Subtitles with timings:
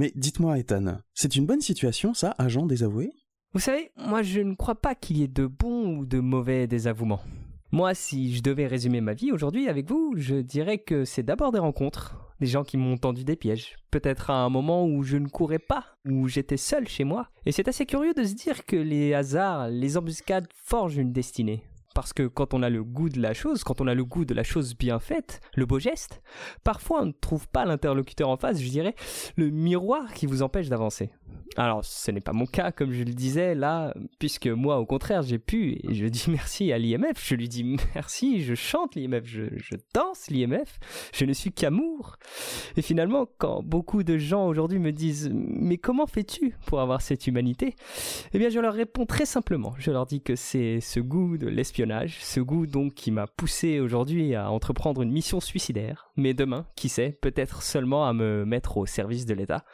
[0.00, 3.12] Mais dites-moi, Ethan, c'est une bonne situation, ça, agent désavoué?
[3.52, 6.66] Vous savez, moi je ne crois pas qu'il y ait de bons ou de mauvais
[6.66, 7.20] désavouements.
[7.70, 11.52] Moi, si je devais résumer ma vie aujourd'hui avec vous, je dirais que c'est d'abord
[11.52, 15.18] des rencontres, des gens qui m'ont tendu des pièges, peut-être à un moment où je
[15.18, 17.28] ne courais pas, où j'étais seul chez moi.
[17.44, 21.62] Et c'est assez curieux de se dire que les hasards, les embuscades forgent une destinée.
[21.94, 24.24] Parce que quand on a le goût de la chose, quand on a le goût
[24.24, 26.22] de la chose bien faite, le beau geste,
[26.62, 28.94] parfois on ne trouve pas l'interlocuteur en face, je dirais,
[29.36, 31.10] le miroir qui vous empêche d'avancer.
[31.56, 35.22] Alors, ce n'est pas mon cas, comme je le disais là, puisque moi, au contraire,
[35.22, 39.24] j'ai pu, et je dis merci à l'IMF, je lui dis merci, je chante l'IMF,
[39.24, 40.78] je, je danse l'IMF,
[41.12, 42.16] je ne suis qu'amour.
[42.76, 47.26] Et finalement, quand beaucoup de gens aujourd'hui me disent, mais comment fais-tu pour avoir cette
[47.26, 47.74] humanité?
[48.32, 51.48] Eh bien, je leur réponds très simplement, je leur dis que c'est ce goût de
[51.48, 56.66] l'espionnage, ce goût donc qui m'a poussé aujourd'hui à entreprendre une mission suicidaire, mais demain,
[56.76, 59.64] qui sait, peut-être seulement à me mettre au service de l'État,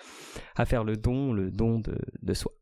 [0.54, 2.52] à faire le don, le don de, soi.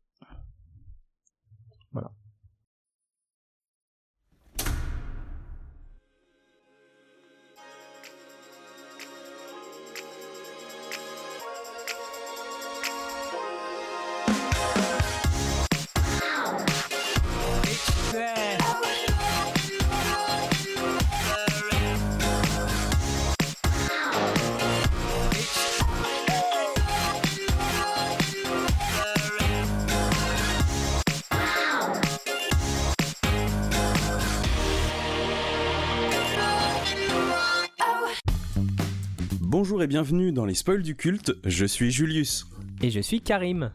[39.57, 42.45] Bonjour et bienvenue dans les spoils du culte, je suis Julius.
[42.81, 43.71] Et je suis Karim.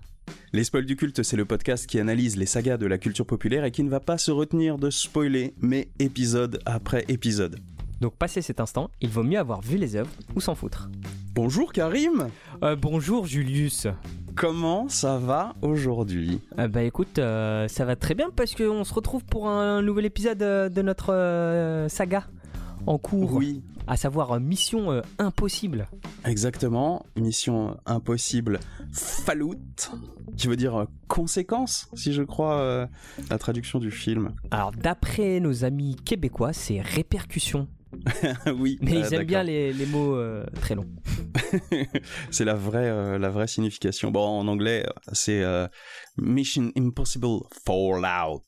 [0.52, 3.64] Les spoils du culte, c'est le podcast qui analyse les sagas de la culture populaire
[3.64, 7.60] et qui ne va pas se retenir de spoiler, mais épisode après épisode.
[8.02, 10.90] Donc passé cet instant, il vaut mieux avoir vu les œuvres ou s'en foutre.
[11.34, 12.28] Bonjour Karim
[12.62, 13.86] Euh, bonjour Julius.
[14.36, 16.42] Comment ça va aujourd'hui?
[16.58, 20.04] Euh, bah écoute, euh, ça va très bien parce qu'on se retrouve pour un nouvel
[20.04, 20.36] épisode
[20.74, 22.26] de notre saga
[22.86, 25.88] en cours, Oui, à savoir euh, Mission euh, Impossible.
[26.24, 27.04] exactement.
[27.16, 28.60] Mission impossible
[28.92, 29.56] Fallout,
[30.36, 32.86] qui veut dire euh, conséquence, si je crois euh,
[33.30, 34.32] la traduction du film.
[34.50, 37.68] Alors d'après nos amis québécois, c'est répercussion.
[38.56, 40.86] oui, Mais euh, ils aiment bien les, les mots euh, très longs.
[42.30, 44.12] c'est la vraie, euh, la vraie signification.
[44.12, 45.66] Bon, en anglais, c'est euh,
[46.16, 48.46] Mission Impossible Fallout.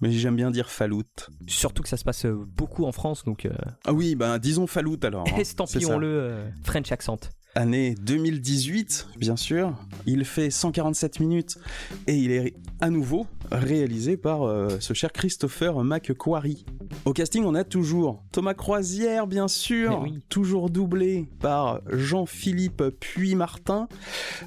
[0.00, 1.02] Mais j'aime bien dire Fallout.
[1.46, 3.52] Surtout que ça se passe euh, beaucoup en France, donc euh,
[3.84, 5.26] Ah oui, ben disons Fallout alors.
[5.28, 5.34] hein.
[5.38, 7.18] Estampillons-le euh, French accent.
[7.54, 9.74] Année 2018, bien sûr.
[10.06, 11.58] Il fait 147 minutes
[12.06, 16.64] et il est à nouveau réalisé par euh, ce cher Christopher McQuarrie.
[17.04, 20.20] Au casting, on a toujours Thomas Croisière, bien sûr, oui.
[20.28, 23.88] toujours doublé par Jean-Philippe Puy-Martin.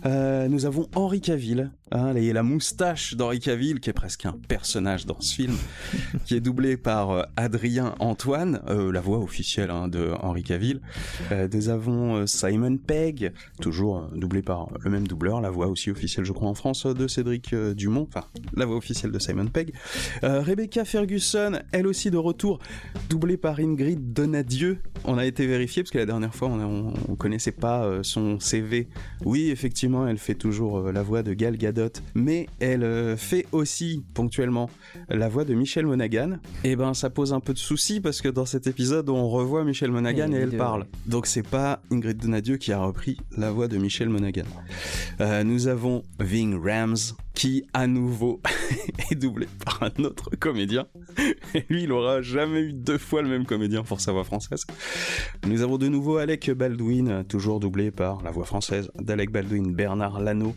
[0.05, 5.05] Euh, nous avons Henri Cavill, hein, la moustache d'Henri Cavill, qui est presque un personnage
[5.05, 5.55] dans ce film,
[6.25, 10.81] qui est doublé par euh, Adrien Antoine, la voix officielle hein, de Henri Cavill.
[11.31, 13.31] Euh, nous avons Simon Pegg,
[13.61, 16.85] toujours euh, doublé par le même doubleur, la voix aussi officielle, je crois, en France,
[16.85, 19.73] euh, de Cédric euh, Dumont, enfin, la voix officielle de Simon Pegg.
[20.25, 22.59] Euh, Rebecca Ferguson, elle aussi de retour,
[23.09, 24.79] doublée par Ingrid Donadieu.
[25.05, 28.39] On a été vérifié, parce que la dernière fois, on, on connaissait pas euh, son
[28.39, 28.87] CV.
[29.23, 33.45] Oui, effectivement, elle fait toujours euh, la voix de Gal Gadot, mais elle euh, fait
[33.51, 34.69] aussi, ponctuellement,
[35.09, 36.39] la voix de Michel Monaghan.
[36.63, 39.63] Et ben, ça pose un peu de soucis, parce que dans cet épisode, on revoit
[39.63, 40.87] Michel Monaghan Et elle parle.
[41.05, 44.43] Donc c'est pas Ingrid Donadieu qui a repris la voix de Michel Monaghan.
[45.19, 46.97] Euh, nous avons Ving Rams
[47.33, 48.41] qui à nouveau
[49.11, 50.87] est doublé par un autre comédien.
[51.55, 54.65] Et lui, il aura jamais eu deux fois le même comédien pour sa voix française.
[55.47, 60.19] Nous avons de nouveau Alec Baldwin, toujours doublé par la voix française d'Alec Baldwin, Bernard
[60.19, 60.55] Lano.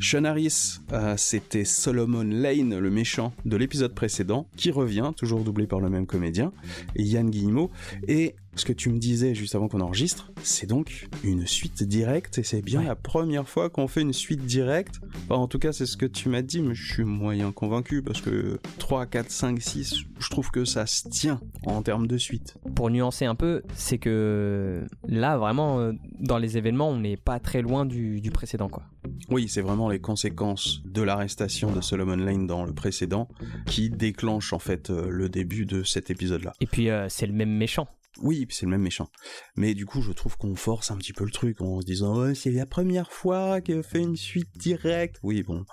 [0.00, 5.66] Sean Harris, euh, c'était Solomon Lane, le méchant de l'épisode précédent, qui revient, toujours doublé
[5.66, 6.52] par le même comédien,
[6.96, 7.70] et Yann Guillemot.
[8.08, 12.38] Et ce que tu me disais juste avant qu'on enregistre, c'est donc une suite directe,
[12.38, 12.86] et c'est bien Ouais.
[12.86, 15.00] la première fois qu'on fait une suite directe.
[15.28, 18.02] Enfin, en tout cas, c'est ce que tu m'as dit, mais je suis moyen convaincu,
[18.02, 22.16] parce que 3, 4, 5, 6, je trouve que ça se tient en termes de
[22.16, 22.56] suite.
[22.74, 27.40] Pour nuancer un peu, c'est que là, vraiment, euh, dans les événements, on n'est pas
[27.40, 28.84] très loin du, du précédent, quoi.
[29.30, 33.28] Oui, c'est vraiment les conséquences de l'arrestation de Solomon Lane dans le précédent
[33.66, 36.52] qui déclenchent en fait euh, le début de cet épisode-là.
[36.60, 37.88] Et puis, euh, c'est le même méchant.
[38.22, 39.08] Oui, c'est le même méchant.
[39.56, 42.34] Mais du coup, je trouve qu'on force un petit peu le truc en se disant
[42.34, 45.16] c'est la première fois qu'elle fait une suite directe.
[45.22, 45.64] Oui, bon,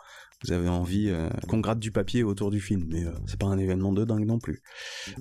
[0.45, 3.47] vous avez envie euh, qu'on gratte du papier autour du film, mais euh, c'est pas
[3.47, 4.61] un événement de dingue non plus.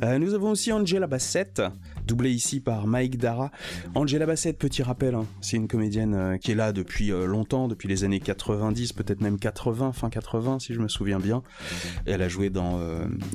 [0.02, 1.62] Euh, nous avons aussi Angela Bassett,
[2.06, 3.50] doublée ici par Mike Dara.
[3.94, 8.04] Angela Bassett, petit rappel, hein, c'est une comédienne qui est là depuis longtemps, depuis les
[8.04, 11.42] années 90, peut-être même 80, fin 80 si je me souviens bien.
[12.04, 12.78] Elle a joué dans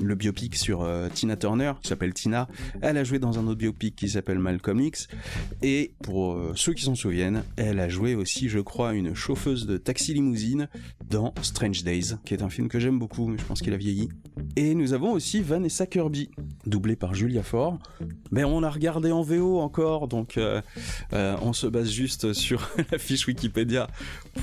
[0.02, 2.48] le biopic sur Tina Turner, qui s'appelle Tina.
[2.82, 5.08] Elle a joué dans un autre biopic qui s'appelle Malcolm X.
[5.62, 9.78] Et pour ceux qui s'en souviennent, elle a joué aussi, je crois, une chauffeuse de
[9.78, 10.70] taxi limousine
[11.10, 13.78] dans Strange Days, qui est un film que j'aime beaucoup, mais je pense qu'il a
[13.78, 14.10] vieilli.
[14.56, 16.30] Et nous avons aussi Vanessa Kirby,
[16.66, 17.80] doublée par Julia Ford.
[18.32, 20.62] Mais on a regardé en VO encore, donc euh,
[21.14, 23.88] euh, on se base juste sur la fiche Wikipédia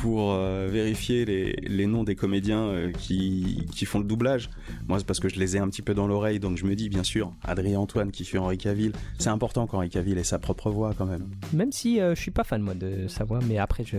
[0.00, 4.50] pour euh, vérifier les, noms des comédiens qui, font le doublage.
[4.88, 6.74] Moi, c'est parce que je les ai un petit peu dans l'oreille, donc je me
[6.74, 10.38] dis, bien sûr, Adrien Antoine qui fait Henri Cavill, c'est important qu'Henri Cavill ait sa
[10.38, 11.26] propre voix quand même.
[11.52, 13.96] Même si je suis pas fan, moi, de sa voix, mais après, je,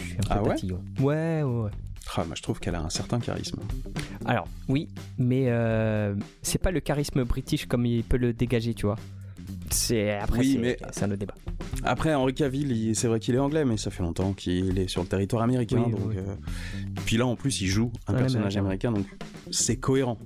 [0.00, 1.70] suis un peu ah ouais, ouais, ouais.
[2.16, 3.60] Ah, moi, je trouve qu'elle a un certain charisme.
[4.24, 4.88] Alors, oui,
[5.18, 8.96] mais euh, c'est pas le charisme british comme il peut le dégager, tu vois.
[9.70, 11.34] C'est après, oui, mais c'est un autre débat.
[11.84, 15.02] Après, Henri Cavill, c'est vrai qu'il est anglais, mais ça fait longtemps qu'il est sur
[15.02, 15.80] le territoire américain.
[15.80, 16.34] donc, euh,
[17.06, 19.06] Puis là, en plus, il joue un personnage américain, donc
[19.50, 20.18] c'est cohérent.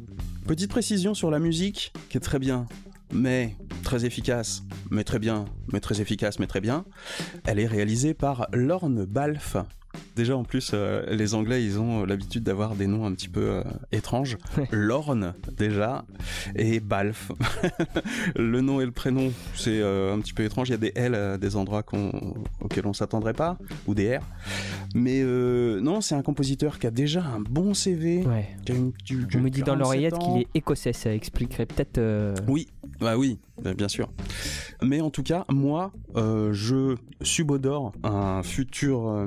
[0.46, 2.66] Petite précision sur la musique, qui est très bien,
[3.12, 6.84] mais très efficace, mais très bien, mais très efficace, mais très bien.
[7.44, 9.56] Elle est réalisée par Lorne Balfe,
[10.14, 13.28] Déjà en plus, euh, les Anglais, ils ont euh, l'habitude d'avoir des noms un petit
[13.28, 13.62] peu euh,
[13.92, 14.38] étranges.
[14.70, 16.04] Lorne déjà
[16.54, 17.32] et Balf.
[18.36, 20.68] le nom et le prénom, c'est un petit peu étrange.
[20.68, 21.84] Il y a des L à des endroits
[22.60, 24.22] auxquels on s'attendrait pas ou des R.
[24.94, 28.24] Mais non, c'est un compositeur qui a déjà un bon CV.
[28.26, 28.48] Ouais.
[28.70, 30.92] on me dit dans l'oreillette qu'il est écossais.
[30.92, 32.00] Ça expliquerait peut-être.
[32.48, 32.68] Oui,
[33.00, 33.38] bah oui,
[33.76, 34.10] bien sûr.
[34.82, 39.26] Mais en tout cas, moi, je subodore un futur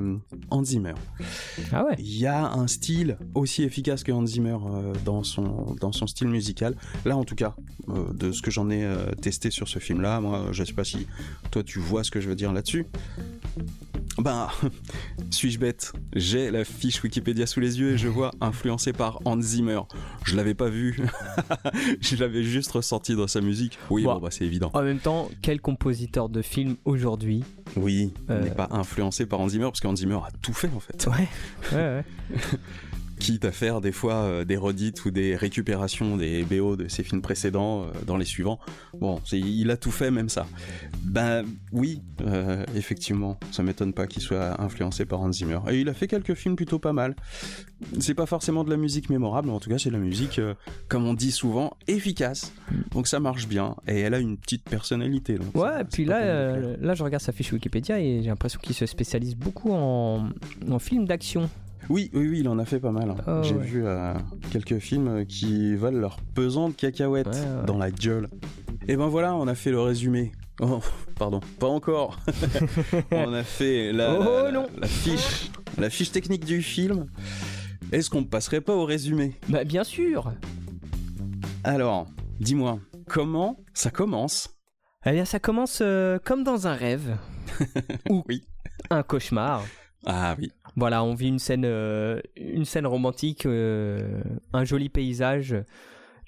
[0.50, 0.94] Hans Zimmer.
[1.72, 1.94] Ah ouais.
[1.98, 6.06] Il y a un style aussi efficace que Hans Zimmer euh, dans son dans son
[6.06, 6.74] style musical.
[7.04, 7.54] Là, en tout cas,
[7.88, 10.84] euh, de ce que j'en ai euh, testé sur ce film-là, moi, je sais pas
[10.84, 11.06] si
[11.50, 12.86] toi tu vois ce que je veux dire là-dessus.
[14.20, 14.48] Ben,
[15.30, 15.92] suis-je bête?
[16.14, 19.80] J'ai la fiche Wikipédia sous les yeux et je vois influencé par Hans Zimmer.
[20.24, 20.98] Je l'avais pas vu.
[22.00, 23.78] je l'avais juste ressenti dans sa musique.
[23.88, 24.70] Oui, bon, bah, c'est évident.
[24.74, 27.44] En même temps, quel compositeur de film aujourd'hui
[27.76, 31.06] Oui, n'est pas influencé par Hans Zimmer parce qu'Hans Zimmer a tout fait en fait.
[31.06, 31.28] Ouais,
[31.72, 32.04] ouais, ouais.
[33.20, 37.04] quitte à faire des fois euh, des redites ou des récupérations des BO de ses
[37.04, 38.58] films précédents euh, dans les suivants.
[38.98, 40.46] Bon, il a tout fait, même ça.
[41.02, 45.60] Ben oui, euh, effectivement, ça m'étonne pas qu'il soit influencé par Hans Zimmer.
[45.68, 47.14] Et il a fait quelques films plutôt pas mal.
[48.00, 50.40] C'est pas forcément de la musique mémorable, mais en tout cas c'est de la musique,
[50.88, 52.52] comme on dit souvent, efficace.
[52.90, 55.38] Donc ça marche bien, et elle a une petite personnalité.
[55.54, 58.86] ouais, et puis là, là je regarde sa fiche Wikipédia et j'ai l'impression qu'il se
[58.86, 60.28] spécialise beaucoup en,
[60.70, 61.48] en films d'action.
[61.90, 63.10] Oui, oui, oui, il en a fait pas mal.
[63.10, 63.16] Hein.
[63.26, 64.14] Oh, J'ai vu euh,
[64.52, 68.28] quelques films qui valent leur pesant de cacahuètes dans la gueule.
[68.86, 70.30] Et ben voilà, on a fait le résumé.
[70.60, 70.78] Oh,
[71.18, 72.20] pardon, pas encore.
[73.10, 77.06] on a fait la, oh, la, fiche, la fiche technique du film.
[77.90, 79.34] Est-ce qu'on ne passerait pas au résumé?
[79.48, 80.32] Bah bien sûr.
[81.64, 82.06] Alors,
[82.38, 82.78] dis-moi,
[83.08, 84.50] comment ça commence?
[85.06, 87.16] Eh bien, ça commence euh, comme dans un rêve.
[88.10, 88.44] ou oui.
[88.90, 89.64] un cauchemar.
[90.06, 90.52] Ah oui.
[90.76, 94.22] Voilà, on vit une scène, euh, une scène romantique, euh,
[94.52, 95.56] un joli paysage.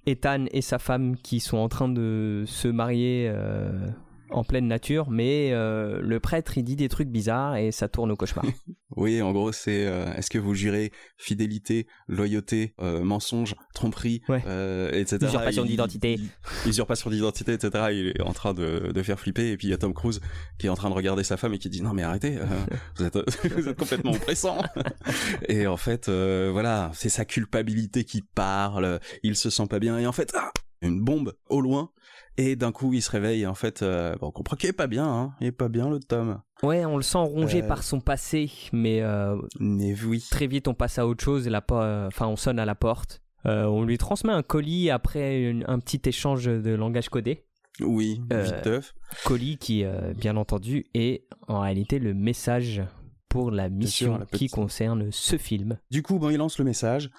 [0.04, 3.88] Ethan et sa femme qui sont en train de se marier euh,
[4.30, 8.16] en pleine nature, mais le prêtre il dit des trucs bizarres et ça tourne au
[8.16, 8.44] cauchemar.
[8.96, 15.18] oui, en gros c'est euh, est-ce que vous jurez fidélité, loyauté, euh, mensonge, tromperie, etc.
[15.22, 16.20] Usurpation d'identité.
[16.66, 17.87] Usurpation d'identité, etc.
[17.92, 20.20] Il est en train de, de, faire flipper et puis il y a Tom Cruise
[20.58, 22.38] qui est en train de regarder sa femme et qui dit non mais arrêtez,
[22.96, 23.16] vous êtes,
[23.56, 24.62] vous, êtes, complètement oppressant.
[25.49, 30.06] et en fait voilà c'est sa culpabilité qui parle, il se sent pas bien et
[30.06, 31.90] en fait ah, une bombe au loin
[32.37, 33.43] et d'un coup, il se réveille.
[33.43, 35.07] Et en fait, euh, on comprend qu'il est pas bien.
[35.07, 35.35] Hein.
[35.41, 36.41] Il est pas bien, le Tom.
[36.62, 40.25] Ouais, on le sent rongé euh, par son passé, mais, euh, mais oui.
[40.31, 41.47] très vite, on passe à autre chose.
[41.47, 43.23] Et là, enfin, on sonne à la porte.
[43.45, 47.45] on lui transmet un colis après un petit échange de langage codé.
[47.81, 48.95] Oui, viteuf.
[49.25, 49.85] Colis qui,
[50.17, 52.83] bien entendu, est en réalité le message
[53.29, 55.79] pour la mission qui concerne ce film.
[55.91, 57.11] Du coup, bon, il lance le message.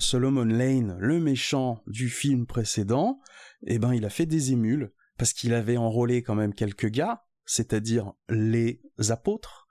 [0.00, 3.20] Solomon Lane, le méchant du film précédent,
[3.66, 7.24] eh ben il a fait des émules parce qu'il avait enrôlé quand même quelques gars,
[7.44, 9.68] c'est-à-dire les apôtres.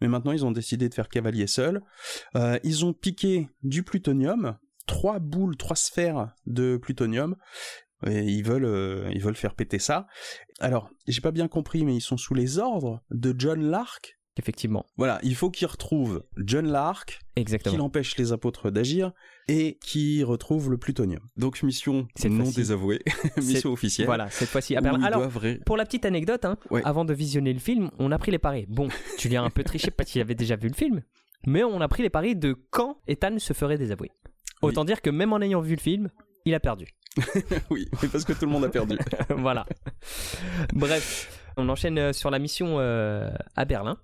[0.00, 1.82] Mais maintenant ils ont décidé de faire cavalier seul.
[2.36, 7.36] Euh, ils ont piqué du plutonium, trois boules, trois sphères de plutonium.
[8.06, 10.06] Et ils veulent, euh, ils veulent faire péter ça.
[10.58, 14.86] Alors, j'ai pas bien compris, mais ils sont sous les ordres de John Lark, Effectivement.
[14.96, 17.74] Voilà, il faut qu'il retrouve John Lark, Exactement.
[17.74, 19.12] qu'il empêche les apôtres d'agir
[19.50, 21.20] et qu'il retrouve le plutonium.
[21.36, 23.00] Donc mission Cette non désavouée,
[23.36, 24.06] mission officielle.
[24.06, 26.82] Voilà, cette fois-ci Alors, ré- pour la petite anecdote, hein, Ouais.
[26.84, 28.66] avant de visionner le film, on a pris les paris.
[28.68, 28.88] Bon,
[29.18, 31.02] Julien a un peu triché parce qu'il avait déjà vu le film,
[31.46, 34.10] mais on a pris les paris de quand Ethan se ferait désavouer.
[34.62, 36.10] Autant dire que même en ayant vu le film,
[36.44, 36.86] il a perdu.
[37.70, 38.96] oui, mais parce que tout le monde a perdu.
[39.30, 39.66] voilà.
[40.74, 43.96] Bref, on enchaîne euh, sur la mission euh, à Berlin.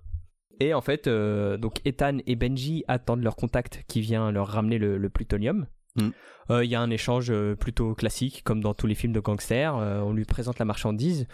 [0.59, 4.77] Et en fait, euh, donc Ethan et Benji attendent leur contact qui vient leur ramener
[4.77, 5.67] le, le plutonium.
[5.95, 6.09] Mm.
[6.49, 9.19] Euh, Il y a un échange euh, plutôt classique, comme dans tous les films de
[9.19, 9.75] gangsters.
[9.75, 11.27] Euh, on lui présente la marchandise,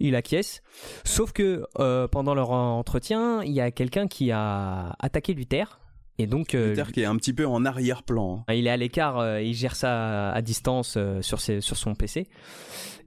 [0.00, 0.62] il acquiesce.
[1.04, 1.64] Sauf que
[2.08, 5.80] pendant leur entretien, il y a quelqu'un qui a attaqué Luther.
[6.18, 8.44] Et donc, euh, Luther qui est un petit peu en arrière-plan.
[8.48, 8.52] hein.
[8.54, 11.94] il est à l'écart, euh, il gère ça à distance euh, sur, ses- sur son
[11.94, 12.28] PC.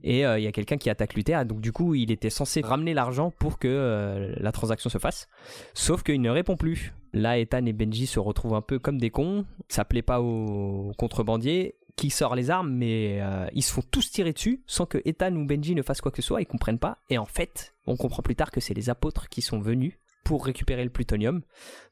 [0.04, 1.44] Et euh, il y a quelqu'un qui attaque Luther.
[1.46, 5.26] Donc du coup, il était censé ramener l'argent pour que la transaction se fasse.
[5.74, 6.92] Sauf qu'il ne répond plus.
[7.14, 9.44] Là, Ethan et Benji se retrouvent un peu comme des cons.
[9.68, 13.20] Ça plaît pas aux contrebandiers qui sort les armes, mais
[13.54, 16.20] ils se font tous tirer dessus sans que Ethan ou Benji ne fassent quoi que
[16.22, 16.42] ce soit.
[16.42, 16.98] Ils comprennent pas.
[17.10, 20.44] Et en fait, on comprend plus tard que c'est les apôtres qui sont venus pour
[20.44, 21.40] récupérer le plutonium.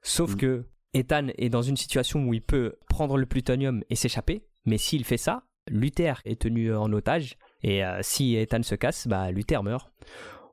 [0.02, 0.36] Sauf Mm.
[0.36, 0.64] que
[0.94, 5.04] Ethan est dans une situation où il peut prendre le plutonium et s'échapper, mais s'il
[5.04, 9.62] fait ça, Luther est tenu en otage, et euh, si Ethan se casse, bah Luther
[9.62, 9.90] meurt.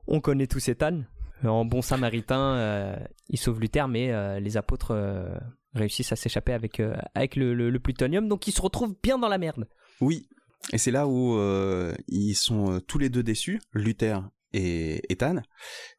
[0.06, 1.02] On connaît tous Ethan.
[1.44, 2.96] En bon samaritain, euh,
[3.28, 4.94] il sauve Luther, mais euh, les apôtres
[5.74, 6.80] réussissent à s'échapper avec,
[7.14, 9.68] avec le, le- le plutonium, donc ils se retrouvent bien dans la merde.
[10.00, 10.28] Oui,
[10.72, 11.38] et c'est là où
[12.08, 14.20] ils sont tous les deux déçus, Luther
[14.52, 15.42] et Ethan,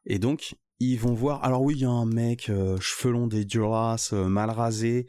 [0.06, 1.44] et donc ils vont voir.
[1.44, 5.06] Alors oui, il y a un mec euh, cheveux longs des Duras, euh, mal rasé,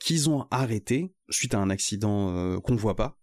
[0.00, 3.16] qu'ils ont arrêté suite à un accident euh, qu'on voit pas.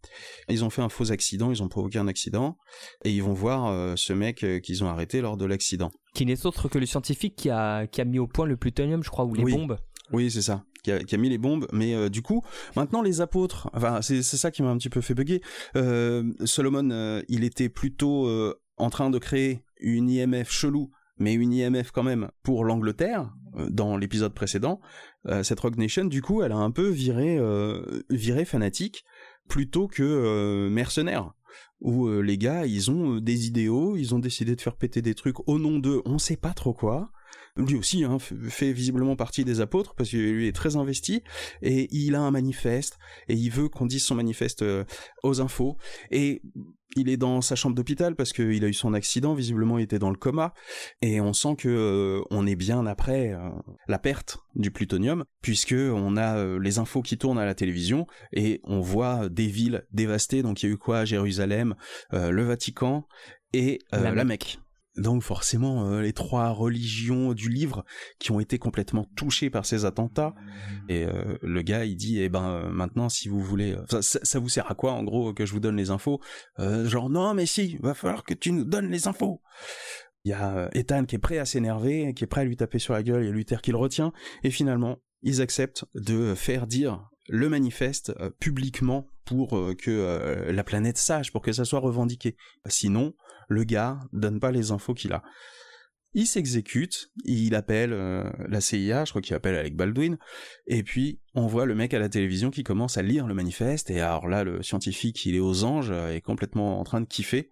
[0.48, 2.58] Ils ont fait un faux accident, ils ont provoqué un accident,
[3.04, 5.92] et ils vont voir euh, ce mec euh, qu'ils ont arrêté lors de l'accident.
[6.14, 9.04] Qui n'est autre que le scientifique qui a, qui a mis au point le plutonium,
[9.04, 9.52] je crois, ou les Oui.
[9.54, 9.78] bombes.
[10.14, 10.64] Oui, c'est ça.
[10.84, 12.42] Qui a, qui a mis les bombes, mais euh, du coup,
[12.78, 15.42] maintenant les apôtres, enfin c'est c'est ça qui m'a un petit peu fait bugger.
[15.76, 18.30] Euh, Solomon, euh, il était plutôt
[18.78, 23.70] en train de créer une IMF chelou, mais une IMF quand même pour l'Angleterre euh,
[23.70, 24.80] dans l'épisode précédent.
[25.28, 29.06] Euh, cette Rock Nation, du coup, elle a un peu viré, euh, viré fanatique
[29.48, 31.34] plutôt que mercenaire.
[31.80, 35.48] Où les gars, ils ont des idéaux, ils ont décidé de faire péter des trucs
[35.48, 37.12] au nom d'eux, on sait pas trop quoi
[37.58, 41.24] lui aussi hein, fait visiblement partie des apôtres parce que lui est très investi
[41.62, 42.98] et il a un manifeste
[43.28, 44.84] et il veut qu'on dise son manifeste euh,
[45.24, 45.78] aux infos.
[46.12, 46.42] Et
[46.96, 50.00] il est dans sa chambre d'hôpital parce qu'il a eu son accident visiblement il était
[50.00, 50.54] dans le coma
[51.02, 53.50] et on sent que euh, on est bien après euh,
[53.88, 58.08] la perte du plutonium puisque on a euh, les infos qui tournent à la télévision
[58.34, 60.42] et on voit des villes dévastées.
[60.42, 61.06] Donc il y a eu quoi?
[61.06, 61.76] Jérusalem
[62.12, 63.08] le Vatican
[63.54, 64.60] et la Mecque
[64.98, 67.86] donc forcément, euh, les trois religions du livre
[68.20, 70.34] qui ont été complètement touchées par ces attentats.
[70.90, 74.50] Et euh, le gars, il dit, eh ben euh, maintenant, si vous voulez, ça, vous
[74.50, 76.20] sert à quoi, en gros, que je vous donne les infos?
[76.58, 79.42] Genre, non, mais si, va falloir que tu nous donnes les infos.
[80.24, 82.80] Il y a Ethan qui est prêt à s'énerver, qui est prêt à lui taper
[82.80, 84.12] sur la gueule, il y a Luther qui le retient.
[84.44, 91.32] Et finalement, ils acceptent de faire dire le manifeste publiquement pour que la planète sache,
[91.32, 92.36] pour que ça soit revendiqué.
[92.66, 93.14] Sinon,
[93.48, 95.24] le gars donne pas les infos qu'il a.
[96.14, 100.18] Il s'exécute, il appelle euh, la CIA, je crois qu'il appelle Alec Baldwin,
[100.66, 103.92] et puis on voit le mec à la télévision qui commence à lire le manifeste,
[103.92, 107.06] et alors là, le scientifique, il est aux anges, euh, est complètement en train de
[107.06, 107.50] kiffer.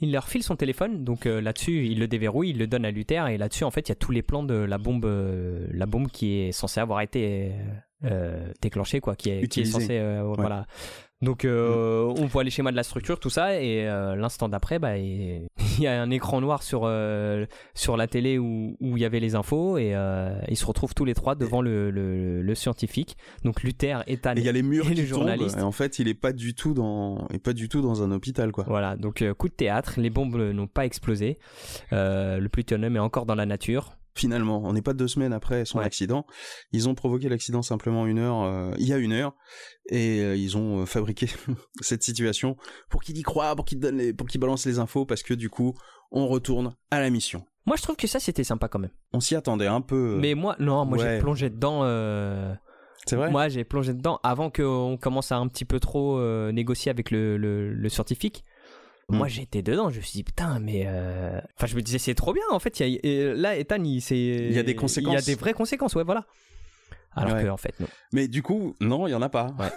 [0.00, 2.90] Il leur file son téléphone, donc euh, là-dessus, il le déverrouille, il le donne à
[2.90, 5.66] Luther, et là-dessus, en fait, il y a tous les plans de la bombe, euh,
[5.72, 7.52] la bombe qui est censée avoir été
[8.04, 9.72] euh, déclenchée, quoi, qui est, qui est Utilisée.
[9.72, 10.66] censée, euh, voilà.
[11.22, 14.78] Donc, euh, on voit les schémas de la structure, tout ça, et euh, l'instant d'après,
[14.80, 15.46] bah, il
[15.78, 19.20] y a un écran noir sur euh, sur la télé où où il y avait
[19.20, 23.16] les infos, et euh, ils se retrouvent tous les trois devant le, le, le scientifique.
[23.44, 25.58] Donc Luther, Ethan Et il y a les murs et le qui tombent, journaliste.
[25.58, 28.02] et en fait, il est pas du tout dans, il est pas du tout dans
[28.02, 28.64] un hôpital, quoi.
[28.66, 31.38] Voilà, donc euh, coup de théâtre, les bombes n'ont pas explosé,
[31.92, 33.96] Euh, le plutonium est encore dans la nature.
[34.14, 35.84] Finalement, on n'est pas deux semaines après son Ouais.
[35.84, 36.26] accident.
[36.72, 39.34] Ils ont provoqué l'accident simplement une heure, euh, il y a une heure,
[39.88, 41.28] et euh, ils ont euh, fabriqué
[41.80, 42.56] cette situation
[42.90, 45.32] pour qu'il y croit, pour qu'il donne, les, pour qu'il balance les infos, parce que
[45.34, 45.74] du coup,
[46.10, 47.44] on retourne à la mission.
[47.64, 48.90] Moi je trouve que ça c'était sympa quand même.
[49.14, 50.18] On s'y attendait un peu.
[50.20, 51.14] Mais moi, non, moi ouais.
[51.16, 51.82] j'ai plongé dedans.
[53.06, 53.30] c'est vrai.
[53.30, 56.20] Moi j'ai plongé dedans avant qu'on commence à un petit peu trop
[56.52, 58.44] négocier avec le, le, le scientifique.
[59.08, 60.84] Moi j'étais dedans, je me suis dit putain, mais.
[60.86, 62.80] euh, Enfin, je me disais c'est trop bien en fait.
[62.80, 64.80] il y a- et là, Ethan, il, c'est- Il y a des Il y a
[64.80, 65.24] conséquences.
[65.24, 66.24] des vraies conséquences, ouais, voilà.
[67.14, 67.42] Alors Ouais.
[67.44, 67.88] que en fait, non.
[68.14, 69.48] Mais du coup, non, il y en a pas.
[69.58, 69.70] Ouais.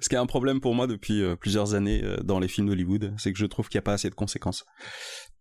[0.00, 2.66] Ce qui est un problème pour moi depuis euh, plusieurs années euh, dans les films
[2.66, 4.64] d'Hollywood, c'est que je trouve qu'il n'y a pas assez de conséquences.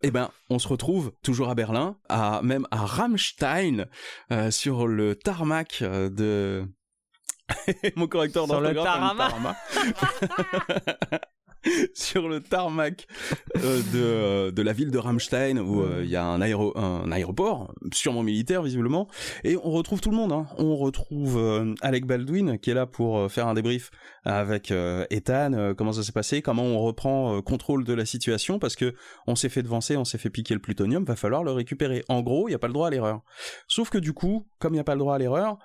[0.04, 3.86] eh ben, on se retrouve toujours à Berlin, à même à Rammstein,
[4.32, 6.66] euh, sur le tarmac de
[7.96, 9.56] mon correcteur Sur le d'orthographe
[11.94, 13.08] sur le tarmac
[13.58, 16.77] euh, de, euh, de la ville de Rammstein où euh, il y a un, aéro,
[16.77, 19.08] un aéroport, sûrement militaire visiblement,
[19.44, 20.32] et on retrouve tout le monde.
[20.32, 20.48] hein.
[20.58, 23.91] On retrouve Alec Baldwin qui est là pour faire un débrief
[24.24, 24.74] avec
[25.10, 28.94] Ethan, comment ça s'est passé, comment on reprend contrôle de la situation parce que
[29.27, 32.03] on s'est fait devancer, on s'est fait piquer le plutonium, va falloir le récupérer.
[32.10, 33.22] En gros, il n'y a pas le droit à l'erreur.
[33.68, 35.58] Sauf que du coup, comme il n'y a pas le droit à l'erreur,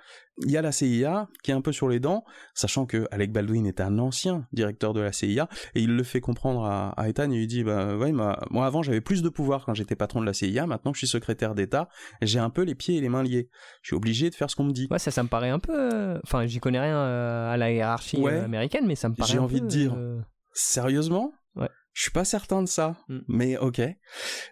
[0.45, 2.25] il y a la CIA qui est un peu sur les dents,
[2.55, 6.21] sachant que Alec Baldwin est un ancien directeur de la CIA, et il le fait
[6.21, 9.29] comprendre à, à Ethan, et il lui dit, bah ouais, moi avant j'avais plus de
[9.29, 11.89] pouvoir quand j'étais patron de la CIA, maintenant que je suis secrétaire d'État,
[12.23, 13.49] j'ai un peu les pieds et les mains liés.
[13.83, 14.89] Je suis obligé de faire ce qu'on me dit.
[14.91, 15.73] Ouais, ça, ça me paraît un peu.
[15.73, 18.33] euh, Enfin, j'y connais rien euh, à la hiérarchie Ouais.
[18.35, 19.33] euh, américaine, mais ça me paraît.
[19.33, 19.95] J'ai envie peu, de dire.
[19.97, 20.21] euh,
[20.53, 21.33] Sérieusement?
[21.55, 21.69] Ouais.
[21.93, 23.19] Je suis pas certain de ça, Mm.
[23.29, 23.81] mais ok.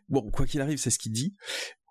[0.08, 1.34] Bon, quoi qu'il arrive, c'est ce qu'il dit.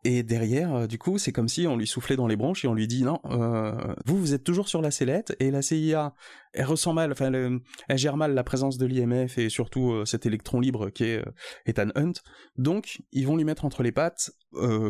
[0.06, 2.68] Et derrière, euh, du coup, c'est comme si on lui soufflait dans les branches et
[2.68, 3.72] on lui dit non, euh,
[4.06, 6.14] vous, vous êtes toujours sur la sellette et la CIA,
[6.52, 10.04] elle ressent mal, enfin, elle, elle gère mal la présence de l'IMF et surtout euh,
[10.06, 11.32] cet électron libre qui est euh,
[11.66, 12.14] Ethan Hunt.
[12.58, 14.32] Donc, ils vont lui mettre entre les pattes,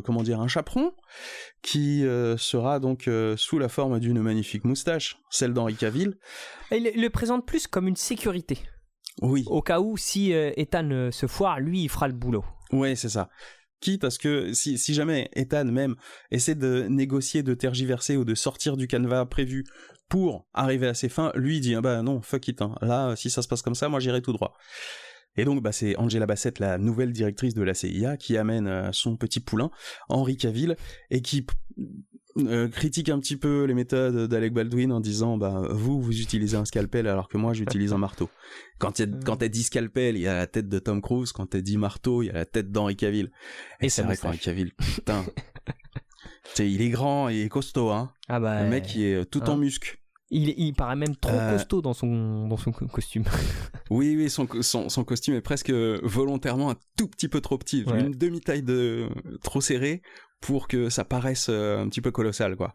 [0.03, 0.91] comment dire, un chaperon
[1.61, 2.01] qui
[2.37, 6.17] sera donc sous la forme d'une magnifique moustache, celle d'Henri Cavill.
[6.71, 8.57] Il le- présente plus comme une sécurité.
[9.21, 9.45] Oui.
[9.47, 12.43] Au cas où, si Ethan se foire, lui, il fera le boulot.
[12.73, 13.29] Ouais, c'est ça.
[13.83, 15.95] Quitte à ce que si, jamais Ethan même
[16.31, 19.65] essaie de négocier, de tergiverser ou de sortir du canevas prévu
[20.07, 22.75] pour arriver à ses fins, lui dit ah bah non fuck it hein.
[22.81, 24.55] là si ça se passe comme ça moi j'irai tout droit.
[25.35, 28.89] Et donc bah c'est Angela Bassett la nouvelle directrice de la CIA qui amène euh,
[28.93, 29.69] son petit poulain
[30.07, 30.77] Henri Cavill
[31.09, 31.45] et qui
[32.37, 36.57] euh, critique un petit peu les méthodes d'Alec Baldwin en disant bah vous vous utilisez
[36.57, 38.29] un scalpel alors que moi j'utilise un marteau.
[38.79, 41.61] Quand il quand dit scalpel, il y a la tête de Tom Cruise, quand elle
[41.63, 43.31] dit marteau, il y a la tête d'Henri Cavill.
[43.79, 45.23] Et, Et c'est vrai qu'Henri Cavill, putain.
[46.59, 48.11] Il est grand et costaud hein.
[48.27, 48.63] Ah bah.
[48.63, 49.57] Le mec il est euh, tout en hein.
[49.57, 49.97] muscle.
[50.29, 53.23] il, il paraît même trop Euh, costaud dans son, dans son co- costume.
[53.89, 57.83] Oui, oui, son, son, son costume est presque volontairement un tout petit peu trop petit,
[57.83, 57.99] Ouais.
[58.01, 59.07] une demi-taille de
[59.43, 60.01] trop serrée
[60.43, 62.73] pour que ça paraisse euh, un petit peu colossal, quoi.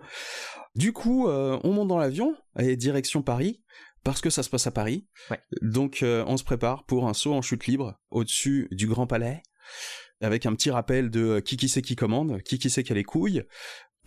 [0.74, 3.62] Du coup, euh, on monte dans l'avion et direction Paris
[4.04, 5.06] parce que ça se passe à Paris.
[5.30, 5.38] Ouais.
[5.60, 9.42] Donc, euh, on se prépare pour un saut en chute libre au-dessus du Grand Palais
[10.22, 12.94] avec un petit rappel de qui qui c'est qui commande, qui qui c'est qui a
[12.94, 13.44] les couilles.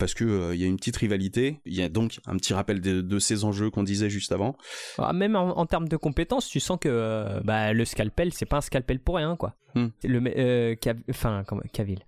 [0.02, 2.52] Parce que euh, il y a une petite rivalité, il y a donc un petit
[2.54, 4.56] rappel de, de ces enjeux qu'on disait juste avant.
[4.98, 8.44] Ah, même en, en termes de compétences, tu sens que euh, bah, le scalpel, c'est
[8.46, 9.54] pas un scalpel pour rien, quoi.
[9.76, 9.86] Hmm.
[10.02, 12.00] Le, euh, Cav- enfin, Cavill.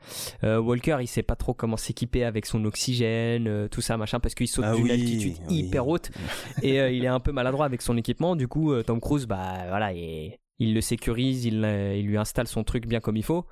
[0.42, 4.18] Euh, Walker, il sait pas trop comment s'équiper avec son oxygène, euh, tout ça, machin,
[4.18, 5.58] parce qu'il saute Ah d'une oui, altitude oui.
[5.58, 6.10] hyper haute
[6.64, 8.34] et euh, il est un peu maladroit avec son équipement.
[8.34, 12.18] Du coup, euh, Tom Cruise, bah voilà, il, il le sécurise, il, euh, il lui
[12.18, 13.46] installe son truc bien comme il faut.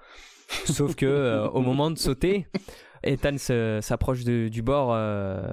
[0.65, 2.47] Sauf que euh, au moment de sauter,
[3.05, 3.37] Ethan
[3.81, 5.53] s'approche du bord euh,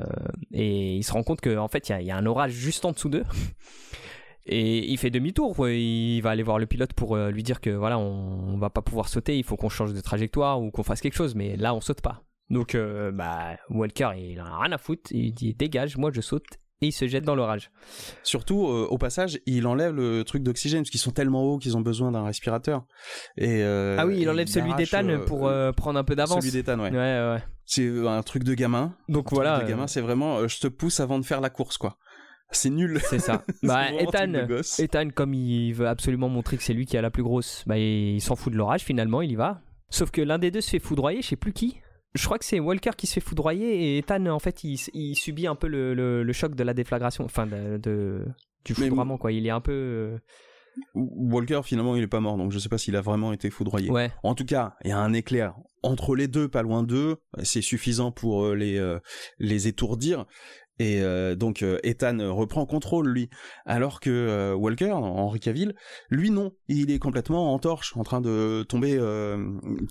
[0.52, 3.10] et il se rend compte qu'en fait il y a- un orage juste en dessous
[3.10, 3.24] d'eux.
[4.52, 7.70] Et il fait demi-tour, il va aller voir le pilote pour euh, lui dire que
[7.70, 10.82] voilà, on, on va pas pouvoir sauter, il faut qu'on change de trajectoire ou qu'on
[10.82, 12.24] fasse quelque chose, mais là on saute pas.
[12.50, 16.22] Donc euh, bah Walker il en a rien à foutre, il dit dégage, moi je
[16.22, 16.48] saute
[16.82, 17.72] et il se jette dans l'orage.
[18.24, 21.76] Surtout, euh, au passage, il enlève le truc d'oxygène, parce qu'ils sont tellement hauts qu'ils
[21.76, 22.86] ont besoin d'un respirateur.
[23.38, 26.40] Et, euh, ah oui, il enlève celui d'Ethan euh, pour euh, prendre un peu d'avance.
[26.40, 26.92] Celui d'Ethan, ouais.
[26.92, 27.44] Ouais, ouais.
[27.66, 28.96] C'est un truc de gamin.
[29.10, 31.98] Donc voilà, de gamin, c'est vraiment, je te pousse avant de faire la course, quoi.
[32.52, 33.00] C'est nul.
[33.04, 33.44] c'est ça.
[33.64, 34.48] Bah, Ethan.
[34.80, 37.78] Ethan, comme il veut absolument montrer que c'est lui qui a la plus grosse, bah,
[37.78, 39.62] il s'en fout de l'orage finalement, il y va.
[39.90, 41.80] Sauf que l'un des deux se fait foudroyer, je sais plus qui.
[42.16, 45.16] Je crois que c'est Walker qui se fait foudroyer et Ethan, en fait, il, il
[45.16, 48.26] subit un peu le, le- le choc de la déflagration, enfin, de, de-
[48.66, 49.32] du foudroiement, quoi.
[49.32, 49.72] Il est un peu.
[49.72, 50.18] euh,
[50.96, 53.90] Walker, finalement, il est pas mort, donc je sais pas s'il a vraiment été foudroyé.
[53.92, 57.18] Ouais, En tout cas, il y a un éclair entre les deux, pas loin d'eux.
[57.44, 59.00] C'est suffisant pour euh, les euh,
[59.40, 60.26] les étourdir.
[60.80, 63.30] Et euh, donc euh, Ethan euh, reprend contrôle lui,
[63.66, 65.76] alors que Walker, Henri Cavill,
[66.10, 68.98] lui non, il est complètement en torche, en train de tomber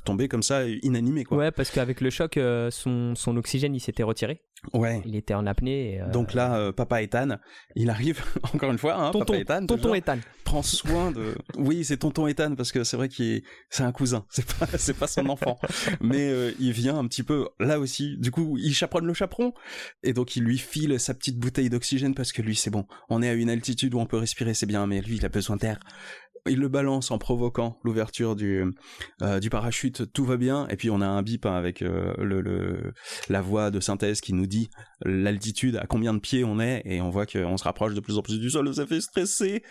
[0.05, 1.37] tomber comme ça inanimé quoi.
[1.37, 2.39] ouais, parce qu'avec le choc,
[2.71, 4.43] son, son oxygène, il s'était retiré.
[4.73, 5.03] Ouais.
[5.05, 6.01] Il était en apnée.
[6.01, 7.37] euh, Donc là, euh, papa Ethan,
[7.77, 8.23] il arrive
[8.55, 10.19] encore une fois, hein, tonton, papa Ethan, tonton Ethan.
[10.45, 11.35] prend soin de.
[11.59, 13.43] Oui, c'est tonton Ethan parce que c'est vrai qu'il est...
[13.71, 15.59] c'est un cousin, c'est pas c'est pas son enfant,
[16.01, 18.17] mais euh, il vient un petit peu là aussi.
[18.19, 19.53] Du coup, il chaperonne le chaperon
[20.03, 23.23] et donc il lui file sa petite bouteille d'oxygène parce que lui c'est bon, on
[23.23, 25.57] est à une altitude où on peut respirer, c'est bien, mais lui il a besoin
[25.57, 25.79] d'air.
[26.47, 28.65] Il le balance en provoquant l'ouverture du
[29.23, 30.67] euh, du parachute, tout va bien.
[30.69, 32.93] Et puis on a un bip hein, avec euh, le,
[33.29, 34.69] la voix de synthèse qui nous dit
[35.05, 38.19] l'altitude, à combien de pieds on est, et on voit qu'on se rapproche de plus
[38.19, 38.73] en plus du sol.
[38.75, 39.63] Ça fait stresser.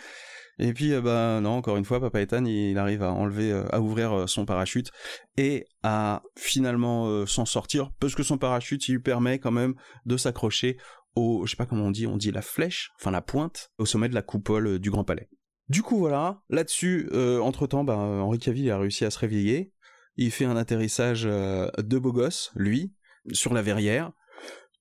[0.60, 3.80] Et puis, euh, bah non, encore une fois, Papa Ethan, il arrive à enlever, à
[3.80, 4.90] ouvrir son parachute
[5.36, 10.76] et à finalement s'en sortir, parce que son parachute, lui permet quand même de s'accrocher
[11.14, 13.86] au, je sais pas comment on dit, on dit la flèche, enfin la pointe, au
[13.86, 15.28] sommet de la coupole du Grand Palais.
[15.68, 19.72] Du coup, voilà, là-dessus, entre-temps, bah, Henri Cavill a réussi à se réveiller.
[20.16, 22.94] Il fait un atterrissage de beau gosse, lui,
[23.32, 24.12] sur la verrière.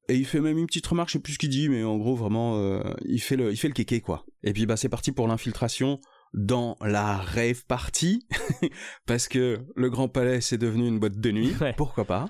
[0.10, 1.98] Et il fait même une petite remarque, je sais plus ce qu'il dit, mais en
[1.98, 4.26] gros vraiment, euh, il fait le, il fait le kéké quoi.
[4.44, 6.00] Et puis bah c'est parti pour l'infiltration
[6.34, 8.26] dans la rave party,
[9.06, 12.30] parce que le Grand Palais c'est devenu une boîte de nuit, pourquoi pas?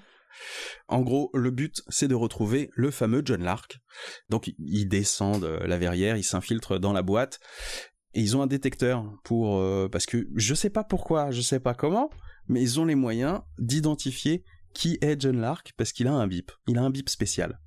[0.88, 3.80] En gros, le but, c'est de retrouver le fameux John Lark.
[4.30, 7.40] Donc, ils descendent euh, la verrière, ils s'infiltrent dans la boîte,
[8.14, 11.60] et ils ont un détecteur pour, euh, parce que je sais pas pourquoi, je sais
[11.60, 12.10] pas comment,
[12.48, 14.44] mais ils ont les moyens d'identifier
[14.74, 16.52] qui est John Lark parce qu'il a un bip.
[16.68, 17.60] Il a un bip spécial.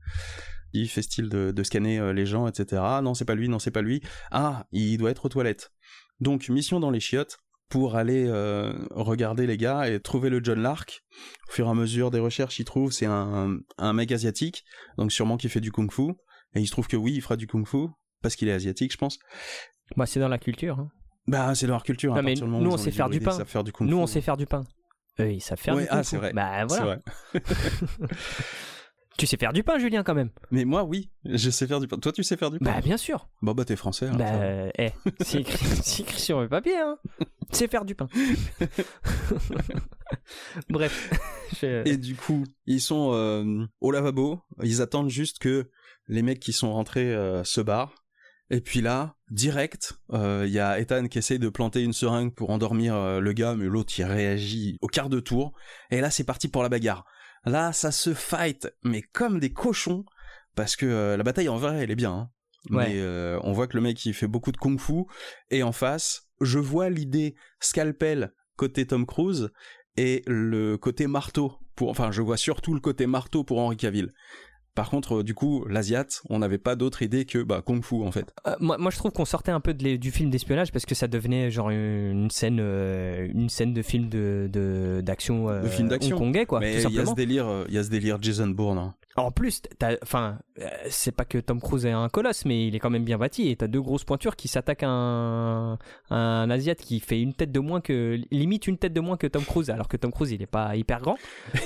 [0.73, 2.83] Il fait style de, scanner euh, les gens, etc.
[3.03, 4.01] Non, c'est pas lui, non, c'est pas lui.
[4.31, 5.73] Ah, il doit être aux toilettes.
[6.21, 10.61] Donc, mission dans les chiottes pour aller euh, regarder les gars et trouver le John
[10.61, 11.03] Lark.
[11.49, 14.65] Au fur et à mesure des recherches, il trouve c'est un, un mec asiatique,
[14.97, 16.13] donc sûrement qui fait du kung-fu.
[16.55, 17.89] Et il se trouve que oui, il fera du kung-fu
[18.23, 19.19] parce qu'il est asiatique, je pense.
[19.97, 20.79] Bah, c'est dans la culture.
[20.79, 20.91] Hein.
[21.27, 22.15] Bah, c'est dans leur culture.
[22.15, 23.39] Non, mais nous, on sait faire du pain.
[23.81, 24.65] Nous, on sait faire du pain.
[25.19, 25.89] Eux, ils savent faire du pain.
[25.91, 26.33] Ah, c'est vrai.
[26.33, 26.99] Bah voilà.
[29.19, 30.31] tu sais faire du pain, Julien, quand même.
[30.51, 31.99] Mais moi, oui, je sais faire du pain.
[31.99, 32.73] Toi, tu sais faire du pain?
[32.73, 33.29] Bah bien sûr.
[33.43, 34.07] Bon, bah t'es français.
[34.07, 36.97] Hein, bah, eh, c'est écrit, sur le papier, hein.
[37.53, 38.09] Tu sais faire du pain.
[40.69, 41.11] Bref.
[41.63, 44.41] Et du coup, ils sont euh, au lavabo.
[44.63, 45.71] Ils attendent juste que
[46.07, 47.95] les mecs qui sont rentrés euh, se barrent.
[48.51, 52.35] Et puis là, direct, il euh, y a Ethan qui essaye de planter une seringue
[52.35, 55.53] pour endormir euh, le gars, mais l'autre il réagit au quart de tour.
[55.91, 57.05] Et là, c'est parti pour la bagarre.
[57.45, 60.05] Là, ça se fight, mais comme des cochons,
[60.57, 62.13] parce que euh, la bataille en vrai, elle est bien.
[62.13, 62.31] Hein.
[62.69, 63.03] Mais
[63.43, 65.05] on voit que le mec il fait beaucoup de kung-fu.
[65.51, 69.51] Et en face, je vois l'idée scalpel côté Tom Cruise
[69.97, 71.55] et le côté marteau.
[71.75, 74.13] Pour, enfin, je vois surtout le côté marteau pour Henry Cavill.
[74.75, 77.97] Par contre, euh, du coup, l'Asiat, on n'avait pas d'autre idée que bah, Kung Fu
[78.03, 78.33] en fait.
[78.47, 80.95] Euh, moi, moi, je trouve qu'on sortait un peu de du film d'espionnage parce que
[80.95, 86.17] ça devenait genre une scène, euh, une scène de film de d'action, de, film d'action
[86.17, 86.61] hongkongais quoi.
[86.61, 88.79] Mais il y a ce délire, il y a ce délire Jason Bourne.
[88.79, 88.95] Hein.
[89.21, 89.63] En plus,
[90.03, 93.05] enfin, euh, c'est pas que Tom Cruise est un colosse, mais il est quand même
[93.05, 93.49] bien bâti.
[93.49, 95.79] Et t'as deux grosses pointures qui s'attaquent à un,
[96.11, 99.27] un Asiate qui fait une tête de moins que, limite une tête de moins que
[99.27, 101.17] Tom Cruise, alors que Tom Cruise il est pas hyper grand.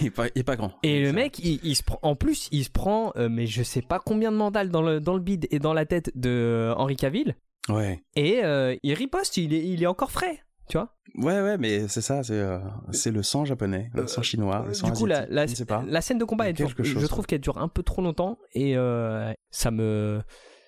[0.00, 0.72] il, est pas, il est pas grand.
[0.82, 3.82] Et le mec, il, se prend, en plus, il se prend, euh, mais je sais
[3.82, 6.74] pas combien de mandales dans le, dans le bide et dans la tête de euh,
[6.74, 7.36] Henri Cavill.
[7.68, 8.02] Ouais.
[8.14, 8.42] Et
[8.82, 10.94] il riposte, il est, il est encore frais tu vois?
[11.16, 12.58] Ouais, ouais, mais c'est ça, c'est euh,
[12.90, 15.46] c'est le sang japonais, le sang chinois, le sang Du coup, la, la,
[15.86, 19.70] la, scène de combat, je trouve qu'elle dure un peu trop longtemps et euh, ça
[19.70, 20.22] me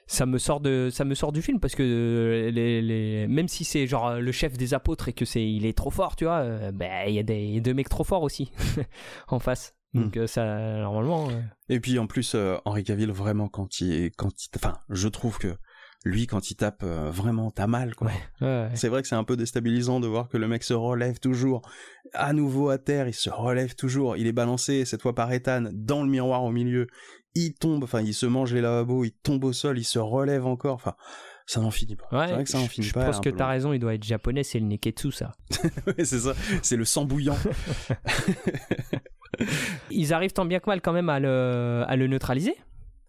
[0.06, 3.64] ça me sort de ça me sort du film parce que les, les même si
[3.64, 6.42] c'est genre le chef des apôtres et que c'est il est trop fort tu vois
[6.42, 8.52] euh, ben il y a des deux mecs trop forts aussi
[9.28, 9.74] en face.
[9.94, 10.02] Hmm.
[10.10, 10.44] donc ça
[10.78, 11.28] normalement
[11.68, 15.56] et puis en plus Henri Cavill vraiment quand il quand il, enfin je trouve que
[16.04, 18.10] lui quand il tape euh, vraiment t'as mal quoi.
[18.74, 21.62] C'est vrai que c'est un peu déstabilisant de voir que le mec se relève toujours
[22.12, 25.68] à nouveau à terre, il se relève toujours, il est balancé cette fois par Ethan
[25.72, 26.86] dans le miroir au milieu,
[27.34, 30.46] il tombe, enfin il se mange les lavabos, il tombe au sol, il se relève
[30.46, 30.94] encore, enfin
[31.46, 32.26] ça n'en finit pas.
[32.26, 33.00] c'est vrai que ça n'en finit pas.
[33.02, 35.32] Je pense que t'as raison, il doit être japonais, c'est le neketsu ça.
[35.86, 37.38] ouais, c'est ça, c'est le sang bouillant.
[39.90, 42.54] Ils arrivent tant bien que mal quand même à le, à le neutraliser.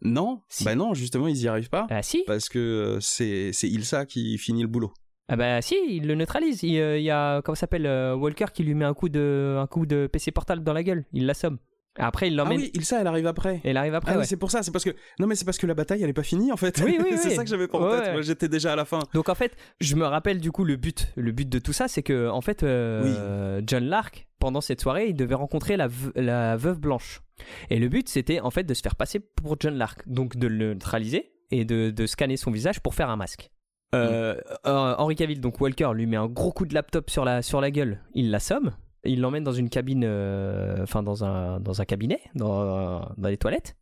[0.01, 1.87] Non, bah non, justement, ils y arrivent pas.
[1.89, 2.23] Ah si.
[2.27, 4.93] Parce que euh, c'est Ilsa qui finit le boulot.
[5.29, 6.63] Ah bah si, il le neutralise.
[6.63, 9.67] Il, euh, y a comment s'appelle euh, Walker qui lui met un coup de un
[9.67, 11.05] coup de PC portable dans la gueule.
[11.13, 11.57] Il l'assomme.
[11.99, 12.59] Après, il l'emmène.
[12.59, 13.59] Ah oui, Ilsa, elle arrive après.
[13.63, 14.13] Elle arrive après.
[14.13, 14.61] Ah oui, c'est pour ça.
[14.61, 16.57] C'est parce que non, mais c'est parce que la bataille, elle est pas finie en
[16.57, 16.79] fait.
[16.85, 18.13] Oui, oui, c'est ça que j'avais pas en tête.
[18.13, 18.99] Moi, j'étais déjà à la fin.
[19.13, 21.11] Donc en fait, je me rappelle du coup le but.
[21.15, 25.15] Le but de tout ça, c'est que en fait, John Lark, pendant cette soirée, il
[25.15, 27.21] devait rencontrer la, la veuve blanche.
[27.69, 30.47] Et le but, c'était en fait de se faire passer pour John Lark, donc de
[30.47, 33.51] le neutraliser et de, scanner son visage pour faire un masque.
[33.95, 34.39] Euh, mm.
[34.67, 37.61] euh, Henri Cavill, donc Walker, lui met un gros coup de laptop sur la, sur
[37.61, 38.71] la gueule, il l'assomme,
[39.05, 43.37] il l'emmène dans une cabine, euh, enfin dans, un, dans un cabinet, dans, dans les
[43.37, 43.77] toilettes,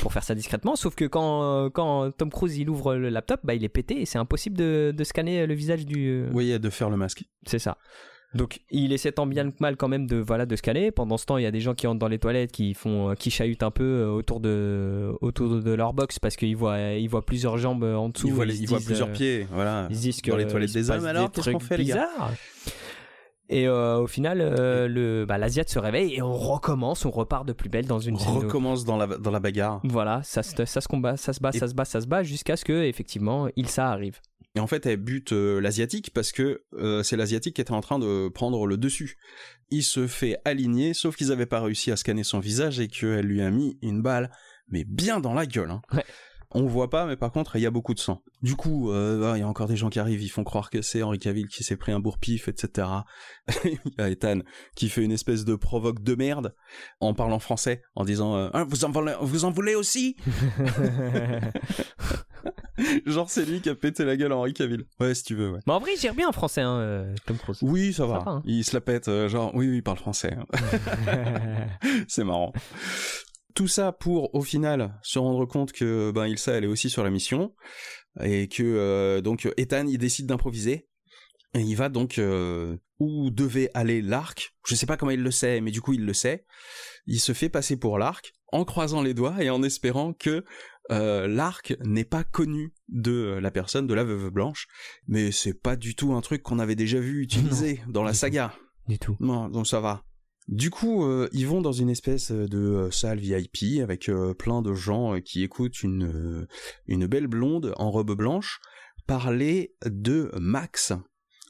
[0.00, 0.76] pour faire ça discrètement.
[0.76, 4.06] Sauf que quand, quand Tom Cruise il ouvre le laptop, bah, il est pété et
[4.06, 6.26] c'est impossible de, de, scanner le visage du.
[6.32, 7.24] Oui, de faire le masque.
[7.46, 7.76] C'est ça.
[8.34, 10.90] Donc il essaie tant bien que mal quand même de voilà de scanner.
[10.92, 13.14] Pendant ce temps, il y a des gens qui entrent dans les toilettes, qui font,
[13.18, 17.08] qui chahutent un peu euh, autour de autour de leur box parce qu'ils voient ils
[17.08, 18.28] voient plusieurs jambes en dessous.
[18.28, 19.88] Ils voient, ils voient plusieurs euh, pieds, voilà.
[19.90, 21.04] Ils disent que dans les toilettes des hommes.
[21.04, 22.08] Alors qu'est-ce qu'on fait les gars
[23.52, 27.52] et euh, au final, le bah, l'Asiate se réveille et on recommence, on repart de
[27.52, 28.14] plus belle dans une.
[28.14, 29.80] On recommence dans la dans la bagarre.
[29.82, 32.22] Voilà, ça se ça se combat, ça se bat, ça se bat, ça se bat
[32.22, 34.20] jusqu'à ce que effectivement il ça arrive.
[34.56, 37.80] Et en fait, elle bute euh, l'asiatique parce que euh, c'est l'asiatique qui était en
[37.80, 39.16] train de prendre le dessus.
[39.70, 43.26] Il se fait aligner, sauf qu'ils n'avaient pas réussi à scanner son visage et qu'elle
[43.26, 44.30] lui a mis une balle,
[44.68, 45.70] mais bien dans la gueule.
[45.70, 45.82] Hein.
[45.92, 46.04] Ouais.
[46.52, 48.24] On voit pas, mais par contre, il y a beaucoup de sang.
[48.42, 50.82] Du coup, euh, il y a encore des gens qui arrivent, ils font croire que
[50.82, 52.88] c'est Henri Cavill qui s'est pris un bourre-pif, etc.
[53.64, 54.40] Il y a Ethan
[54.74, 56.56] qui fait une espèce de provoque de merde
[56.98, 60.16] en parlant français, en disant euh, Ah, vous, en voulez, vous en voulez aussi?
[63.06, 64.84] Genre, c'est lui qui a pété la gueule à Henri Cavill.
[64.98, 65.60] Ouais, si tu veux, ouais.
[65.66, 67.58] Mais en vrai, il gère bien en français, hein, euh, Tom Cruise.
[67.62, 68.18] Oui, ça va.
[68.20, 68.42] va, hein.
[68.44, 70.34] Il se la pète, euh, genre, oui, oui, il parle français.
[70.36, 71.66] hein.
[72.08, 72.52] c'est marrant.
[73.54, 77.02] Tout ça pour, au final, se rendre compte que ben Ilsa, elle est aussi sur
[77.04, 77.52] la mission
[78.22, 80.88] et que euh, donc Ethan, il décide d'improviser
[81.54, 84.54] et il va donc euh, où devait aller l'arc.
[84.66, 86.46] Je sais pas comment il le sait, mais du coup il le sait.
[87.06, 90.44] Il se fait passer pour l'arc en croisant les doigts et en espérant que
[90.90, 94.66] euh, l'arc n'est pas connu de la personne, de la veuve blanche.
[95.06, 98.18] Mais c'est pas du tout un truc qu'on avait déjà vu utilisé dans la tout.
[98.18, 98.54] saga.
[98.88, 99.16] du tout.
[99.20, 100.04] Non, donc ça va.
[100.48, 104.62] Du coup, euh, ils vont dans une espèce de euh, salle VIP avec euh, plein
[104.62, 106.48] de gens euh, qui écoutent une, euh,
[106.86, 108.60] une belle blonde en robe blanche
[109.06, 110.92] parler de Max.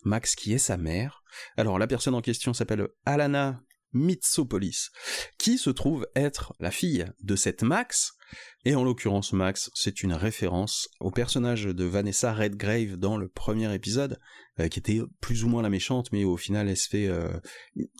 [0.04, 1.22] Max qui est sa mère.
[1.56, 4.90] Alors la personne en question s'appelle Alana Mitsopolis,
[5.38, 8.12] qui se trouve être la fille de cette Max.
[8.64, 13.74] Et en l'occurrence, Max, c'est une référence au personnage de Vanessa Redgrave dans le premier
[13.74, 14.18] épisode,
[14.60, 17.32] euh, qui était plus ou moins la méchante, mais au final, elle se fait, euh,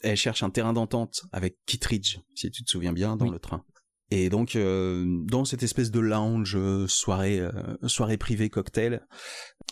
[0.03, 3.33] elle cherche un terrain d'entente avec Kittridge, si tu te souviens bien, dans Oui.
[3.33, 3.65] le train.
[4.13, 7.41] Et donc, euh, dans cette espèce de lounge, soirée,
[7.87, 9.07] soirée privée cocktail,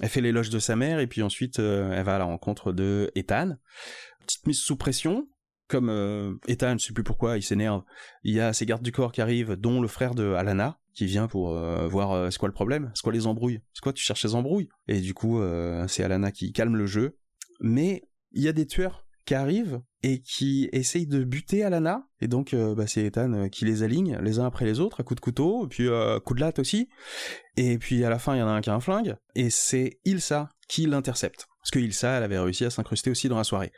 [0.00, 3.10] elle fait l'éloge de sa mère, et puis ensuite, elle va à la rencontre de
[3.14, 3.56] Ethan.
[4.20, 5.28] Petite mise sous pression,
[5.68, 7.82] comme euh, Ethan, je sais plus pourquoi, il s'énerve.
[8.24, 11.06] Il y a ses gardes du corps qui arrivent, dont le frère de Alana, qui
[11.06, 13.92] vient pour euh, voir euh, c'est quoi le problème, c'est quoi les embrouilles, c'est quoi
[13.92, 14.68] tu cherches les embrouilles?
[14.88, 17.16] Et du coup, euh, c'est Alana qui calme le jeu.
[17.60, 18.02] Mais
[18.32, 22.08] il y a des tueurs qui arrivent et qui essayent de buter Alana.
[22.20, 25.16] Et donc, bah, c'est Ethan qui les aligne les uns après les autres, à coups
[25.16, 26.88] de couteau, et puis euh, coup de latte aussi.
[27.56, 29.50] Et puis à la fin, il y en a un qui a un flingue, et
[29.50, 31.46] c'est Ilsa qui l'intercepte.
[31.60, 33.72] Parce que Ilsa, elle avait réussi à s'incruster aussi dans la soirée.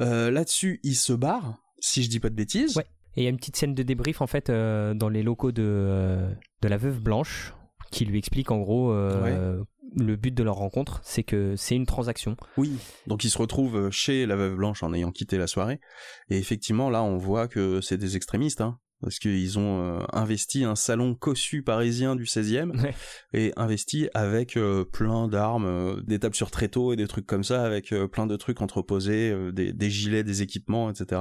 [0.00, 2.76] Euh, Là-dessus, il se barre, si je dis pas de bêtises.
[2.76, 2.86] Ouais.
[3.16, 5.50] Et il y a une petite scène de débrief en fait euh, dans les locaux
[5.50, 6.30] de, euh,
[6.60, 7.54] de la veuve blanche
[7.90, 12.36] qui lui explique en gros le but de leur rencontre, c'est que c'est une transaction.
[12.58, 12.76] Oui.
[13.06, 15.80] Donc il se retrouve chez la veuve blanche en ayant quitté la soirée.
[16.28, 18.78] Et effectivement, là, on voit que c'est des extrémistes, hein.
[19.02, 22.94] Parce qu'ils ont euh, investi un salon cossu parisien du 16e Ouais.
[23.34, 27.44] et investi avec euh, plein d'armes, euh, des tables sur tréteau et des trucs comme
[27.44, 31.20] ça, avec plein de trucs entreposés, des, des gilets, des équipements, etc.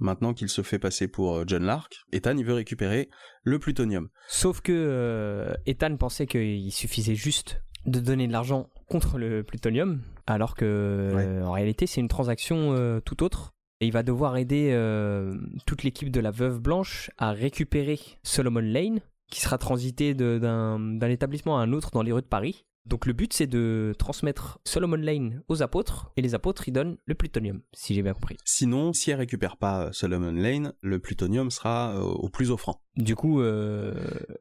[0.00, 3.10] Maintenant qu'il se fait passer pour John Lark, Ethan il veut récupérer
[3.42, 4.08] le plutonium.
[4.28, 10.54] Sauf que Ethan pensait qu'il suffisait juste de donner de l'argent contre le plutonium, alors
[10.54, 13.52] que en réalité c'est une transaction tout autre.
[13.82, 15.34] Et il va devoir aider euh,
[15.66, 21.58] toute l'équipe de la Veuve Blanche à récupérer Solomon Lane, qui sera transité d'un établissement
[21.58, 22.64] à un autre dans les rues de Paris.
[22.86, 26.96] Donc le but c'est de transmettre Solomon Lane aux apôtres, et les apôtres ils donnent
[27.06, 28.36] le plutonium, si j'ai bien compris.
[28.44, 32.80] Sinon, si elle récupère pas euh, Solomon Lane, le plutonium sera euh, au plus offrant.
[32.96, 33.94] Du coup, euh,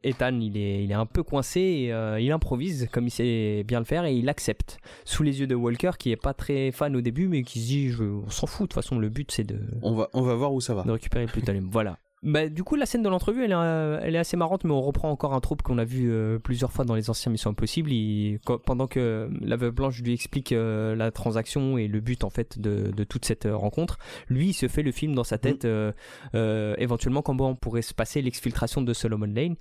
[0.03, 3.63] Ethan, il est, il est un peu coincé et euh, il improvise comme il sait
[3.65, 4.79] bien le faire et il accepte.
[5.05, 7.67] Sous les yeux de Walker, qui est pas très fan au début, mais qui se
[7.67, 10.21] dit, je, on s'en fout, de toute façon, le but c'est de, On va, on
[10.21, 10.83] va voir où ça va.
[10.83, 11.69] de récupérer le plutonium.
[11.71, 11.97] voilà.
[12.23, 14.71] Bah, du coup, la scène de l'entrevue, elle, est, euh, elle est assez marrante, mais
[14.71, 17.49] on reprend encore un troupe qu'on a vu euh, plusieurs fois dans les anciens Missions
[17.49, 17.91] Impossibles.
[17.91, 22.23] Il- quand- pendant que la veuve blanche lui explique euh, la transaction et le but
[22.23, 23.97] en fait de, de toute cette euh, rencontre,
[24.29, 25.91] lui, il se fait le film dans sa tête, euh,
[26.35, 29.55] euh, éventuellement comment pourrait se passer l'exfiltration de Solomon Lane.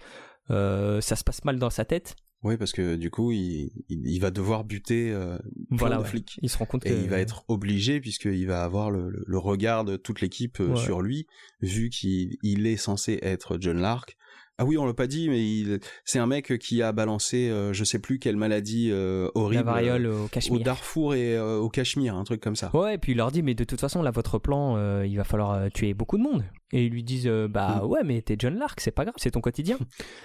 [0.50, 2.14] Euh, ça se passe mal dans sa tête.
[2.42, 5.36] Oui, parce que du coup, il, il, il va devoir buter euh,
[5.68, 6.08] plein Voilà, de ouais.
[6.08, 6.38] flics.
[6.40, 9.24] Il se rend compte que Et il va être obligé, puisqu'il va avoir le, le-
[9.26, 10.76] le regard de toute l'équipe euh, Ouais.
[10.76, 11.26] sur lui,
[11.60, 14.16] vu qu'il il est censé être John Lark.
[14.56, 17.82] Ah oui, on l'a pas dit, mais c'est un mec qui a balancé, euh, je
[17.84, 20.62] sais plus quelle maladie euh, horrible, la variole au euh, au Cachemire.
[20.64, 22.70] Darfour et au Cachemire, un truc comme ça.
[22.76, 25.24] Ouais, et puis il leur dit, mais de toute façon, là, votre plan, il va
[25.24, 26.44] falloir tuer beaucoup de monde.
[26.72, 27.86] Et ils lui disent, euh, bah Mm.
[27.86, 29.76] ouais, mais t'es John Lark, c'est pas grave, c'est ton quotidien.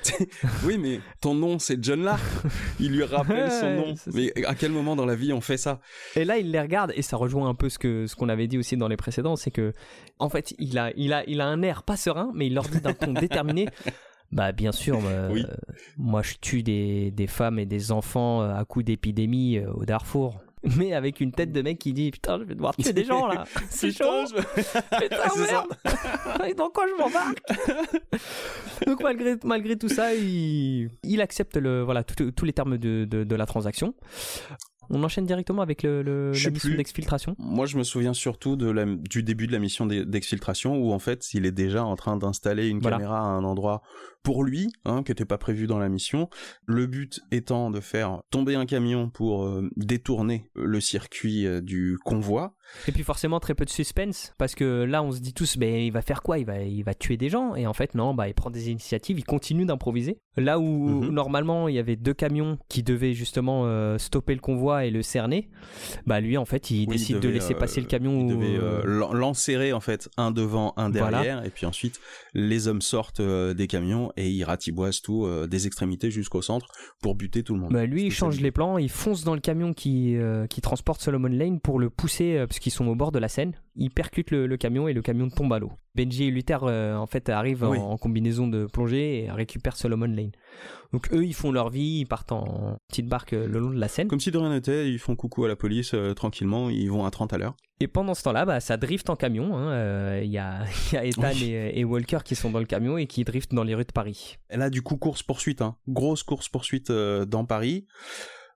[0.64, 2.22] Oui, mais ton nom c'est John Lark.
[2.80, 3.96] Il lui rappelle son nom.
[4.14, 5.80] Mais à quel moment dans la vie on fait ça?
[6.16, 8.48] Et là, il les regarde, et ça rejoint un peu ce que ce qu'on avait
[8.48, 9.74] dit aussi dans les précédents, c'est que,
[10.20, 12.68] en fait, il a, il a, il a un air pas serein, mais il leur
[12.68, 13.68] dit d'un ton déterminé.
[14.32, 15.46] Bah bien sûr, euh, Oui.
[15.98, 19.86] moi je tue des, des femmes et des enfants euh, à coups d'épidémie euh, au
[19.86, 20.40] Darfour.
[20.78, 23.28] Mais avec une tête de mec qui dit putain, je vais devoir tuer des gens
[23.28, 23.46] là.
[23.70, 24.26] C'est chaud.
[24.36, 26.56] Putain, merde.
[26.58, 27.42] Dans quoi je m'embarque
[28.86, 33.24] Donc malgré malgré tout ça, il, il accepte le voilà tous les termes de, de,
[33.24, 33.94] de la transaction.
[34.90, 36.02] On enchaîne directement avec le,
[36.32, 37.36] la mission d'exfiltration.
[37.40, 41.00] Moi, je me souviens surtout de la, du début de la mission d'exfiltration où en
[41.00, 43.82] fait, il est déjà en train d'installer une caméra à un endroit
[44.26, 46.30] pour lui, hein, qui n'était pas prévu dans la mission.
[46.66, 52.00] Le but étant de faire tomber un camion pour euh, détourner le circuit euh, du
[52.04, 52.56] convoi.
[52.88, 55.76] Et puis forcément très peu de suspense parce que là on se dit tous ben
[55.76, 56.40] il va faire quoi?
[56.40, 58.72] Il va il va tuer des gens et en fait non bah il prend des
[58.72, 60.64] initiatives il continue d'improviser là où
[61.04, 61.10] mhm.
[61.12, 65.04] normalement il y avait deux camions qui devaient justement euh, stopper le convoi et le
[65.04, 65.52] cerner
[66.08, 69.80] bah lui en fait il décide de laisser passer le camion il devait l'enserrer en
[69.80, 72.02] fait un devant un derrière et puis ensuite
[72.34, 76.68] les hommes sortent des camions et il ratiboise tout euh, des extrémités jusqu'au centre
[77.02, 77.74] pour buter tout le monde.
[77.74, 81.02] Bah, lui, il change les plans, il fonce dans le camion qui, euh, qui transporte
[81.02, 83.54] Solomon Lane pour le pousser, euh, parce qu'ils sont au bord de la Seine.
[83.76, 85.72] Il percute le, camion et le camion tombe à l'eau.
[85.96, 90.32] Benji et Luther, en fait, arrivent en, combinaison de plongée et récupèrent Solomon Lane.
[90.94, 93.88] Donc eux, ils font leur vie, ils partent en petite barque le long de la
[93.88, 94.08] Seine.
[94.08, 97.12] Comme si de rien n'était, ils font coucou à la police tranquillement, ils vont à
[97.12, 97.56] 30 à l'heure.
[97.82, 99.50] Et pendant ce temps-là, bah, ça drift en camion.
[99.50, 99.72] Il hein.
[99.72, 103.24] euh, y, a, y, a, Ethan et, Walker qui sont dans le camion et qui
[103.24, 104.38] driftent dans les rues de Paris.
[104.50, 105.62] Et là, du coup, course-poursuite.
[105.62, 105.76] Hein.
[105.88, 107.86] Grosse course-poursuite euh, dans Paris.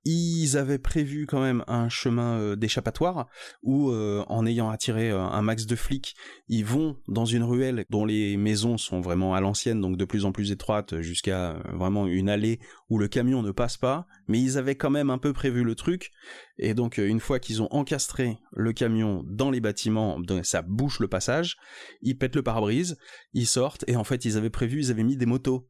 [0.06, 3.28] Ils avaient prévu quand même un chemin euh, d'échappatoire
[3.64, 6.16] où, euh, en ayant attiré euh, un max de flics,
[6.48, 10.24] ils vont dans une ruelle dont les maisons sont vraiment à l'ancienne, donc de plus
[10.24, 12.60] en plus étroites, jusqu'à vraiment une allée
[12.90, 14.08] où le camion ne passe pas.
[14.28, 16.12] Mais ils avaient quand même un peu prévu le truc.
[16.58, 21.08] Et donc, une fois qu'ils ont encastré le camion dans les bâtiments, ça bouche le
[21.08, 21.58] passage,
[22.02, 22.98] ils pètent le pare-brise,
[23.34, 25.68] ils sortent, et en fait, ils avaient prévu, ils avaient mis des motos.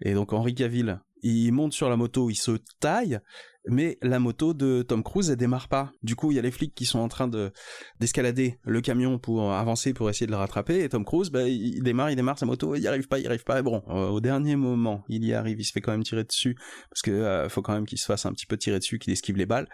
[0.00, 3.20] Et donc, Henri Cavill, il monte sur la moto, il se taille,
[3.66, 5.92] mais la moto de Tom Cruise elle démarre pas.
[6.02, 7.52] Du coup, il y a les flics qui sont en train de
[8.00, 11.82] d'escalader le camion pour avancer pour essayer de le rattraper et Tom Cruise bah, il
[11.82, 13.60] démarre, il démarre sa moto, il y arrive pas, il y arrive pas.
[13.60, 16.24] Et bon, euh, au dernier moment, il y arrive, il se fait quand même tirer
[16.24, 16.56] dessus
[16.90, 19.12] parce que euh, faut quand même qu'il se fasse un petit peu tirer dessus, qu'il
[19.12, 19.68] esquive les balles.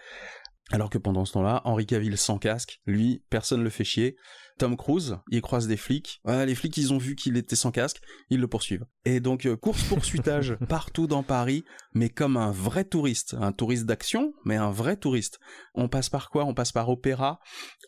[0.70, 4.16] Alors que pendant ce temps-là, Henri Cavill sans casque, lui, personne le fait chier.
[4.58, 6.20] Tom Cruise, il croise des flics.
[6.26, 8.84] les flics, ils ont vu qu'il était sans casque, ils le poursuivent.
[9.04, 13.36] Et donc, euh, course-poursuitage partout dans Paris, mais comme un vrai touriste.
[13.40, 15.38] Un touriste d'action, mais un vrai touriste.
[15.74, 16.44] On passe par quoi?
[16.44, 17.38] On passe par Opéra.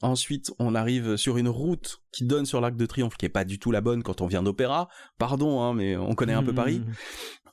[0.00, 3.44] Ensuite, on arrive sur une route qui donne sur l'Arc de Triomphe, qui est pas
[3.44, 4.88] du tout la bonne quand on vient d'Opéra.
[5.18, 6.78] Pardon, hein, mais on connaît un peu Paris.
[6.78, 6.92] Mmh.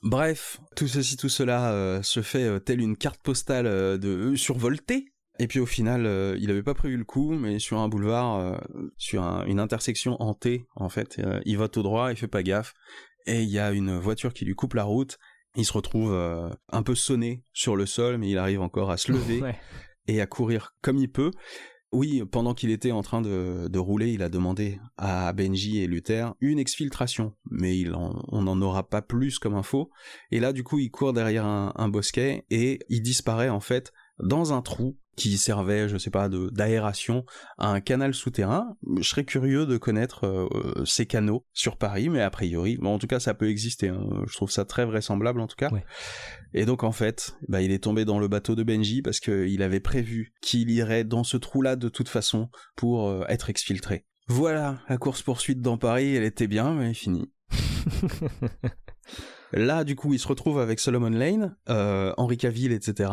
[0.04, 3.66] Bref, tout ceci, tout cela euh, se fait euh, telle une carte postale
[3.98, 7.78] de survoltée et puis au final, euh, il avait pas prévu le coup, mais sur
[7.78, 8.56] un boulevard, euh,
[8.96, 12.42] sur une intersection en T, en fait, euh, il va tout droit, il fait pas
[12.42, 12.74] gaffe,
[13.26, 15.18] et il y a une voiture qui lui coupe la route.
[15.56, 19.10] Il se retrouve un peu sonné sur le sol, mais il arrive encore à se
[19.10, 19.42] lever
[20.06, 21.32] et à courir comme il peut.
[21.90, 26.34] Oui, pendant qu'il était en train de, rouler, il a demandé à Benji et Luther
[26.40, 29.90] une exfiltration, mais il on n'en aura pas plus comme info.
[30.30, 34.52] Et là, du coup, il court derrière un bosquet et il disparaît en fait dans
[34.52, 37.24] un trou qui servait, je sais pas, d'aération
[37.58, 38.76] à un canal souterrain.
[38.98, 42.98] Je serais curieux de connaître euh, ces canaux sur Paris, mais a priori, bon, en
[42.98, 43.88] tout cas, ça peut exister.
[43.88, 44.06] Hein.
[44.26, 45.70] Je trouve ça très vraisemblable, en tout cas.
[46.54, 49.62] Et donc, en fait, bah, il est tombé dans le bateau de Benji parce qu'il
[49.62, 54.06] avait prévu qu'il irait dans ce trou-là de toute façon pour euh, être exfiltré.
[54.28, 57.32] Voilà, la course poursuite dans Paris, elle était bien, mais finie.
[59.52, 63.10] Là, du coup, il se retrouve avec Solomon Lane, euh, Henri Cavill, etc.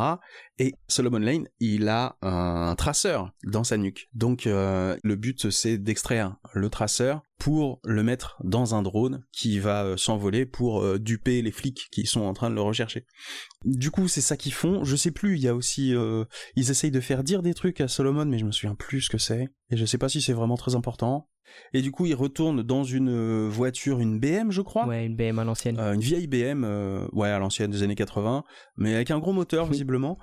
[0.60, 4.10] Et Solomon Lane, il a un traceur dans sa nuque.
[4.13, 9.60] Donc, euh, le but, c'est d'extraire le traceur pour le mettre dans un drone qui
[9.60, 13.06] va euh, s'envoler pour euh, duper les flics qui sont en train de le rechercher.
[13.63, 14.84] Du coup, c'est ça qu'ils font.
[14.84, 15.93] Je sais plus, il y a aussi...
[16.56, 19.10] ils essayent de faire dire des trucs à Solomon, mais je me souviens plus ce
[19.10, 19.50] que c'est.
[19.71, 21.28] Et je sais pas si c'est vraiment très important.
[21.73, 24.88] Et du coup, il retourne dans une euh, voiture, une BM, je crois.
[24.88, 25.79] Ouais, une BM à l'ancienne.
[25.79, 28.43] Euh, une vieille BM, euh, ouais, à l'ancienne des années 80,
[28.77, 30.17] mais avec un gros moteur, visiblement.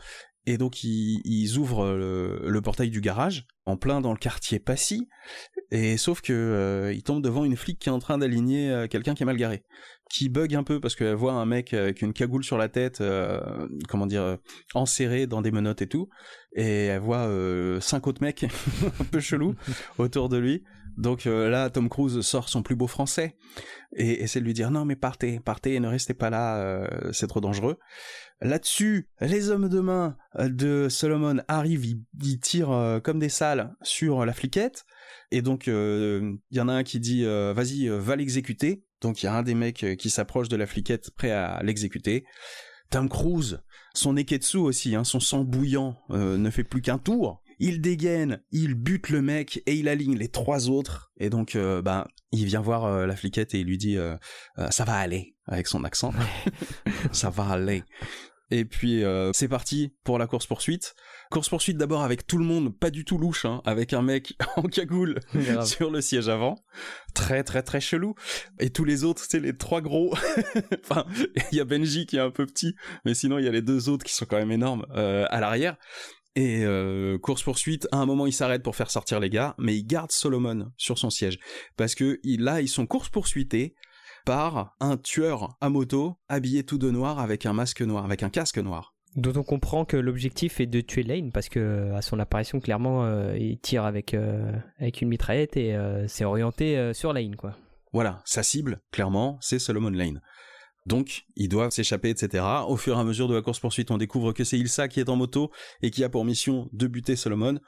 [0.44, 5.08] Et donc, ils, ouvrent le, portail du garage, en plein dans le quartier Passy.
[5.70, 9.22] Et sauf que ils tombent devant une flic qui est en train d'aligner quelqu'un qui
[9.22, 9.62] est mal garé,
[10.10, 13.00] qui bug un peu parce qu'elle voit un mec avec une cagoule sur la tête,
[13.88, 14.38] comment dire,
[14.74, 16.08] enserré dans des menottes et tout,
[16.56, 17.30] et elle voit
[17.80, 18.42] cinq autres mecs
[19.00, 19.54] un peu chelous
[19.98, 20.64] autour de lui.
[20.96, 23.36] Donc euh, là, Tom Cruise sort son plus beau français
[23.96, 27.26] et essaie de lui dire non mais partez, partez, ne restez pas là, euh, c'est
[27.26, 27.78] trop dangereux.
[28.40, 31.86] Là-dessus, les hommes de main de Solomon arrivent,
[32.20, 34.84] ils, tirent comme des salles sur la fliquette
[35.30, 38.84] et donc il y en a un qui dit vas-y, va l'exécuter.
[39.00, 42.24] Donc il y a un des mecs qui s'approche de la fliquette prêt à l'exécuter.
[42.90, 43.62] Tom Cruise,
[43.94, 48.74] son Neketsu aussi, hein, son sang bouillant ne fait plus qu'un tour il dégaine, il
[48.74, 51.12] bute le mec et il aligne les trois autres.
[51.16, 54.16] Et donc, euh, bah, il vient voir euh, la fliquette et il lui dit euh,
[54.70, 56.12] ça va aller avec son accent.
[57.12, 57.84] ça va aller.
[58.50, 59.02] Et puis
[59.32, 60.94] c'est parti pour la course poursuite.
[61.30, 64.34] Course poursuite d'abord avec tout le monde, pas du tout louche, hein, avec un mec
[64.56, 65.20] en cagoule
[65.64, 66.56] sur le siège avant,
[67.14, 68.14] très très très chelou.
[68.58, 70.12] Et tous les autres, c'est les trois gros.
[70.84, 71.06] enfin,
[71.50, 72.74] il y a Benji qui est un peu petit,
[73.06, 75.78] mais sinon il y a les deux autres qui sont quand même énormes à l'arrière.
[76.34, 79.76] Et euh, course poursuite, à un moment il s'arrête pour faire sortir les gars, mais
[79.76, 81.38] il garde Solomon sur son siège
[81.76, 83.74] parce que là ils sont course poursuités
[84.24, 88.30] par un tueur à moto habillé tout de noir avec un masque noir, avec un
[88.30, 88.94] casque noir.
[89.14, 93.04] Dont on comprend que l'objectif est de tuer Lane parce que à son apparition clairement
[93.04, 95.76] euh, il tire avec euh, avec une mitraillette et
[96.08, 97.58] c'est orienté sur Lane quoi.
[97.92, 100.22] Voilà, sa cible clairement c'est Solomon Lane.
[100.86, 102.44] Donc, ils doivent s'échapper, etc.
[102.66, 105.08] Au fur et à mesure de la course-poursuite, on découvre que c'est Ilsa qui est
[105.08, 107.60] en moto et qui a pour mission de buter Solomon.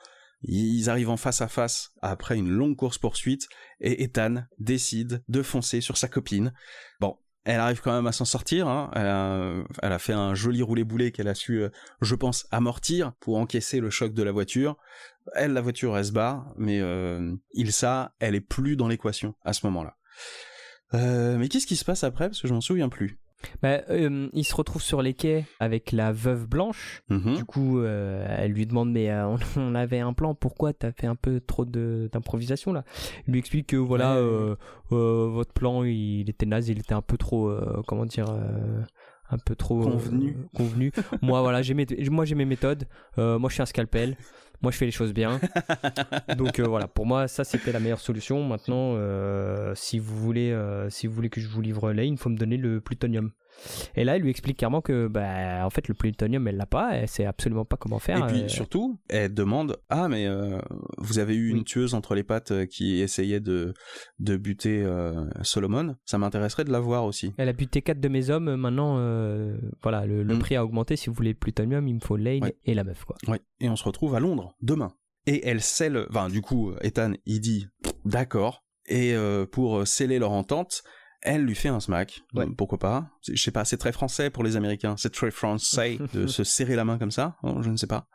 [0.42, 3.48] Ils arrivent en face à face après une longue course-poursuite
[3.80, 6.52] et Ethan décide de foncer sur sa copine.
[7.00, 8.68] Bon, elle arrive quand même à s'en sortir.
[8.68, 8.90] Hein.
[8.94, 11.68] Elle, a, fait un joli roulé-boulet qu'elle a su, euh,
[12.00, 14.76] je pense, amortir pour encaisser le choc de la voiture.
[15.34, 19.52] Elle, la voiture, elle se barre, mais euh, Ilsa, elle est plus dans l'équation à
[19.52, 19.96] ce moment-là.
[20.95, 22.28] Euh, mais qu'est-ce qui se passe après?
[22.28, 23.18] Parce que je m'en souviens plus.
[23.61, 27.03] Bah, euh, il se retrouve sur les quais avec la veuve blanche.
[27.11, 27.36] Mhm.
[27.36, 29.11] Du coup, euh, elle lui demande mais
[29.57, 30.34] on, avait un plan.
[30.34, 32.84] Pourquoi t'as fait un peu trop d'improvisation là?
[33.26, 34.18] Il lui explique que voilà,
[34.88, 37.53] votre plan il était naze, il était un peu trop
[37.86, 38.26] comment dire
[39.30, 40.36] un peu trop convenu.
[40.55, 40.92] convenu.
[41.20, 41.74] moi voilà, j'ai
[42.09, 42.86] moi j'ai mes méthodes.
[43.18, 44.16] moi je suis un scalpel.
[44.64, 45.38] Moi, je fais les choses bien.
[46.38, 48.42] Donc euh, voilà, pour moi, ça c'était la meilleure solution.
[48.42, 52.16] Maintenant, euh, si vous voulez, euh, si vous voulez que je vous livre là, il
[52.16, 53.30] faut me donner le plutonium.
[53.96, 56.96] Et là, elle lui explique clairement que, bah, en fait, le plutonium, elle l'a pas,
[56.96, 58.28] elle sait absolument pas comment faire.
[58.28, 60.59] Et puis surtout, elle demande Ah, mais euh,
[60.98, 63.74] vous avez eu une tueuse entre les pattes euh, qui essayait de,
[64.18, 67.32] de buter euh, Solomon, ça m'intéresserait de la voir aussi.
[67.38, 68.94] Elle a buté quatre de mes hommes, maintenant,
[69.82, 70.38] voilà, le, mm.
[70.38, 70.96] prix a augmenté.
[70.96, 73.16] Si vous voulez le plutonium, il me faut Lane et la meuf, quoi.
[73.28, 74.92] Ouais, et on se retrouve à Londres demain.
[75.26, 77.66] Et elle scelle, enfin, du coup, Ethan, il dit
[78.05, 78.64] D'accord.
[78.86, 79.14] Et
[79.50, 80.82] pour sceller leur entente,
[81.24, 82.22] elle lui fait un smack.
[82.56, 84.94] Pourquoi pas Je sais pas, c'est très français pour les Américains.
[84.96, 87.36] C'est très français de se serrer la main comme ça.
[87.42, 88.06] Hein, je ne sais pas.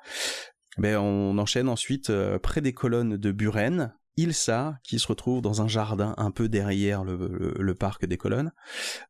[0.77, 3.93] Mais ben, on enchaîne ensuite euh, près des colonnes de Buren.
[4.17, 8.51] Ilsa, qui se retrouve dans un jardin un peu derrière le, parc des colonnes.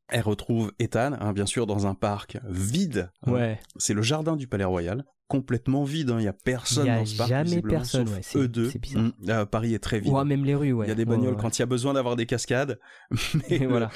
[0.08, 3.12] Elle retrouve Ethan, hein, bien sûr, dans un parc vide.
[3.26, 3.60] Ouais.
[3.78, 6.10] C'est le jardin du Palais Royal complètement vide.
[6.10, 6.18] Hein.
[6.20, 7.30] Il y a personne dans ce parc.
[7.30, 8.08] Jamais personne.
[8.22, 8.70] Sauf eux deux.
[8.96, 9.46] Mmh.
[9.46, 10.12] Paris est très vide.
[10.12, 10.74] Ouais, même les rues.
[10.74, 10.88] Ouais.
[10.88, 12.80] Il y a des bagnoles quand il y a besoin d'avoir des cascades,
[13.50, 13.90] mais voilà.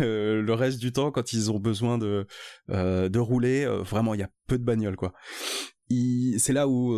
[0.00, 2.26] Euh, le reste du temps, quand ils ont besoin de
[2.70, 5.12] euh, de rouler, euh, vraiment, il y a peu de bagnoles quoi.
[5.90, 6.94] C'est là où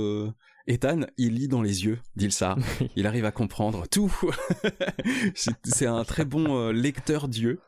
[0.71, 2.57] Ethan, il lit dans les yeux d'Ilsa.
[2.97, 4.14] il arrive à comprendre tout.
[5.64, 7.59] c'est un très bon euh, lecteur Dieu.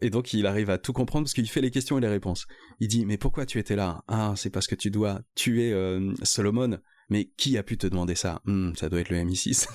[0.00, 2.48] Et donc, il arrive à tout comprendre parce qu'il fait les questions et les réponses.
[2.80, 4.02] Il dit, mais pourquoi tu étais là?
[4.08, 6.80] Ah, c'est parce que tu dois tuer euh, Solomon.
[7.10, 8.42] Mais qui a pu te demander ça?
[8.44, 9.68] Hmm, Ça doit être le MI6.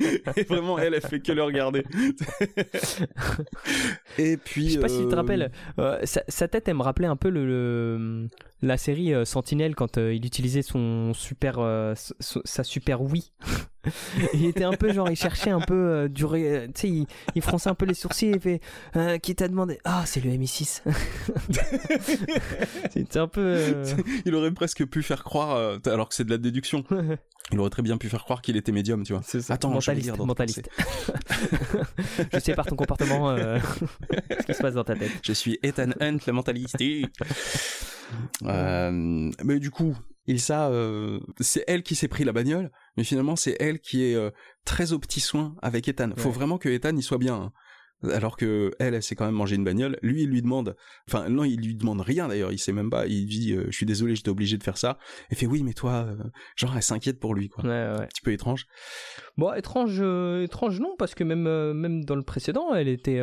[0.36, 1.84] et vraiment, elle, elle fait que le regarder.
[4.18, 4.68] et puis.
[4.68, 5.50] Je sais pas si tu te euh, rappelles,
[6.04, 8.28] sa, tête, elle me rappelait un peu le,
[8.62, 13.32] la série euh, Sentinelle quand euh, il utilisait son super euh, sa super oui
[14.34, 16.30] il était un peu genre il cherchait un peu du tu
[16.74, 18.60] sais il, il, fronçait un peu les sourcils et fait
[19.20, 19.78] qui t'a demandé?
[19.84, 20.82] Ah c'est le MI6
[22.90, 23.82] c'était un peu
[24.24, 26.84] il aurait presque pu faire croire alors que c'est de la déduction
[27.52, 29.22] il aurait très bien pu faire croire qu'il était médium, tu vois.
[29.50, 30.68] Attends, mentaliste, je mentaliste.
[32.32, 35.12] je sais par ton comportement ce qui se passe dans ta tête.
[35.22, 36.76] Je suis Ethan Hunt, le mentaliste.
[38.46, 43.36] Euh, mais du coup, Ilsa, euh, c'est elle qui s'est pris la bagnole, mais finalement
[43.36, 44.30] c'est elle qui est euh,
[44.64, 46.10] très au petit soin avec Ethan.
[46.16, 47.34] Faut vraiment que Ethan y soit bien.
[47.34, 47.52] Hein.
[48.02, 49.98] Alors que elle, elle s'est quand même mangé une bagnole.
[50.02, 50.76] Lui, il lui demande,
[51.08, 52.52] enfin non, il lui demande rien d'ailleurs.
[52.52, 53.06] Il sait même pas.
[53.06, 54.98] Il dit, je suis désolé, j'étais obligé de faire ça.
[55.30, 56.06] Elle fait oui, mais toi,
[56.56, 57.64] genre elle s'inquiète pour lui quoi.
[57.64, 58.02] Ouais, ouais.
[58.02, 58.66] Un petit peu étrange.
[59.38, 60.02] Bon, étrange,
[60.42, 63.22] étrange non, parce que même même dans le précédent, elle était,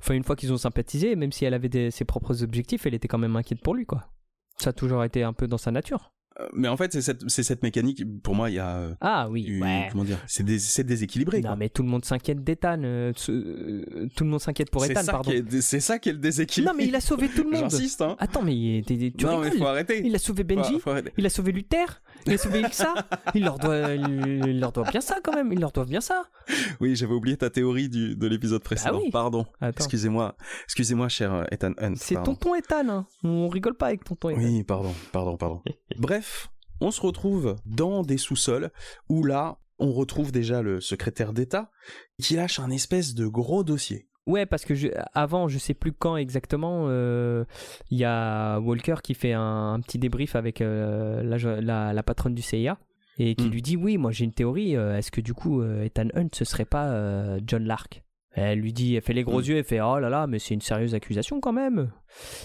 [0.00, 3.08] enfin une fois qu'ils ont sympathisé, même si elle avait ses propres objectifs, elle était
[3.08, 4.08] quand même inquiète pour lui quoi.
[4.62, 6.12] Ça a toujours été un peu dans sa nature.
[6.40, 8.76] Euh, mais en fait, c'est cette, cette, mécanique, pour moi, il y a.
[8.76, 9.60] Euh, ah oui,
[9.90, 11.40] Comment dire C'est déséquilibré.
[11.40, 12.80] Non, mais tout le monde s'inquiète d'Ethan.
[12.84, 15.32] Euh, tout le monde s'inquiète pour Ethan, pardon.
[15.60, 16.72] C'est ça qui est le déséquilibre.
[16.72, 17.60] Non, mais il a sauvé tout le monde.
[17.70, 18.16] J'insiste, hein.
[18.18, 20.02] Attends, mais tu Non, mais faut arrêter.
[20.04, 20.78] Il a sauvé Benji.
[21.16, 22.02] il a sauvé Luther.
[22.26, 22.94] Il a sauvé Ilsa.
[23.34, 25.52] il, leur doit, il, leur doit bien ça, quand même.
[25.52, 26.24] Ils leur doivent bien ça.
[26.80, 28.98] Oui, j'avais oublié ta théorie du, de l'épisode précédent.
[28.98, 29.10] Ah oui.
[29.10, 29.46] Pardon.
[29.60, 30.36] Excusez-moi.
[30.64, 31.94] Excusez-moi, cher Ethan Hunt.
[31.96, 32.88] C'est tonton Ethan.
[32.88, 33.06] Hein.
[33.24, 34.40] On rigole pas avec tonton Ethan.
[34.40, 35.62] Oui, pardon, pardon, pardon.
[35.98, 36.48] Bref,
[36.80, 38.70] on se retrouve dans des sous-sols
[39.08, 41.70] où là, on retrouve déjà le secrétaire d'État
[42.20, 44.08] qui lâche un espèce de gros dossier.
[44.26, 47.44] Ouais, parce que je, avant, je sais plus quand exactement, euh,
[47.90, 51.22] il y a Walker qui fait un, petit débrief avec euh,
[51.60, 52.78] la, la, patronne du CIA
[53.18, 53.50] et qui hmm.
[53.50, 54.76] lui dit oui, moi j'ai une théorie.
[54.76, 58.02] Euh, est-ce que du coup Ethan Hunt ce serait pas John Lark?
[58.34, 59.44] Elle lui dit, elle fait les gros hmm.
[59.44, 61.90] yeux, elle fait oh là là, mais c'est une sérieuse accusation quand même.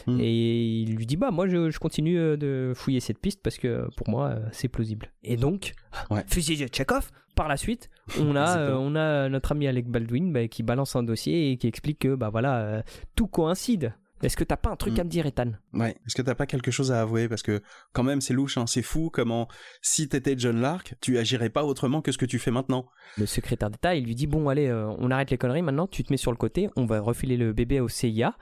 [0.06, 0.20] Hmm.
[0.20, 3.88] Et il lui dit bah moi je, je, continue de fouiller cette piste parce que
[3.96, 5.12] pour moi c'est plausible.
[5.24, 5.74] Et donc
[6.28, 10.34] fusil de Chekhov par la suite, on a, euh, on a notre ami Alec Baldwin
[10.34, 12.82] bah, qui balance un dossier et qui explique que bah voilà, euh,
[13.16, 13.94] tout coïncide.
[14.24, 15.00] Est-ce que t'as pas un truc mm.
[15.00, 15.52] à me dire, Ethan?
[15.74, 15.92] Ouais.
[16.06, 17.28] Est-ce que t'as pas quelque chose à avouer?
[17.28, 17.62] Parce que
[17.94, 18.66] quand même, c'est louche, hein.
[18.68, 19.48] c'est fou comment,
[19.82, 22.88] si t'étais John Lark, tu agirais pas autrement que ce que tu fais maintenant.
[23.18, 25.88] Le secrétaire d'État, il lui dit bon, allez, euh, on arrête les conneries maintenant.
[25.88, 28.36] Tu te mets sur le côté, on va refiler le bébé au CIA.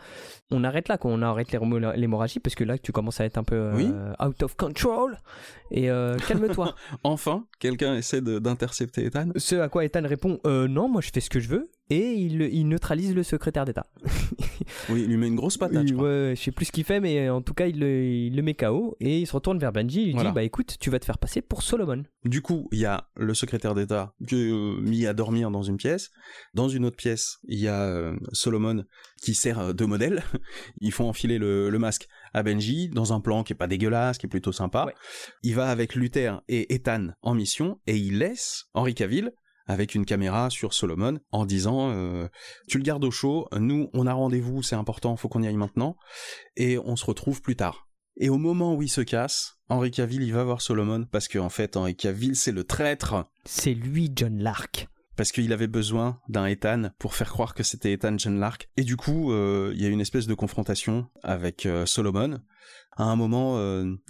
[0.51, 3.55] On arrête là, on arrête l'hémorragie parce que là, tu commences à être un peu
[3.55, 5.17] euh, out of control.
[5.71, 6.75] Et euh, calme-toi.
[7.03, 9.29] enfin, quelqu'un essaie d'intercepter Ethan?
[9.35, 12.67] Ce à quoi Ethan répond non, moi je fais ce que je veux et il,
[12.67, 13.85] neutralise le secrétaire d'État.
[14.89, 15.87] oui, il lui met une grosse patate.
[15.87, 18.53] je, ouais, je sais plus ce qu'il fait, mais en tout cas, il le, met
[18.53, 20.09] KO et il se retourne vers Benji.
[20.09, 22.03] Il lui dit Bah écoute, tu vas te faire passer pour Solomon.
[22.23, 25.61] Du coup, il y a le secrétaire d'État qui est euh, mis à dormir dans
[25.61, 26.09] une pièce.
[26.53, 28.83] Dans une autre pièce, il y a euh, Solomon
[29.21, 30.23] qui sert euh, de modèle.
[30.81, 34.25] Ils font enfiler le, masque à Benji dans un plan qui est pas dégueulasse, qui
[34.25, 34.87] est plutôt sympa.
[35.43, 39.31] Il va avec Luther et Ethan en mission et il laisse Henri Cavill
[39.67, 42.27] avec une caméra sur Solomon en disant euh,
[42.67, 45.57] tu le gardes au chaud, nous on a rendez-vous, c'est important, faut qu'on y aille
[45.57, 45.97] maintenant
[46.55, 47.87] et on se retrouve plus tard.
[48.17, 51.45] Et au moment où il se casse, Henri Cavill il va voir Solomon parce qu'en
[51.45, 53.25] en fait Henri Cavill c'est le traître.
[53.45, 54.87] C'est lui John Lark.
[55.17, 58.69] Parce qu'il avait besoin d'un Ethan pour faire croire que c'était Ethan John Lark.
[58.75, 62.41] Et du coup, euh, il y a une espèce de confrontation avec euh, Solomon.
[62.97, 63.57] À un moment,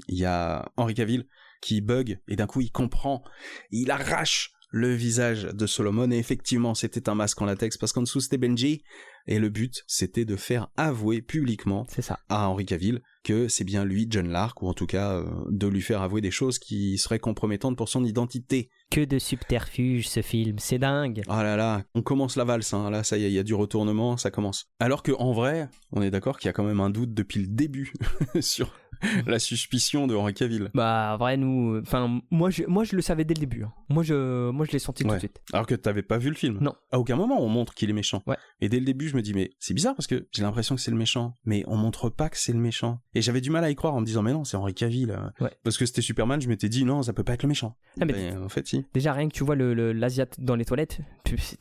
[0.08, 1.28] il y a Henri Cavill
[1.66, 3.24] qui bug et d'un coup il comprend.
[3.72, 8.02] Il arrache le visage de Solomon et effectivement c'était un masque en latex parce qu'en
[8.02, 8.84] dessous c'était Benji
[9.26, 12.20] et le but c'était de faire avouer publiquement ça.
[12.28, 15.68] à Henri Cavill que c'est bien lui John Lark ou en tout cas euh, de
[15.68, 18.70] lui faire avouer des choses qui seraient compromettantes pour son identité.
[18.92, 21.24] Que de subterfuge ce film, c'est dingue.
[21.28, 22.92] Ah là là, on commence la valse, hein.
[22.92, 24.68] là ça y est, il y a du retournement, ça commence.
[24.80, 27.42] Alors que en vrai, on est d'accord qu'il y a quand même un doute depuis
[27.42, 27.94] le début
[28.42, 28.72] sur
[29.28, 30.70] la suspicion de Henri Cavill.
[30.74, 31.80] Bah, vrai, nous.
[31.82, 33.64] Enfin, moi je, moi, je le savais dès le début.
[33.64, 33.74] Hein.
[33.90, 35.42] Moi, je, moi, je l'ai senti tout de suite.
[35.54, 36.76] Alors que t'avais pas vu le film Non.
[36.92, 38.24] À aucun moment, on montre qu'il est méchant.
[38.28, 38.38] Ouais.
[38.62, 40.82] Et dès le début, je me dis, mais c'est bizarre parce que j'ai l'impression que
[40.82, 41.36] c'est le méchant.
[41.46, 43.02] Mais on montre pas que c'est le méchant.
[43.14, 45.18] Et j'avais du mal à y croire en me disant, mais non, c'est Henri Cavill.
[45.40, 45.52] Ouais.
[45.64, 47.76] Parce que c'était Superman, je m'étais dit, non, ça peut pas être le méchant.
[48.00, 48.86] Ah, mais en fait, si.
[48.94, 51.00] Déjà, rien que tu vois l'Asiat le, l'Asiat dans les toilettes,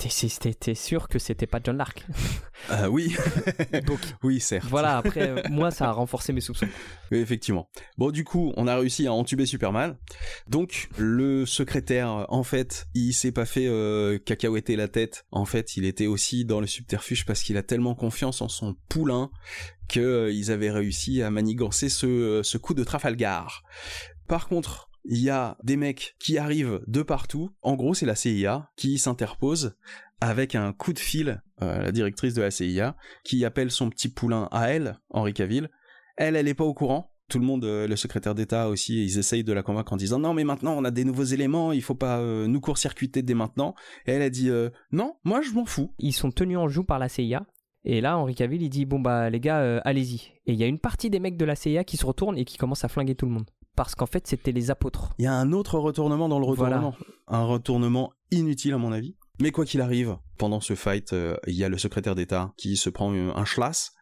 [0.09, 2.07] c'était sûr que c'était pas John Lark.
[2.71, 3.15] Euh, oui.
[3.87, 4.67] Donc, oui, certes.
[4.69, 6.67] Voilà, après, euh, moi, ça a renforcé mes soupçons.
[7.11, 7.69] Oui, effectivement.
[7.99, 9.97] Bon, du coup, on a réussi à entuber Superman.
[10.49, 15.27] Donc, le secrétaire, en fait, il s'est pas fait euh, cacahuéter la tête.
[15.33, 18.77] En fait, il était aussi dans le subterfuge parce qu'il a tellement confiance en son
[18.89, 19.31] poulain
[19.89, 23.63] qu'ils euh, avaient réussi à manigancer ce, euh, ce coup de Trafalgar.
[24.29, 27.51] Par contre, il y a des mecs qui arrivent de partout.
[27.63, 29.77] En gros, c'est la CIA qui s'interpose
[30.21, 34.09] avec un coup de fil, euh, la directrice de la CIA, qui appelle son petit
[34.09, 35.69] poulain à elle, Henri Cavill.
[36.17, 39.19] Elle, elle est pas au courant tout le monde, euh, le secrétaire d'État aussi, ils
[39.19, 41.83] essayent de la convaincre en disant non mais maintenant on a des nouveaux éléments, il
[41.83, 43.75] faut pas euh, nous court-circuiter dès maintenant.
[44.07, 45.93] Et elle a dit euh, non, moi je m'en fous.
[45.99, 47.47] Ils sont tenus en joue par la CIA.
[47.87, 50.33] Et là, Henri Cavill, il dit bon bah les gars, allez-y.
[50.47, 52.45] Et il y a une partie des mecs de la CIA qui se retournent et
[52.45, 53.51] qui commencent à flinguer tout le monde.
[53.77, 55.13] Parce qu'en fait, c'était les apôtres.
[55.19, 56.95] Il y a un autre retournement dans le retournement.
[57.27, 59.17] Un retournement inutile à mon avis.
[59.41, 61.15] Mais quoi qu'il arrive, pendant ce fight,
[61.47, 63.93] il y a le secrétaire d'État qui se prend un schlass.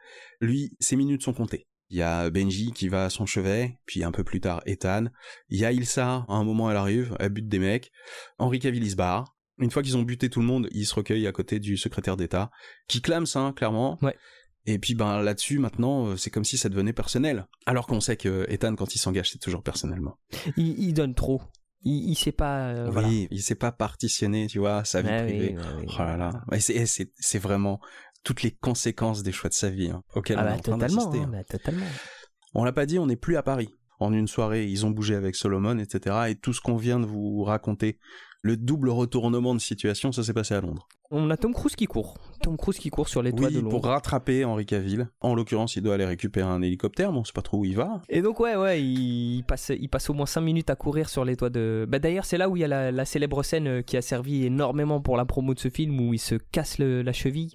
[0.40, 1.66] Lui, ses minutes sont comptées.
[1.92, 5.08] Il y a Benji qui va à son chevet, puis un peu plus tard Ethan.
[5.50, 7.92] Il y a Ilsa, à un moment elle arrive, elle bute des mecs.
[8.38, 9.36] Henri Cavill se barre.
[9.58, 12.16] Une fois qu'ils ont buté tout le monde, il se recueille à côté du secrétaire
[12.16, 12.50] d'État,
[12.88, 13.98] qui clame ça, clairement.
[14.00, 14.16] Ouais.
[14.64, 17.46] Et puis ben là-dessus maintenant euh, c'est comme si ça devenait personnel.
[17.66, 20.18] Alors qu'on sait que Ethan quand il s'engage c'est toujours personnellement.
[20.56, 21.42] Il, donne trop.
[21.82, 22.68] Il, il sait pas.
[22.68, 25.56] Euh, oui, il sait pas partitionner, tu vois, sa vie privée.
[25.58, 26.44] oh là là.
[26.58, 27.80] C'est vraiment
[28.24, 30.78] toutes les conséquences des choix de sa vie hein, auxquelles ah on bah, est en
[30.78, 31.28] train totalement, hein.
[31.30, 31.86] bah, totalement.
[32.54, 33.70] On l'a pas dit, on n'est plus à Paris.
[33.98, 36.16] En une soirée, ils ont bougé avec Solomon, etc.
[36.28, 37.98] Et tout ce qu'on vient de vous raconter,
[38.42, 40.88] le double retournement de situation, ça s'est passé à Londres.
[41.12, 42.16] On a Tom Cruise qui court.
[42.42, 43.68] Tom Cruise qui court sur les toits de Londres.
[43.68, 45.08] pour rattraper Henri Cavill.
[45.20, 47.76] En l'occurrence, il doit aller récupérer un hélicoptère, mais on sait pas trop où il
[47.76, 48.00] va.
[48.08, 51.24] Et donc, ouais, ouais, il passe, il passe au moins 5 minutes à courir sur
[51.24, 51.86] les toits de.
[51.88, 54.46] Bah, D'ailleurs, c'est là où il y a la, célèbre scène euh, qui a servi
[54.46, 57.52] énormément pour la promo de ce film, où il se casse la cheville.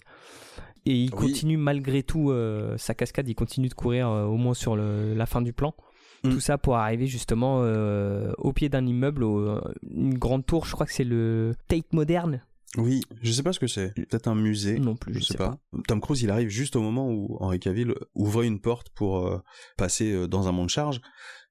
[0.87, 4.53] Et il continue malgré tout euh, sa cascade, il continue de courir euh, au moins
[4.53, 5.75] sur la fin du plan.
[6.23, 6.29] Mm.
[6.29, 10.85] Tout ça pour arriver justement euh, au pied d'un immeuble, une grande tour, je crois
[10.85, 12.41] que c'est le Tate moderne.
[12.77, 13.93] Oui, je sais pas ce que c'est.
[13.95, 14.79] Peut-être un musée.
[14.79, 15.57] Non plus, je, sais, pas.
[15.87, 19.41] Tom Cruise, il arrive juste au moment où Henry Cavill ouvre une porte pour
[19.77, 21.01] passer dans un monde charge.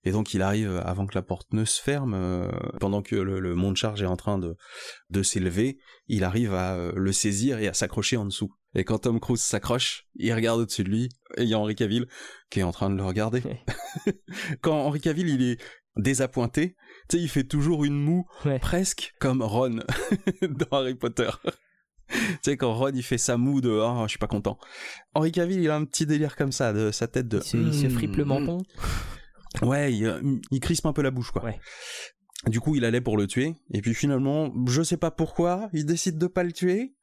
[0.07, 2.49] Et donc il arrive avant que la porte ne se ferme,
[2.81, 4.57] pendant que le, monde charge est en train de,
[5.11, 8.53] de s'élever, il arrive à le saisir et à s'accrocher en dessous.
[8.77, 11.75] Et quand Tom Cruise s'accroche, il regarde au-dessus de lui, et il y a Henri
[11.75, 12.07] Cavill
[12.51, 13.43] qui est en train de le regarder.
[14.61, 15.61] quand Henri Cavill, il est
[15.97, 16.77] désappointé,
[17.09, 18.27] tu sais, il fait toujours une moue,
[18.61, 19.81] presque comme Ron
[20.43, 21.31] dans Harry Potter.
[22.11, 24.59] tu sais, quand Ron, il fait sa moue de «oh, je suis pas content».
[25.15, 27.41] Henri Cavill, il a un petit délire comme ça, de sa tête de...
[27.55, 28.29] Il se, fripe le hmm.
[28.29, 28.59] menton
[29.63, 31.45] Ouais, il, il, crispe un peu la bouche, quoi.
[31.45, 31.59] Ouais.
[32.47, 35.87] Du coup, il allait pour le tuer, et puis finalement, je sais pas pourquoi, il
[35.87, 36.95] décide de pas le tuer,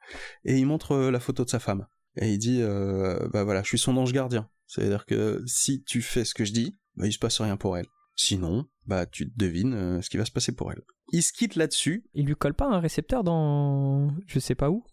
[0.45, 1.87] et il montre euh, la photo de sa femme.
[2.15, 4.49] Et il dit, euh, bah voilà, je suis son ange gardien.
[4.67, 7.77] C'est-à-dire que si tu fais ce que je dis, bah il se passe rien pour
[7.77, 7.87] elle.
[8.15, 10.81] Sinon, bah tu devines euh, ce qui va se passer pour elle.
[11.11, 12.05] Il se quitte là-dessus.
[12.13, 14.85] Il lui colle pas un récepteur dans je sais pas où?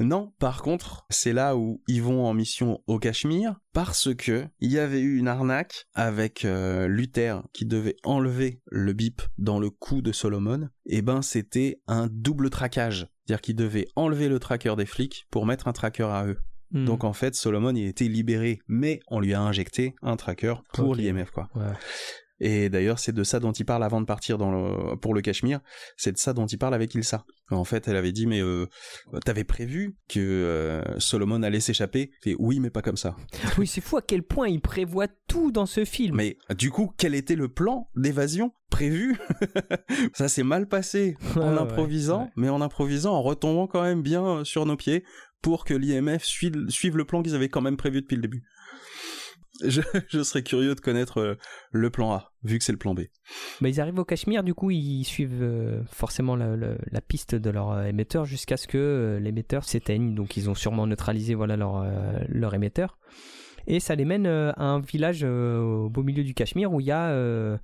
[0.00, 4.72] Non, par contre, c'est là où ils vont en mission au Cachemire parce que il
[4.72, 9.70] y avait eu une arnaque avec euh, Luther qui devait enlever le bip dans le
[9.70, 10.68] cou de Solomon.
[10.86, 15.26] Et eh ben, c'était un double traquage, c'est-à-dire qu'il devait enlever le tracker des flics
[15.30, 16.38] pour mettre un tracker à eux.
[16.72, 16.84] Hmm.
[16.84, 20.94] Donc en fait, Solomon il était libéré, mais on lui a injecté un tracker pour
[20.94, 21.48] l'IMF quoi.
[22.40, 25.20] Et d'ailleurs, c'est de ça dont il parle avant de partir dans le, pour le
[25.20, 25.60] Cachemire.
[25.96, 27.24] C'est de ça dont il parle avec Ilsa.
[27.50, 28.66] En fait, elle avait dit, mais euh,
[29.24, 32.10] t'avais prévu que euh, Solomon allait s'échapper?
[32.24, 33.16] Et oui, mais pas comme ça.
[33.58, 36.16] Oui, c'est fou à quel point il prévoit tout dans ce film.
[36.16, 39.18] Mais du coup, quel était le plan d'évasion prévu?
[40.14, 44.64] Ça s'est mal passé en improvisant, mais en improvisant, en retombant quand même bien sur
[44.64, 45.04] nos pieds
[45.42, 48.44] pour que l'IMF suive le plan qu'ils avaient quand même prévu depuis le début.
[50.08, 51.34] je, serais curieux de connaître euh,
[51.70, 53.02] le plan A, vu que c'est le plan B.
[53.60, 57.70] Bah, ils arrivent au Cachemire, du coup, ils suivent euh, forcément la, piste de leur
[57.72, 60.14] euh, émetteur jusqu'à ce que l'émetteur s'éteigne.
[60.14, 62.98] Donc, ils ont sûrement neutralisé voilà, leur émetteur
[63.70, 66.80] et ça les mène euh, à un village euh, au beau milieu du Cachemire où
[66.80, 67.56] il y a euh,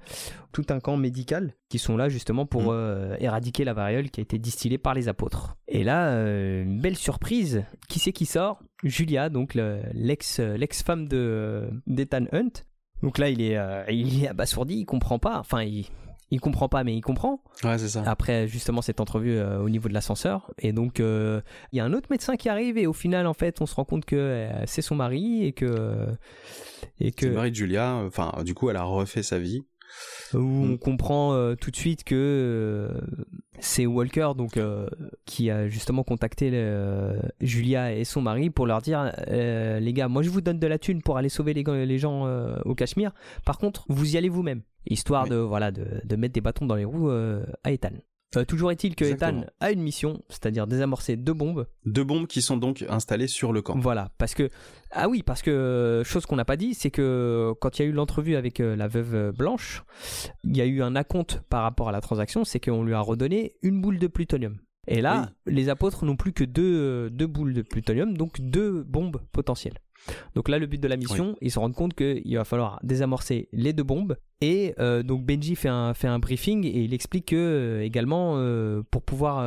[0.53, 3.17] tout un camp médical qui sont là justement pour mm.
[3.19, 5.57] éradiquer la variole qui a été distillée par les apôtres.
[5.67, 6.13] Et là,
[6.63, 8.61] une belle surprise, qui c'est qui sort?
[8.85, 12.65] Julia, donc l'ex l'ex-femme de d'Ethan Hunt.
[13.03, 13.59] Donc là, il est
[13.91, 15.39] il est abasourdi, il comprend pas.
[15.39, 15.87] Enfin, il
[16.31, 17.41] il comprend pas, mais il comprend.
[17.63, 18.03] Ouais, c'est ça.
[18.07, 20.53] Après, justement, cette entrevue euh, au niveau de l'ascenseur.
[20.59, 21.41] Et donc, euh,
[21.73, 23.75] il y a un autre médecin qui arrive, et au final, en fait, on se
[23.75, 26.07] rend compte que euh, c'est son mari, et que.
[26.99, 27.27] Et que...
[27.27, 27.95] C'est le mari de Julia.
[28.07, 29.63] Enfin, du coup, elle a refait sa vie
[30.35, 30.79] où on mm.
[30.79, 32.91] comprend tout de suite que
[33.61, 34.89] c'est Walker donc euh,
[35.25, 36.51] qui a justement contacté
[37.41, 40.79] Julia et son mari pour leur dire les gars moi je vous donne de la
[40.79, 42.27] thune pour aller sauver les, les gens
[42.65, 43.13] au Cachemire.
[43.45, 44.63] Par contre vous y allez vous-même.
[44.89, 47.91] Histoire de voilà de, de, mettre des bâtons dans les roues à Ethan
[48.37, 51.67] euh, toujours est-il que Ethan a une mission, c'est-à-dire désamorcer deux bombes.
[51.85, 53.79] Deux bombes qui sont donc installées sur le camp.
[53.79, 54.51] Voilà, parce que
[54.91, 57.85] ah oui, parce que euh, chose qu'on n'a pas dit, c'est que quand il y
[57.85, 59.83] a eu l'entrevue avec euh, la veuve Blanche,
[60.45, 63.01] il y a eu un acompte par rapport à la transaction, c'est qu'on lui a
[63.01, 64.59] redonné une boule de plutonium.
[64.89, 69.21] Et là, les apôtres n'ont plus que deux, deux boules de plutonium, donc deux bombes
[69.33, 69.81] potentielles.
[70.35, 73.49] Donc là, le but de la mission, ils se rendent compte qu'il va falloir désamorcer
[73.53, 74.17] les deux bombes.
[74.43, 78.35] Et euh, donc Benji fait un, fait un briefing et il explique que euh, également,
[78.37, 79.45] euh, pour pouvoir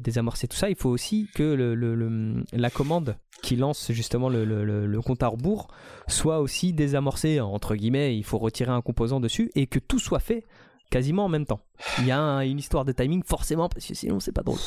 [0.00, 5.00] désamorcer tout ça, il faut aussi que le, la commande qui lance justement le, le,
[5.00, 5.68] compte à rebours
[6.06, 10.20] soit aussi désamorcée, entre guillemets, il faut retirer un composant dessus et que tout soit
[10.20, 10.44] fait
[10.90, 11.60] quasiment en même temps.
[11.98, 14.58] Il y a une histoire de timing forcément parce que sinon c'est pas drôle.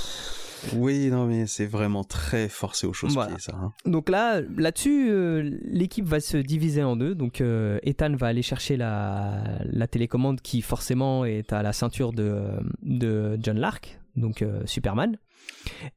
[0.74, 3.53] Oui, non, mais c'est vraiment très forcé aux choses ça.
[3.55, 3.74] Hein.
[3.86, 7.16] Donc là, là-dessus, euh, l'équipe va se diviser en deux.
[7.16, 12.13] Donc euh, Ethan va aller chercher la, la, télécommande qui forcément est à la ceinture
[12.13, 12.51] de,
[12.82, 15.18] de John Lark, donc euh, Superman.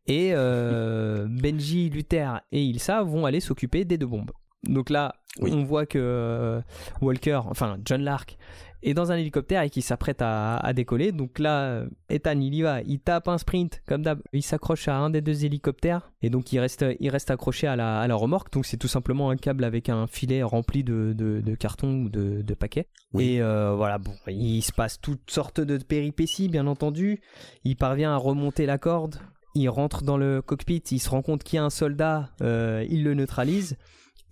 [0.06, 4.32] Et Benji, Luther et Ilsa vont aller s'occuper des deux bombes.
[4.64, 6.60] Donc là, on voit que
[7.00, 8.36] Walker, enfin John Lark,
[8.82, 11.12] est dans un hélicoptère et qui s'apprête à, décoller.
[11.12, 14.20] Donc là, Ethan, il y va, il tape un sprint, comme d'hab.
[14.32, 17.76] Il s'accroche à un des deux hélicoptères et donc il reste, il reste accroché à
[17.76, 18.52] la, à la remorque.
[18.52, 22.42] Donc c'est tout simplement un câble avec un filet rempli de, de, cartons ou de,
[22.42, 22.88] de paquets.
[23.18, 27.20] Et euh, voilà, bon, il se passe toutes sortes de péripéties, bien entendu.
[27.64, 29.16] Il parvient à remonter la corde.
[29.54, 32.84] Il rentre dans le cockpit, il se rend compte qu'il y a un soldat, euh,
[32.90, 33.76] il le neutralise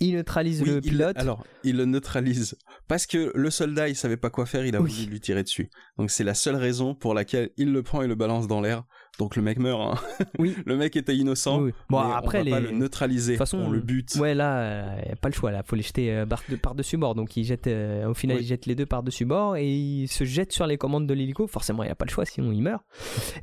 [0.01, 1.16] il neutralise le pilote.
[1.16, 2.57] alors, il le neutralise
[2.88, 5.70] parce que le soldat, il savait pas quoi faire, il a voulu lui tirer dessus.
[5.99, 8.84] Donc c'est la seule raison pour laquelle il le prend et le balance dans l'air
[9.19, 9.81] donc le mec meurt.
[9.81, 10.25] Hein.
[10.39, 10.55] Oui.
[10.67, 11.59] le mec était innocent.
[11.59, 11.73] Oui, oui.
[11.89, 12.51] Bon, mais après, on va les...
[12.51, 13.33] pas le neutraliser.
[13.33, 14.14] De toute façon, on le bute.
[14.17, 15.51] Ouais, là, il n'y a pas le choix.
[15.51, 17.14] Là, faut les jeter euh, par- de- par-dessus bord.
[17.14, 18.43] Donc, il jette, euh, au final, Oui.
[18.43, 21.47] il jette les deux par-dessus bord et il se jette sur les commandes de l'hélico.
[21.47, 22.83] Forcément, il n'y a pas le choix, sinon il meurt.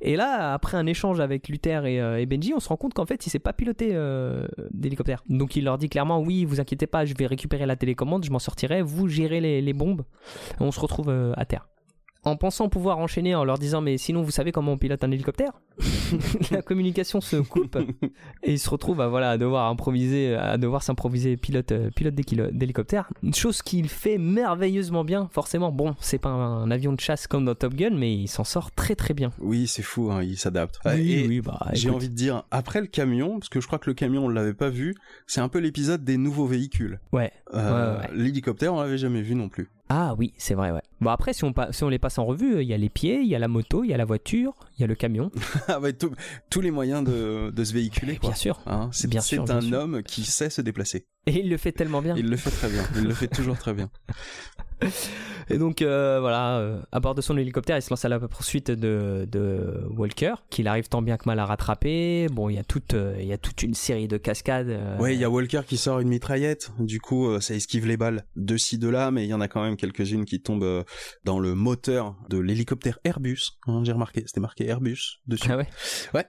[0.02, 2.94] Et là, après un échange avec Luther et, euh, et Benji, on se rend compte
[2.94, 5.24] qu'en fait, il sait pas piloter euh, d'hélicoptère.
[5.30, 8.32] Donc, il leur dit clairement Oui, vous inquiétez pas, je vais récupérer la télécommande, je
[8.32, 8.82] m'en sortirai.
[8.82, 10.04] Vous gérez les, les bombes.
[10.60, 11.68] On se retrouve euh, à terre.
[12.26, 15.12] En pensant pouvoir enchaîner en leur disant mais sinon vous savez comment on pilote un
[15.12, 15.52] hélicoptère
[16.52, 17.78] La communication se coupe
[18.44, 22.16] et il se retrouve à voilà à devoir improviser à devoir s'improviser pilote euh, pilote
[22.16, 27.28] d'hélicoptère une chose qu'il fait merveilleusement bien forcément bon c'est pas un avion de chasse
[27.28, 30.22] comme dans Top Gun mais il s'en sort très très bien Oui, c'est fou, hein,
[30.24, 30.80] il s'adapte.
[30.86, 33.94] oui bah J'ai envie de dire, après le camion, parce que je crois que le
[33.94, 34.96] camion on l'avait pas vu,
[35.28, 37.00] c'est un peu l'épisode des nouveaux véhicules.
[37.12, 38.10] ouais Euh, Ouais, ouais.
[38.16, 39.70] L'hélicoptère, on l'avait jamais vu non plus.
[39.96, 42.26] Ah oui c'est vrai ouais bon après si on pa- si on les passe en
[42.26, 44.06] revue il y a les pieds il y a la moto il y a la
[44.06, 45.30] voiture il y a le camion
[45.68, 46.16] Ah ouais, tout-
[46.50, 48.30] tous les moyens de, de se véhiculer, quoi.
[48.30, 49.78] bien sûr Hein, c'est Bien c'est un sûr.
[49.78, 51.06] homme qui sait se déplacer.
[51.28, 52.84] et il le fait tellement bien Il le fait très bien.
[52.96, 53.90] Il le fait toujours très bien.
[55.50, 58.20] Et donc euh, voilà, euh, à bord de son hélicoptère, il se lance à la
[58.20, 62.28] poursuite de, de Walker, qu'il arrive tant bien que mal à rattraper.
[62.32, 64.80] Bon, il y a toute, euh, il y a toute une série de cascades.
[65.00, 66.72] Ouais, il y a Walker qui sort une mitraillette.
[66.80, 69.48] Du coup, ça esquive les balles de ci, de là, mais il y en a
[69.48, 70.84] quand même quelques-unes qui tombent
[71.24, 73.52] dans le moteur de l'hélicoptère Airbus.
[73.68, 75.50] Hein, J'ai remarqué, c'était marqué Airbus dessus.
[75.50, 76.26] Ah ouais.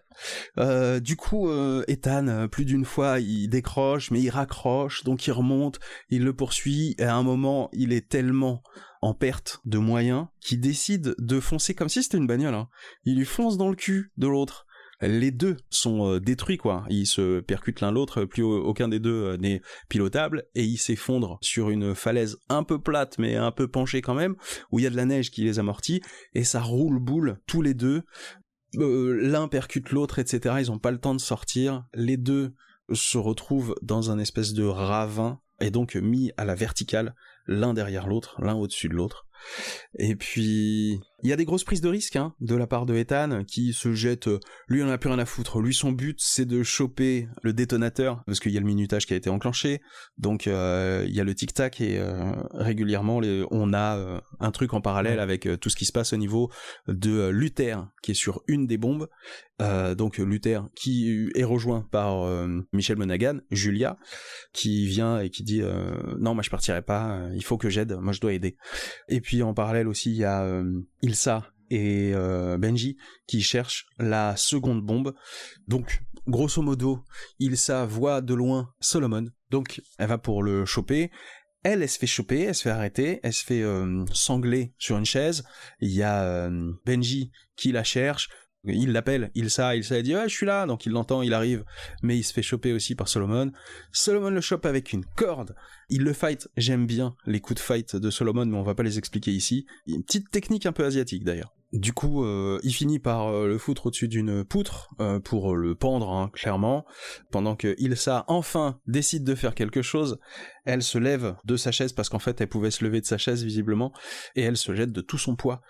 [0.59, 1.51] Euh, du coup,
[1.89, 5.79] Ethan, plus d'une fois, il décroche, mais il raccroche, donc il remonte,
[6.11, 8.44] il le poursuit, et à un moment, il est tellement
[9.03, 12.55] en perte de moyens qu'il décide de foncer comme si c'était une bagnole.
[12.55, 12.69] hein.
[13.05, 14.67] Il lui fonce dans le cul de l'autre.
[15.01, 16.87] Les deux sont euh, détruits, quoi.
[16.89, 20.79] Ils se percutent l'un l'autre, plus au- aucun des deux euh, n'est pilotable, et ils
[20.79, 24.37] s'effondrent sur une falaise un peu plate, mais un peu penchée quand même,
[24.71, 26.01] où il y a de la neige qui les amortit,
[26.35, 28.05] et ça roule boule, tous les deux,
[28.77, 30.57] euh, l'un percute l'autre, etc.
[30.61, 31.85] Ils ont pas le temps de sortir.
[31.93, 32.55] Les deux
[32.93, 37.15] se retrouvent dans un espèce de ravin et donc mis à la verticale,
[37.47, 39.27] l'un derrière l'autre, l'un au-dessus de l'autre.
[39.99, 42.95] Et puis, il y a des grosses prises de risque hein, de la part de
[42.95, 44.29] Ethan qui se jette.
[44.29, 45.61] euh, Lui, on a plus rien à foutre.
[45.61, 49.15] Lui, son but, c'est de choper le détonateur parce qu'il y a le minutage qui
[49.15, 49.81] a été enclenché.
[50.19, 54.51] Donc, euh, il y a le tic-tac et euh, régulièrement, les- on a euh, un
[54.51, 56.51] truc en parallèle avec tout ce qui se passe au niveau
[56.89, 59.09] de Luther qui est sur une des bombes.
[59.97, 62.27] Donc Luther qui est rejoint par
[62.73, 63.97] Michel Monaghan, Julia,
[64.53, 65.63] qui vient et qui dit
[66.19, 68.57] non moi je partirai pas, il faut que j'aide, moi je dois aider.
[69.09, 70.61] Et puis en parallèle aussi il y a
[71.15, 72.97] Ilsa et euh, Benji
[73.29, 75.15] qui cherchent la seconde bombe.
[75.69, 77.05] Donc grosso modo
[77.39, 81.13] Ilsa voit de loin Solomon, donc elle va pour le choper.
[81.63, 84.99] Elle, elle se fait choper, elle se fait arrêter, elle se fait euh, sangler sur
[84.99, 85.45] une chaise.
[85.81, 88.29] Il y a euh, Benji qui la cherche,
[88.67, 91.65] il l'appelle, Ilsa, Ilsa elle dit ouais je suis là, donc il l'entend, il arrive,
[92.03, 93.53] mais il se fait choper aussi par Solomon.
[93.93, 95.55] Solomon le chope avec une corde,
[95.91, 98.83] il le fight, j'aime bien les coups de fight de Solomon, mais on va pas
[98.83, 99.67] les expliquer ici.
[99.87, 101.55] Une petite technique un peu asiatique d'ailleurs.
[101.75, 105.75] Du coup, euh, il finit par euh, le foutre au-dessus d'une poutre euh, pour le
[105.75, 106.85] pendre, hein, clairement,
[107.33, 110.21] pendant que Ilsa enfin décide de faire quelque chose.
[110.65, 113.19] Elle se lève de sa chaise parce qu'en fait elle pouvait se lever de sa
[113.19, 113.93] chaise visiblement,
[114.37, 115.61] et elle se jette de tout son poids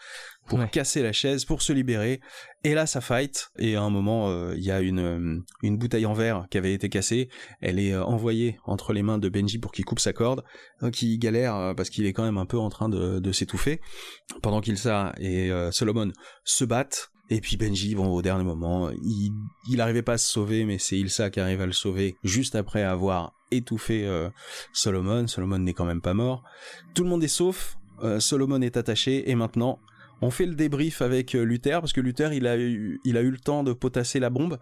[0.47, 0.69] pour Ouais.
[0.69, 2.21] casser la chaise, pour se libérer.
[2.65, 3.49] Et là, ça fight.
[3.59, 6.59] Et à un moment, euh, il y a une, euh, une bouteille en verre qui
[6.59, 7.29] avait été cassée.
[7.61, 10.45] Elle est euh, envoyée entre les mains de Benji pour qu'il coupe sa corde,
[10.83, 13.33] euh, qui galère euh, parce qu'il est quand même un peu en train de, de
[13.33, 13.81] s'étouffer.
[14.43, 16.13] Pendant qu'Ilsa et euh, Solomon
[16.45, 17.11] se battent.
[17.31, 19.33] Et puis Benji, bon, au dernier moment, il,
[19.71, 22.55] il arrivait pas à se sauver, mais c'est Ilsa qui arrive à le sauver juste
[22.55, 24.29] après avoir étouffé euh,
[24.73, 25.27] Solomon.
[25.27, 26.43] Solomon n'est quand même pas mort.
[26.95, 27.79] Tout le monde est sauf.
[28.03, 29.79] euh, Solomon est attaché et maintenant
[30.21, 33.21] on fait le débrief avec euh, Luther parce que Luther il a eu, il a
[33.23, 34.59] eu le temps de potasser la bombe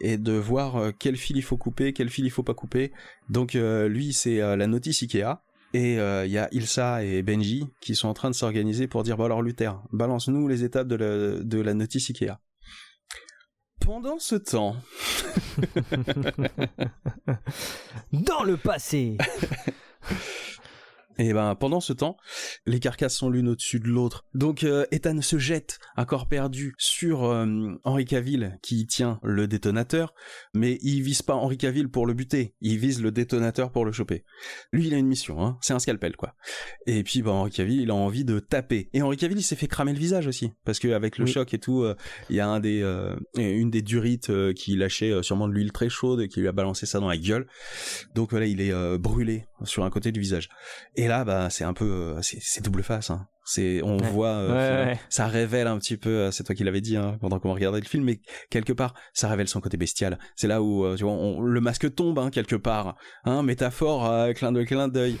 [0.00, 2.90] et de voir quel fil il faut couper, quel fil il faut pas couper.
[3.28, 5.42] Donc lui c'est la notice Ikea
[5.72, 9.02] et euh, il y a Ilsa et Benji qui sont en train de s'organiser pour
[9.02, 12.38] dire bon alors Luther balance-nous les étapes de la, de la notice Ikea.
[13.80, 14.76] Pendant ce temps,
[18.12, 19.16] Dans le passé.
[21.18, 22.16] Et ben pendant ce temps,
[22.66, 24.24] les carcasses sont l'une au-dessus de l'autre.
[24.32, 27.46] Donc euh, Ethan se jette à corps perdu sur euh,
[27.84, 30.14] Henri Cavill qui tient le détonateur,
[30.54, 33.92] mais il vise pas Henri Cavill pour le buter, il vise le détonateur pour le
[33.92, 34.24] choper.
[34.72, 36.34] Lui il a une mission, hein, c'est un scalpel quoi.
[36.86, 38.88] Et puis ben Henri Cavill il a envie de taper.
[38.92, 41.32] Et Henri Cavill il s'est fait cramer le visage aussi, parce que avec le Oui.
[41.32, 41.96] choc et tout, euh,
[42.30, 45.72] il y a un des euh, une des durites euh, qui lâchait sûrement de l'huile
[45.72, 47.46] très chaude et qui lui a balancé ça dans la gueule.
[48.14, 50.48] Donc voilà il est euh, brûlé sur un côté du visage.
[50.96, 53.10] Et là, bah, c'est un peu, euh, c'est double face.
[53.10, 53.26] Hein.
[53.44, 54.10] C'est, on Ouais.
[54.10, 55.00] voit, euh, Ouais, finalement, ouais.
[55.08, 56.10] ça révèle un petit peu.
[56.10, 58.20] euh, C'est toi qui l'avais dit hein, pendant qu'on regardait le film, mais
[58.50, 60.18] quelque part, ça révèle son côté bestial.
[60.36, 62.96] C'est là où, euh, tu vois, on- le masque tombe hein, quelque part.
[63.24, 65.16] Hein, métaphore, euh, clin d'œil, clin d'œil.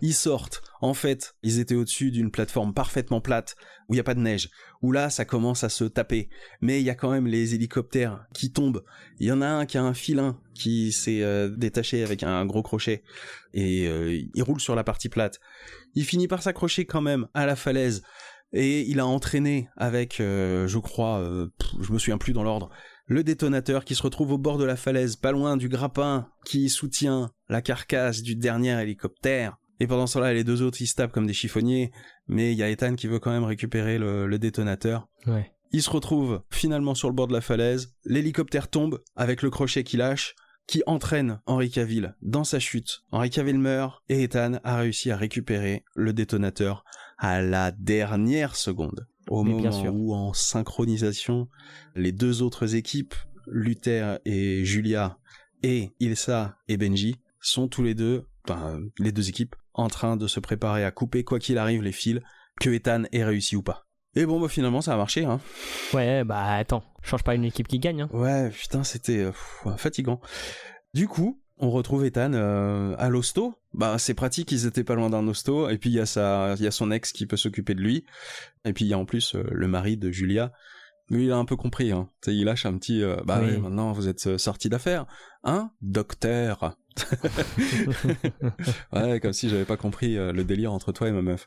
[0.00, 0.62] Ils sortent.
[0.80, 3.54] En fait, ils étaient au-dessus d'une plateforme parfaitement plate
[3.88, 4.48] où il y a pas de neige.
[4.82, 6.28] Où là, ça commence à se taper.
[6.60, 8.84] Mais il y a quand même les hélicoptères qui tombent.
[9.18, 12.46] Il y en a un qui a un filin qui s'est euh, détaché avec un
[12.46, 13.02] gros crochet
[13.54, 15.40] et euh, il roule sur la partie plate.
[15.94, 18.02] Il finit par s'accrocher quand même à la falaise
[18.52, 21.48] et il a entraîné avec, euh, je crois,
[21.80, 22.70] je me souviens plus dans l'ordre,
[23.08, 26.68] le détonateur qui se retrouve au bord de la falaise, pas loin du grappin qui
[26.68, 29.56] soutient la carcasse du dernier hélicoptère.
[29.80, 31.90] Et pendant ce temps-là, les deux autres, ils se tapent comme des chiffonniers,
[32.28, 35.08] mais il y a Ethan qui veut quand même récupérer le, le détonateur.
[35.26, 35.52] Ouais.
[35.72, 39.84] Il se retrouve finalement sur le bord de la falaise, l'hélicoptère tombe avec le crochet
[39.84, 40.34] qui lâche,
[40.66, 43.00] qui entraîne Henri Cavill dans sa chute.
[43.10, 46.84] Henri Cavill meurt et Ethan a réussi à récupérer le détonateur
[47.18, 49.06] à la dernière seconde.
[49.28, 49.94] Au Mais bien moment sûr.
[49.94, 51.48] où en synchronisation,
[51.94, 53.14] les deux autres équipes,
[53.46, 55.18] Luther et Julia,
[55.62, 60.26] et Ilsa et Benji, sont tous les deux, enfin, les deux équipes, en train de
[60.26, 62.20] se préparer à couper quoi qu'il arrive les fils,
[62.60, 63.86] que Ethan ait réussi ou pas.
[64.16, 65.40] Et bon, bah finalement, ça a marché, hein.
[65.94, 68.02] Ouais, bah attends, change pas une équipe qui gagne.
[68.02, 68.08] Hein.
[68.12, 69.32] Ouais, putain, c'était euh,
[69.76, 70.20] fatigant.
[70.94, 73.54] Du coup, on retrouve Ethan euh, à l'hosto.
[73.74, 75.68] Bah, c'est pratique, ils étaient pas loin d'un hosto.
[75.68, 78.04] Et puis il y a sa, y a son ex qui peut s'occuper de lui.
[78.64, 80.52] Et puis il y a en plus euh, le mari de Julia.
[81.10, 81.92] Lui, il a un peu compris.
[81.92, 82.08] Hein.
[82.26, 83.02] Il lâche un petit.
[83.24, 83.56] bah Oui.
[83.58, 85.06] maintenant vous êtes sorti d'affaire,
[85.44, 86.76] hein, docteur.
[88.92, 91.46] ouais, comme si j'avais pas compris euh, le délire entre toi et ma meuf.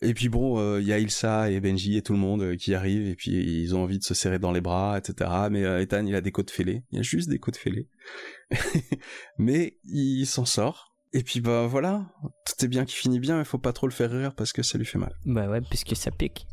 [0.00, 2.56] Et puis bon, euh, il y a Ilsa et Benji et tout le monde euh,
[2.56, 5.30] qui arrivent et puis ils ont envie de se serrer dans les bras, etc.
[5.50, 6.84] Mais euh, Ethan, il a des côtes fêlées.
[6.92, 7.88] Il y a juste des côtes fêlées.
[9.38, 10.94] mais il s'en sort.
[11.12, 13.92] Et puis bah voilà, tout est bien qui finit bien, mais faut pas trop le
[13.92, 15.14] faire rire parce que ça lui fait mal.
[15.24, 16.46] Bah ouais, puisque ça pique.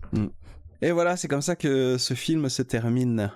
[0.81, 3.31] Et voilà, c'est comme ça que ce film se termine.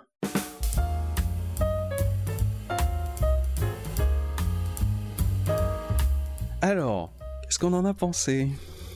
[6.62, 8.49] Alors, qu'est-ce qu'on en a pensé?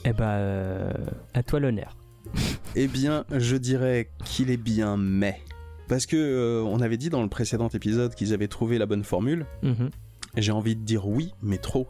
[0.04, 0.90] Eh bah, euh,
[1.34, 1.96] à toi l'honneur.
[2.76, 5.40] Eh bien, je dirais qu'il est bien, mais
[5.86, 9.04] parce que euh, on avait dit dans le précédent épisode qu'ils avaient trouvé la bonne
[9.04, 9.46] formule.
[9.62, 9.90] Mhm.
[10.36, 11.88] J'ai envie de dire oui, mais trop.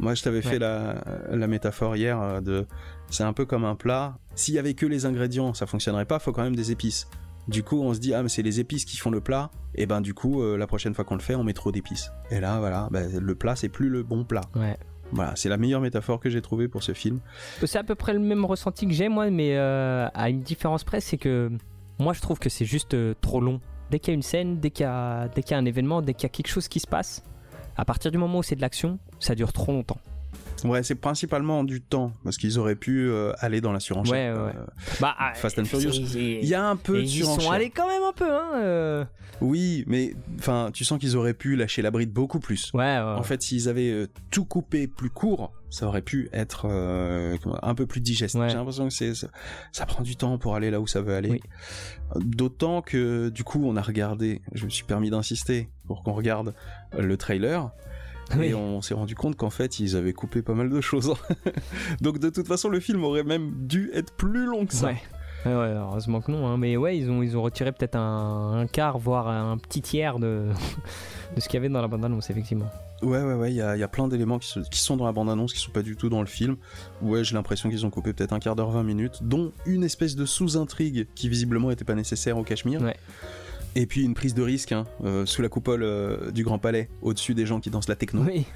[0.00, 0.42] Moi, je t'avais Ouais.
[0.54, 1.00] fait la,
[1.30, 2.66] la métaphore hier euh, de
[3.08, 4.18] c'est un peu comme un plat.
[4.34, 6.18] S'il y avait que les ingrédients, ça fonctionnerait pas.
[6.18, 7.06] Faut quand même des épices.
[7.46, 9.52] Du coup, on se dit ah mais c'est les épices qui font le plat.
[9.76, 12.10] Et ben du coup, euh, la prochaine fois qu'on le fait, on met trop d'épices.
[12.32, 14.40] Et là, voilà, ben, le plat c'est plus le bon plat.
[14.56, 14.76] Ouais.
[15.12, 17.20] Voilà, c'est la meilleure métaphore que j'ai trouvée pour ce film.
[17.64, 20.84] C'est à peu près le même ressenti que j'ai moi, mais euh, à une différence
[20.84, 21.50] près, c'est que
[21.98, 23.60] moi je trouve que c'est juste euh, trop long.
[23.90, 25.64] Dès qu'il y a une scène, dès qu'il y a, dès qu'il y a un
[25.64, 27.22] événement, dès qu'il y a quelque chose qui se passe,
[27.76, 29.98] à partir du moment où c'est de l'action, ça dure trop longtemps.
[30.64, 34.36] Ouais, c'est principalement du temps parce qu'ils auraient pu euh, aller dans la surenchère.
[34.36, 34.52] Ouais, ouais.
[34.56, 34.66] Euh,
[35.00, 35.92] Bah, Fast and Furious.
[36.14, 37.52] Il y a un peu de ils y sont surenchère.
[37.52, 38.50] allés quand même un peu, hein.
[38.56, 39.04] euh.
[39.42, 42.70] Oui, mais enfin, tu sens qu'ils auraient pu lâcher la bride beaucoup plus.
[42.72, 43.00] Ouais, ouais.
[43.02, 47.74] En fait, s'ils avaient euh, tout coupé plus court, ça aurait pu être euh, un
[47.74, 48.34] peu plus digeste.
[48.36, 48.48] Ouais.
[48.48, 49.28] J'ai l'impression que c'est ça,
[49.72, 51.30] ça prend du temps pour aller là où ça veut aller.
[51.32, 51.40] Oui.
[52.24, 54.40] D'autant que du coup, on a regardé.
[54.52, 56.54] Je me suis permis d'insister pour qu'on regarde
[56.96, 57.70] le trailer.
[58.36, 58.46] Oui.
[58.46, 61.14] Et on s'est rendu compte qu'en fait, ils avaient coupé pas mal de choses.
[62.00, 64.86] Donc, de toute façon, le film aurait même dû être plus long que ça.
[64.88, 64.96] Ouais.
[65.44, 66.44] Ouais, heureusement que non.
[66.48, 66.56] hein.
[66.56, 70.18] Mais ouais, ils ont, ils ont retiré peut-être un, un quart, voire un petit tiers
[70.18, 70.48] de,
[71.36, 72.66] de ce qu'il y avait dans la bande-annonce, effectivement.
[73.02, 75.52] Ouais, ouais, ouais, il y a, y a plein d'éléments qui sont dans la bande-annonce,
[75.52, 76.56] qui sont pas du tout dans le film.
[77.00, 80.16] Ouais, j'ai l'impression qu'ils ont coupé peut-être un quart d'heure, 20 minutes, dont une espèce
[80.16, 82.80] de sous-intrigue qui visiblement était pas nécessaire au Cachemire.
[82.82, 82.96] Ouais.
[83.76, 86.88] Et puis une prise de risque hein, euh, sous la coupole euh, du Grand Palais,
[87.02, 88.22] au-dessus des gens qui dansent la techno.
[88.22, 88.46] Oui.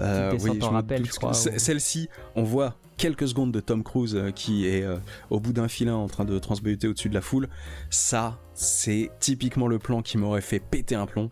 [0.00, 4.16] Euh, rappel, doute je que crois, ou- Celle-ci, on voit quelques secondes de Tom Cruise
[4.16, 4.84] euh, qui est
[5.30, 7.48] au bout d'un filin en train de transbuter au-dessus de la foule.
[7.90, 11.30] Ça, c'est typiquement le plan qui m'aurait fait péter un plomb.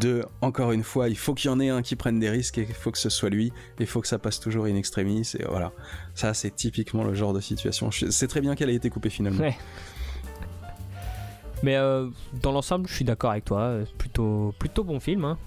[0.00, 2.56] De, encore une fois, il faut qu'il y en ait un qui prenne des risques
[2.56, 3.52] et il faut que ce soit lui.
[3.80, 5.28] Il faut que ça passe toujours in extremis.
[5.38, 5.72] Et voilà.
[6.14, 7.90] Ça, c'est typiquement le genre de situation.
[7.90, 9.42] Je- C'est très bien qu'elle ait été coupée finalement.
[9.42, 9.56] Ouais.
[11.62, 12.08] Mais euh,
[12.42, 13.60] dans l'ensemble, je suis d'accord avec toi.
[13.60, 15.24] euh, Plutôt, plutôt bon film.
[15.24, 15.38] Hein.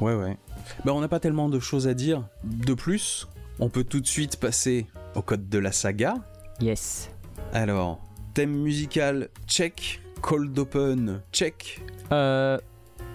[0.00, 0.36] Ouais, ouais.
[0.84, 2.22] Bah, on n'a pas tellement de choses à dire.
[2.44, 3.28] De plus,
[3.60, 6.14] on peut tout de suite passer au code de la saga.
[6.60, 7.10] Yes.
[7.52, 8.00] Alors,
[8.34, 10.00] thème musical, check.
[10.20, 11.80] Cold open, check.
[12.12, 12.56] Euh...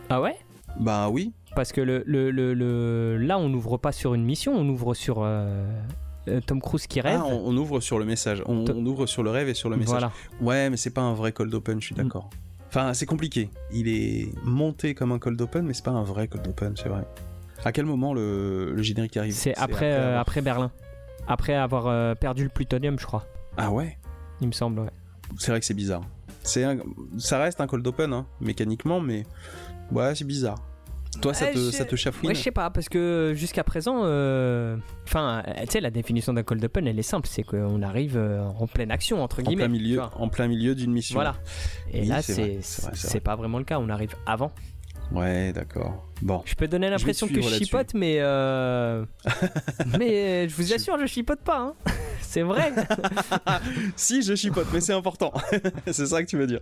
[0.09, 0.35] Ah ouais?
[0.79, 1.31] Bah oui.
[1.55, 4.93] Parce que le, le, le, le- là, on n'ouvre pas sur une mission, on ouvre
[4.93, 5.65] sur euh,
[6.45, 7.19] Tom Cruise qui rêve.
[7.23, 8.43] Ah, on, on ouvre sur le message.
[8.45, 9.89] On, To- on ouvre sur le rêve et sur le message.
[9.91, 10.11] voilà.
[10.41, 12.29] Ouais, mais c'est pas un vrai cold open, je suis d'accord.
[12.77, 13.49] Enfin, c'est compliqué.
[13.71, 16.89] Il est monté comme un cold open, mais c'est pas un vrai cold open, c'est
[16.89, 17.05] vrai.
[17.65, 19.33] À quel moment le, le générique arrive?
[19.33, 20.71] C'est après, euh, avoir- après Berlin.
[21.27, 23.25] Après avoir euh, perdu le plutonium, je crois.
[23.57, 23.97] Ah ouais?
[24.41, 24.91] Il me semble, ouais.
[25.39, 26.03] C'est vrai que c'est bizarre.
[26.57, 26.77] Un-
[27.17, 29.25] Ça reste un cold open, hein, mécaniquement, mais
[29.91, 30.59] ouais, c'est bizarre.
[31.21, 34.01] Toi, ça Ouais, te, ça te chafouine Ouais, je sais pas, parce que jusqu'à présent,
[34.03, 37.81] euh, enfin, euh, tu sais, la définition d'un cold open, elle est simple, c'est qu'on
[37.81, 39.65] arrive euh, en pleine action, entre en guillemets.
[39.65, 41.15] plein tu milieu, en plein milieu d'une mission.
[41.15, 41.35] Voilà.
[41.91, 44.51] Et Oui, là, c'est c'est pas vraiment le cas, on arrive avant.
[45.11, 46.05] Ouais, d'accord.
[46.21, 46.41] Bon.
[46.45, 49.05] Je peux donner l'impression que je chipote, mais euh,
[49.97, 51.59] mais je vous assure, je chipote pas.
[51.59, 51.73] Hein.
[52.21, 52.73] c'est vrai.
[53.95, 55.31] Si, je chipote, mais c'est important.
[55.85, 56.59] c'est ça que tu veux dire.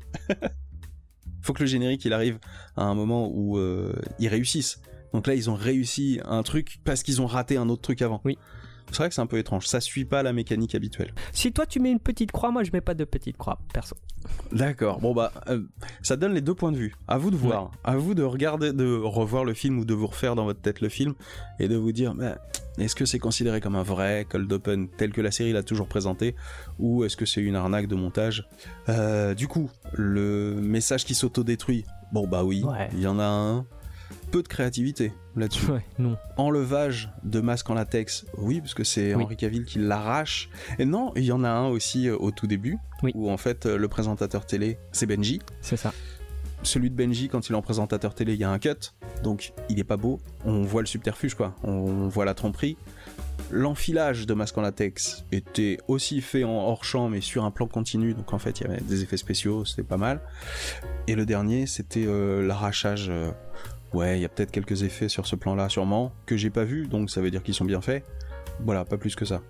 [1.45, 2.39] Faut que le générique il arrive
[2.75, 4.81] à un moment où euh, ils réussissent.
[5.13, 8.19] Donc là, ils ont réussi un truc parce qu'ils ont raté un autre truc avant.
[8.25, 8.37] Oui.
[8.91, 9.67] C'est vrai que c'est un peu étrange.
[9.67, 11.13] Ça suit pas la mécanique habituelle.
[11.33, 13.95] si toi tu mets une petite croix, moi je mets pas de petite croix, perso.
[14.51, 14.99] D'accord.
[14.99, 15.61] Bon bah, euh,
[16.01, 16.95] ça donne les deux points de vue.
[17.07, 17.71] À vous de voir.
[17.83, 20.81] À vous de regarder, de revoir le film ou de vous refaire dans votre tête
[20.81, 21.13] le film
[21.59, 22.37] et de vous dire, bah,
[22.77, 25.87] est-ce que c'est considéré comme un vrai cold open tel que la série l'a toujours
[25.87, 26.35] présenté
[26.79, 28.47] ou est-ce que c'est une arnaque de montage?
[28.89, 31.85] Euh, Du coup, le message qui s'autodétruit.
[32.11, 32.89] Bon bah oui, Ouais.
[32.93, 33.65] il y en a un.
[34.31, 35.65] Peu de créativité là-dessus.
[35.71, 36.17] Ouais, non.
[36.37, 39.23] Enlevage de masque en latex, oui, parce que c'est Oui.
[39.23, 40.49] Henri Cavill qui l'arrache.
[40.79, 43.11] Et non, il y en a un aussi euh, au tout début, Oui.
[43.15, 45.39] où en fait euh, le présentateur télé, c'est Benji.
[45.61, 45.93] C'est ça.
[46.63, 48.93] Celui de Benji, quand il est en présentateur télé, il y a un cut,
[49.23, 50.19] donc il est pas beau.
[50.45, 51.55] On voit le subterfuge, quoi.
[51.63, 52.75] On voit la tromperie.
[53.51, 57.67] L'enfilage de masque en latex était aussi fait en hors champ, mais sur un plan
[57.67, 60.21] continu, donc en fait il y avait des effets spéciaux, c'était pas mal.
[61.07, 63.07] Et le dernier, c'était euh, l'arrachage.
[63.09, 63.31] euh,
[63.95, 66.87] Ouais, il y a peut-être quelques effets sur ce plan-là, sûrement, que j'ai pas vu,
[66.87, 68.03] donc ça veut dire qu'ils sont bien faits.
[68.59, 69.41] Voilà, pas plus que ça.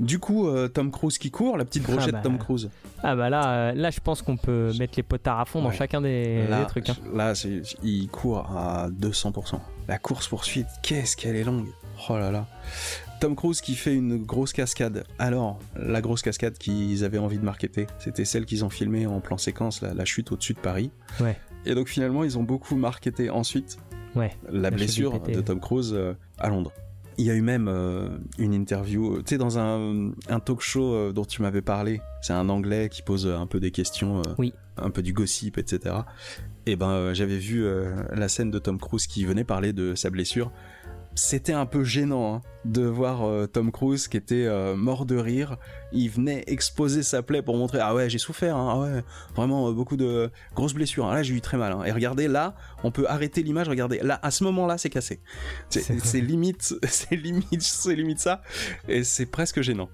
[0.00, 2.20] Du coup, euh, Tom Cruise qui court, la petite Ah brochette bah.
[2.22, 2.70] Tom Cruise.
[3.02, 5.70] Ah bah là, euh, là je pense qu'on peut mettre les potards à fond dans
[5.70, 6.88] chacun des, là, des trucs.
[6.88, 6.96] hein.
[7.14, 7.34] là
[7.82, 9.60] il court à 200%.
[9.88, 11.68] La course poursuite, qu'est-ce qu'elle est longue.
[12.08, 12.46] Oh là là.
[13.20, 15.04] Tom Cruise qui fait une grosse cascade.
[15.18, 19.20] Alors, la grosse cascade qu'ils avaient envie de marketer, c'était celle qu'ils ont filmée en
[19.20, 20.90] plan séquence, la, la chute au-dessus de Paris.
[21.20, 21.38] Ouais.
[21.66, 23.76] Et donc finalement, ils ont beaucoup marketé ensuite
[24.14, 24.30] Ouais.
[24.50, 25.40] la, blessure pété, de.
[25.40, 26.72] Tom Cruise euh, à Londres.
[27.18, 28.08] Il y a eu même euh,
[28.38, 32.00] une interview, euh, tu sais, dans un, un talk show euh, dont tu m'avais parlé.
[32.22, 34.54] C'est un anglais qui pose un peu des questions, euh, Oui.
[34.78, 35.96] un peu du gossip, etc.
[36.64, 37.66] Et ben, j'avais vu
[38.12, 40.52] la scène de Tom Cruise qui venait parler de sa blessure.
[41.14, 45.16] C'était un peu gênant hein, de voir euh, Tom Cruise qui était euh, mort de
[45.16, 45.56] rire.
[45.92, 49.04] Il venait exposer sa plaie pour montrer ah ouais j'ai souffert, hein, ah ouais
[49.34, 51.06] vraiment euh, beaucoup de grosses blessures.
[51.06, 51.72] Ah, là j'ai eu très mal.
[51.72, 51.84] hein.
[51.84, 53.68] Et regardez là, on peut arrêter l'image.
[53.68, 55.20] Regardez là à ce moment-là c'est cassé.
[55.68, 58.40] C'est limite, c'est limite, c'est limite ça.
[58.88, 59.90] Et c'est presque gênant.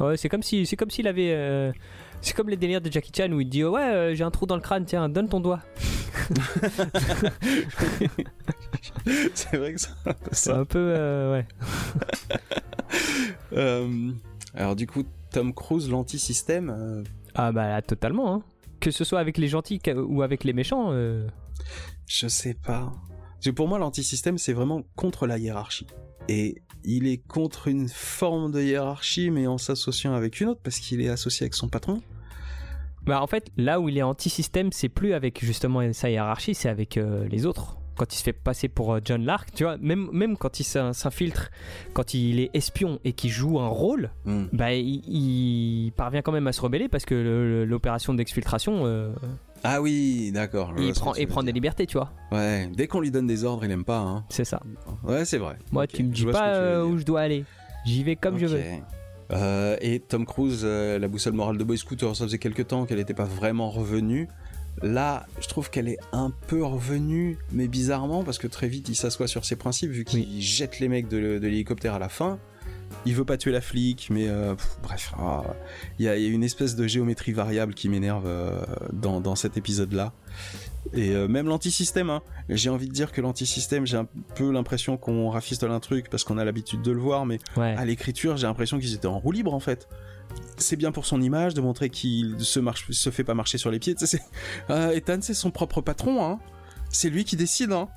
[0.00, 1.72] Ouais, c'est comme si, c'est comme s'il avait,
[2.20, 4.46] c'est comme les délires de Jackie Chan où il dit ouais euh, j'ai un trou
[4.46, 5.60] dans le crâne, tiens donne ton doigt.
[9.34, 10.58] c'est vrai que c'est un peu C'est ça.
[10.58, 11.46] un peu euh, ouais.
[13.52, 14.12] Euh,
[14.54, 16.70] alors du coup Tom Cruise l'anti-système.
[16.70, 17.02] euh,
[17.34, 18.34] Ah bah là, totalement.
[18.34, 18.42] Hein.
[18.80, 20.88] Que ce soit avec les gentils ou avec les méchants.
[20.92, 21.26] euh,
[22.06, 22.92] Je sais pas.
[23.34, 25.86] Parce que pour moi, l'antisystème, c'est vraiment contre la hiérarchie.
[26.28, 30.78] Et il est contre une forme de hiérarchie, mais en s'associant avec une autre, parce
[30.78, 32.00] qu'il est associé avec son patron.
[33.02, 36.68] Bah en fait, là où il est anti-système, c'est plus avec justement sa hiérarchie, c'est
[36.68, 37.77] avec euh, les autres.
[37.98, 40.64] Quand il se fait passer pour euh, John Lark, tu vois, même, même quand il
[40.64, 41.50] s'in- s'infiltre,
[41.92, 44.10] quand il est espion et qu'il joue un rôle,
[44.52, 49.12] bah il, il parvient quand même à se rebeller parce que l'opération d'exfiltration, euh,
[49.64, 50.72] Ah oui, d'accord.
[50.78, 52.12] il prend, veux prend des libertés, tu vois.
[52.32, 53.98] Ouais, dès qu'on lui donne des ordres, il aime pas.
[53.98, 54.24] Hein.
[54.28, 54.60] C'est ça.
[55.04, 55.56] Ouais, c'est vrai.
[55.72, 57.44] Moi, Ok, tu me dis pas euh, où je dois aller.
[57.84, 58.62] J'y vais comme je veux.
[59.32, 62.86] Euh, et Tom Cruise, euh, la boussole morale de Boy Scooter, ça faisait quelques temps
[62.86, 64.28] qu'elle n'était pas vraiment revenue.
[64.82, 68.94] Là, je trouve qu'elle est un peu revenue, mais bizarrement, parce que très vite, il
[68.94, 72.38] s'assoit sur ses principes, vu qu'il jette les mecs de, de l'hélicoptère à la fin.
[73.04, 75.42] Il veut pas tuer la flic, mais euh, pff, bref, ah,
[75.98, 78.60] il y, a il y a une espèce de géométrie variable qui m'énerve euh,
[78.92, 80.12] dans, dans cet épisode-là.
[80.94, 82.22] Et euh, même l'antisystème, hein.
[82.48, 84.06] j'ai envie de dire que l'antisystème, j'ai un
[84.36, 87.74] peu l'impression qu'on rafistole un truc parce qu'on a l'habitude de le voir, mais Ouais.
[87.76, 89.86] à l'écriture, j'ai l'impression qu'ils étaient en roue libre en fait.
[90.56, 93.70] C'est bien pour son image de montrer qu'il se marche, se fait pas marcher sur
[93.70, 93.94] les pieds.
[94.70, 96.24] Euh, Ethan, c'est son propre patron.
[96.24, 96.38] Hein.
[96.90, 97.72] C'est lui qui décide.
[97.72, 97.88] Hein.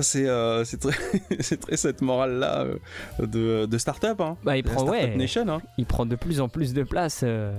[0.00, 0.94] C'est euh, c'est très,
[1.76, 2.66] cette morale là
[3.18, 4.20] de, de start-up.
[4.20, 4.36] Hein.
[4.42, 5.46] Bah, il prend, ouais, Nation.
[5.48, 5.60] Hein.
[5.76, 7.52] il prend de plus en plus de place euh,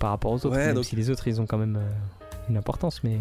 [0.00, 0.50] par rapport aux autres.
[0.56, 3.18] Ouais, même donc- si les autres, ils ont quand même euh, une importance, mais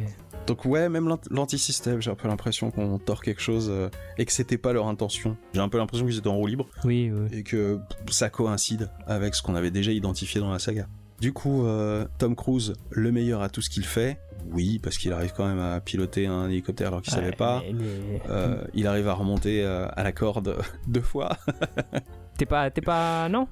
[0.48, 4.26] Donc ouais, même l'ant- l'anti-système, j'ai un peu l'impression qu'on tord quelque chose euh, et
[4.26, 5.38] que c'était pas leur intention.
[5.54, 6.68] J'ai un peu l'impression qu'ils étaient en roue libre.
[6.84, 7.28] oui, oui.
[7.38, 7.80] et que
[8.12, 10.88] ça coïncide avec ce qu'on avait déjà identifié dans la saga.
[11.22, 14.20] Du coup, euh, Tom Cruise, le meilleur à tout ce qu'il fait,
[14.52, 17.64] oui, parce qu'il arrive quand même à piloter un hélicoptère alors qu'il Ouais, savait pas.
[17.74, 21.38] mais- Euh, il arrive à remonter à la corde deux fois.
[22.38, 23.48] T'es pas, t'es pas, non?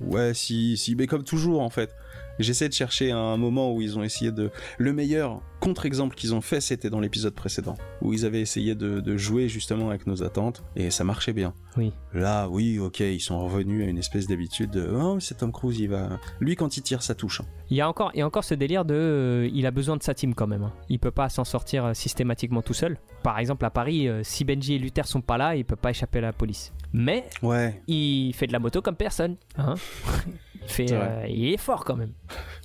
[0.00, 1.90] Ouais, si, si, mais comme toujours en fait.
[2.38, 4.50] J'essaie de chercher un moment où ils ont essayé de.
[4.78, 9.16] Le meilleur contre-exemple qu'ils ont fait, c'était dans l'épisode précédent, où ils avaient essayé de,
[9.16, 11.54] jouer justement avec nos attentes, et ça marchait bien.
[11.76, 11.92] Oui.
[12.14, 14.88] Là, oui, ok, ils sont revenus à une espèce d'habitude de.
[14.88, 16.20] Oh, c'est Tom Cruise, il va.
[16.40, 17.40] Lui, quand il tire, ça touche.
[17.40, 17.46] Hein.
[17.70, 18.94] Il y a encore, il y a encore ce délire de.
[18.94, 20.62] Euh, il a besoin de sa team quand même.
[20.62, 20.72] Hein.
[20.88, 22.98] Il peut pas s'en sortir euh, systématiquement tout seul.
[23.22, 25.90] Par exemple, à Paris, euh, si Benji et Luther sont pas là, il peut pas
[25.90, 26.72] échapper à la police.
[26.92, 27.28] Mais.
[27.42, 27.82] Ouais.
[27.88, 29.36] Il fait de la moto comme personne.
[29.56, 29.74] Hein
[30.80, 32.12] Euh, il, est fort quand même.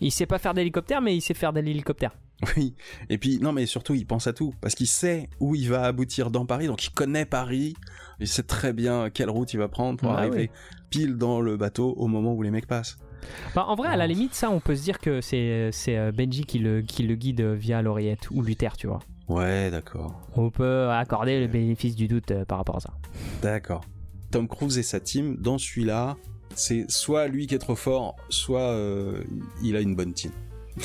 [0.02, 2.12] Il sait pas faire d'hélicoptère, mais il sait faire de l'hélicoptère.
[2.58, 2.74] Oui,
[3.10, 5.84] et puis non, mais surtout il pense à tout parce qu'il sait où il va
[5.84, 7.74] aboutir dans Paris, donc il connaît Paris,
[8.20, 10.50] il sait très bien quelle route il va prendre pour arriver
[10.90, 12.98] pile dans le bateau au moment où les mecs passent.
[13.56, 16.44] Bah, en vrai, à la limite, ça, on peut se dire que c'est euh, Benji
[16.44, 19.00] qui le, qui le guide via l'oreillette ou Luther, tu vois.
[19.30, 20.22] Ouais, d'accord.
[20.36, 22.94] On peut accorder le bénéfice du doute euh, par rapport à ça.
[23.42, 23.82] D'accord.
[24.32, 26.18] Tom Cruise et sa team, dans celui-là,
[26.56, 29.24] c'est soit lui qui est trop fort, soit euh,
[29.64, 30.32] il a une bonne team.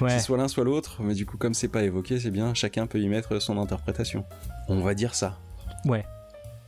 [0.00, 2.86] c'est soit l'un, soit l'autre, mais du coup, comme c'est pas évoqué, c'est bien, chacun
[2.86, 4.24] peut y mettre son interprétation.
[4.68, 5.38] On va dire ça.
[5.84, 6.04] Ouais.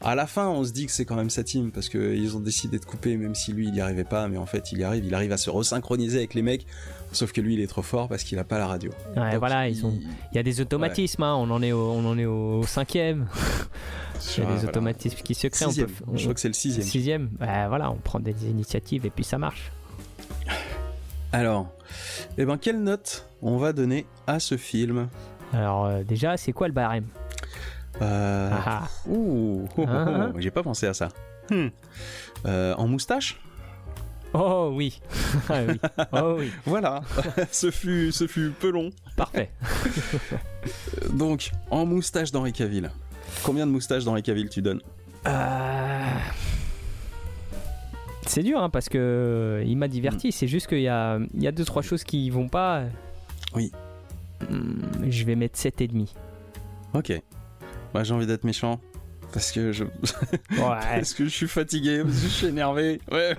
[0.01, 2.41] À la fin, on se dit que c'est quand même sa team parce qu'ils ont
[2.41, 4.85] décidé de couper, même si lui il y arrivait pas, mais en fait il y
[4.85, 6.67] arrive, il arrive à se resynchroniser avec les mecs,
[7.15, 8.91] sauf que lui il est trop fort parce qu'il a pas la radio.
[9.17, 9.77] Ouais, voilà, il...
[10.33, 13.27] y a des automatismes, hein, on en est on en est au cinquième.
[14.39, 15.67] Il y a des automatismes qui se créent.
[15.71, 16.87] Je crois que c'est le sixième.
[16.87, 17.31] Sixième.
[17.39, 19.71] voilà, on prend des initiatives et puis ça marche.
[21.33, 21.73] Alors,
[22.39, 25.09] eh ben, quelle note on va donner à ce film?
[25.53, 27.07] Alors, euh, déjà, c'est quoi le barème?
[28.01, 28.51] Euh...
[28.53, 28.89] Ah, ah.
[29.09, 31.09] Ouh, oh, oh, ah, j'ai pas pensé à ça.
[31.51, 31.69] Hmm.
[32.47, 33.41] Euh, en moustache?
[34.35, 35.01] Oh oui.
[35.51, 35.81] oui.
[36.13, 36.51] Oh oui.
[36.67, 37.03] voilà,
[37.53, 38.91] ce fut, ce fut peu long.
[39.17, 39.51] Parfait.
[41.13, 42.91] Donc, en moustache d'Henri Cavill.
[43.43, 44.81] Combien de moustaches dans les cavilles tu donnes
[45.27, 46.19] euh,
[48.27, 50.29] C'est dur hein, parce que euh, il m'a diverti.
[50.29, 50.33] Mm.
[50.33, 52.85] C'est juste qu'il y a, il y a deux trois choses qui vont pas.
[53.55, 53.71] Oui.
[54.51, 56.09] Hmm, je vais mettre 7,5.
[56.95, 57.23] Ok.
[57.93, 58.81] Moi j'ai envie d'être méchant.
[59.35, 59.85] Parce que je.
[60.57, 63.01] parce que je suis fatigué, parce que je suis énervé.
[63.11, 63.37] Ouais.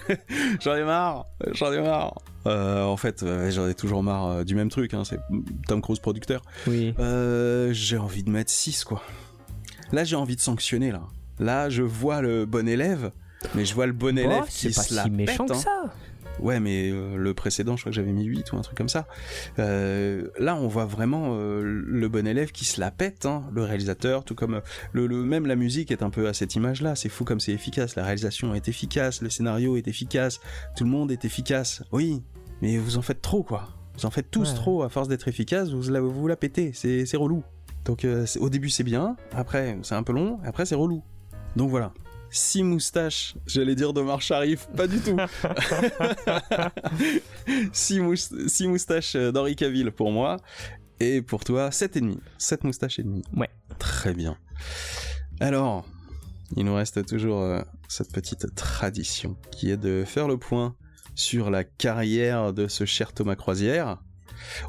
[0.60, 1.26] j'en ai marre.
[1.54, 2.14] J'en ai marre.
[2.46, 4.94] Euh, en fait, j'en ai toujours marre du même truc.
[4.94, 5.18] Hein, c'est
[5.66, 6.42] Tom Cruise producteur.
[6.66, 6.94] Oui.
[7.72, 9.02] j'ai envie de mettre 6 quoi.
[9.92, 11.02] Là, j'ai envie de sanctionner, là.
[11.38, 13.10] Là, je vois le bon élève,
[13.54, 15.90] mais je vois le bon élève qui se la si méchant que hein.
[16.40, 18.88] Ouais, mais euh, le précédent, je crois que j'avais mis 8 ou un truc comme
[18.88, 19.06] ça.
[19.58, 23.62] Euh, là, on voit vraiment euh, le bon élève qui se la pète, hein, le
[23.62, 24.62] réalisateur, tout comme
[24.92, 26.94] le, même la musique est un peu à cette image-là.
[26.94, 27.96] C'est fou comme c'est efficace.
[27.96, 30.40] La réalisation est efficace, le scénario est efficace,
[30.76, 31.82] tout le monde est efficace.
[31.92, 32.22] Oui,
[32.62, 33.68] mais vous en faites trop, quoi.
[33.96, 35.70] Vous en faites tous trop à force d'être efficace.
[35.70, 36.72] Vous la, vous la pétez.
[36.72, 37.44] C'est relou.
[37.84, 41.02] Donc euh, au début c'est bien, après c'est un peu long, après c'est relou.
[41.56, 41.92] Donc voilà.
[42.30, 45.16] Six moustaches, j'allais dire de Marche Sharif, pas du tout.
[47.72, 50.36] six, moustaches d'Henri Cavill pour moi.
[51.00, 52.20] Et pour toi, sept et demi.
[52.38, 53.22] Sept moustaches et demi.
[53.34, 53.48] Ouais.
[53.78, 54.36] Très bien.
[55.40, 55.86] Alors,
[56.56, 60.76] il nous reste toujours euh, cette petite tradition qui est de faire le point
[61.14, 63.98] sur la carrière de ce cher Thomas Croisière.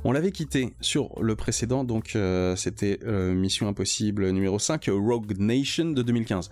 [0.03, 5.38] On l'avait quitté sur le précédent, donc euh, c'était euh, Mission Impossible numéro 5, Rogue
[5.38, 6.49] Nation de 2015.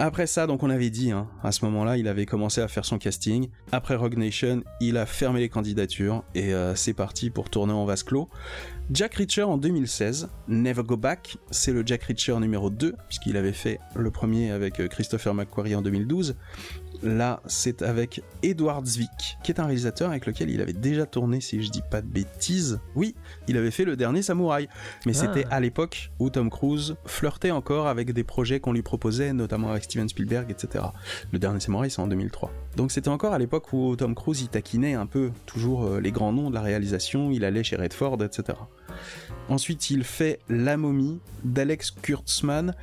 [0.00, 2.84] Après ça, donc on avait dit, hein, à ce moment-là, il avait commencé à faire
[2.84, 3.48] son casting.
[3.72, 7.84] Après Rogue Nation, il a fermé les candidatures et euh, c'est parti pour tourner en
[7.84, 8.28] vase clos.
[8.90, 13.52] Jack Reacher en 2016, Never Go Back, c'est le Jack Reacher numéro 2, puisqu'il avait
[13.52, 16.36] fait le premier avec Christopher McQuarrie en 2012.
[17.02, 21.40] Là, c'est avec Edward Zwick, qui est un réalisateur avec lequel il avait déjà tourné,
[21.40, 22.80] si je dis pas de bêtises.
[22.96, 23.14] Oui,
[23.46, 24.68] il avait fait le dernier Samouraï.
[25.06, 25.20] Mais ah.
[25.20, 29.70] c'était à l'époque où Tom Cruise flirtait encore avec des projets qu'on lui proposait, notamment
[29.70, 30.86] avec Steven Spielberg, etc.
[31.30, 32.50] Le dernier Samouraï, c'est en 2003.
[32.76, 36.10] Donc c'était encore à l'époque où Tom Cruise y taquinait un peu toujours euh, les
[36.10, 38.58] grands noms de la réalisation, il allait chez Redford, etc.
[39.48, 42.74] Ensuite, il fait La momie d'Alex Kurtzman.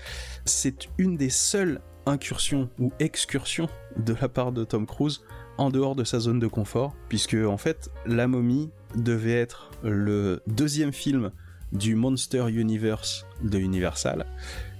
[0.45, 5.21] C'est une des seules incursion ou excursion de la part de Tom Cruise
[5.57, 10.41] en dehors de sa zone de confort, puisque en fait, La momie devait être le
[10.47, 11.31] deuxième film
[11.71, 14.25] du Monster Universe de Universal,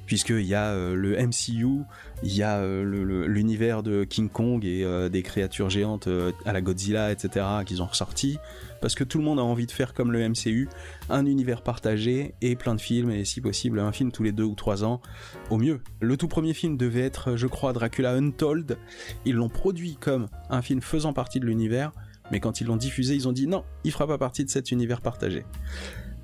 [0.05, 1.83] puisqu'il y a euh, le MCU,
[2.23, 6.07] il y a euh, l'univers de King Kong et euh, des créatures géantes
[6.45, 8.37] à la Godzilla, etc., qu'ils ont ressorti,
[8.81, 10.69] parce que tout le monde a envie de faire comme le MCU,
[11.09, 14.43] un univers partagé et plein de films, et si possible un film tous les deux
[14.43, 15.01] ou trois ans,
[15.49, 15.81] au mieux.
[16.01, 18.77] Le tout premier film devait être, je crois, Dracula Untold.
[19.25, 21.91] Ils l'ont produit comme un film faisant partie de l'univers,
[22.31, 24.71] mais quand ils l'ont diffusé, ils ont dit non, il fera pas partie de cet
[24.71, 25.45] univers partagé.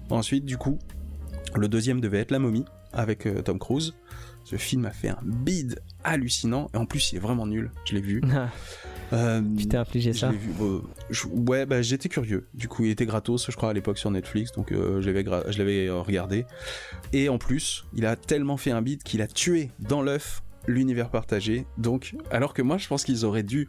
[0.09, 0.77] Ensuite, du coup,
[1.55, 3.93] le deuxième devait être La momie, avec euh, Tom Cruise.
[4.43, 7.95] Ce film a fait un bid hallucinant, et en plus il est vraiment nul, je
[7.95, 8.21] l'ai vu.
[9.13, 10.31] Euh, tu t'es infligé ça
[11.33, 12.47] Ouais, bah, j'étais curieux.
[12.53, 16.45] Du coup, il était gratos, je crois, à l'époque sur Netflix, donc je l'avais regardé.
[17.11, 21.09] Et en plus, il a tellement fait un beat qu'il a tué dans l'œuf l'univers
[21.09, 21.65] partagé.
[21.77, 23.67] Donc, alors que moi, je pense qu'ils auraient dû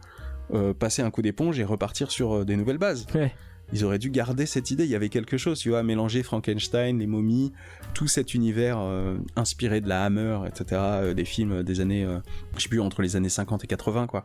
[0.78, 3.08] passer un coup d'éponge et repartir sur des nouvelles bases.
[3.12, 3.32] Ouais
[3.72, 4.84] ils auraient dû garder cette idée.
[4.84, 7.52] Il y avait quelque chose, tu vois, mélanger Frankenstein, les momies,
[7.94, 12.18] tout cet univers euh, inspiré de la Hammer, etc., euh, des films des années, euh,
[12.56, 14.24] je sais plus, entre les années 50 et 80, quoi.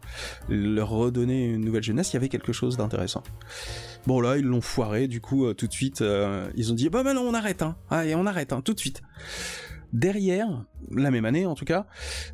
[0.50, 3.24] Leur redonner une nouvelle jeunesse, il y avait quelque chose d'intéressant.
[4.06, 6.04] Bon, là, ils l'ont foiré, du coup, tout de suite,
[6.56, 7.76] ils ont dit, bah, bah non, on arrête, hein.
[7.90, 9.02] Allez, on arrête, hein, tout de suite.
[9.94, 11.86] Derrière, la même année en tout cas,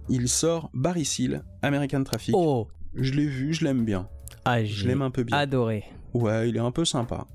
[0.09, 2.35] il sort Barry Seal, American Traffic.
[2.35, 4.09] Oh Je l'ai vu, je l'aime bien.
[4.45, 5.37] Ah, je l'aime un peu bien.
[5.37, 5.83] Adoré.
[6.13, 7.27] Ouais, il est un peu sympa.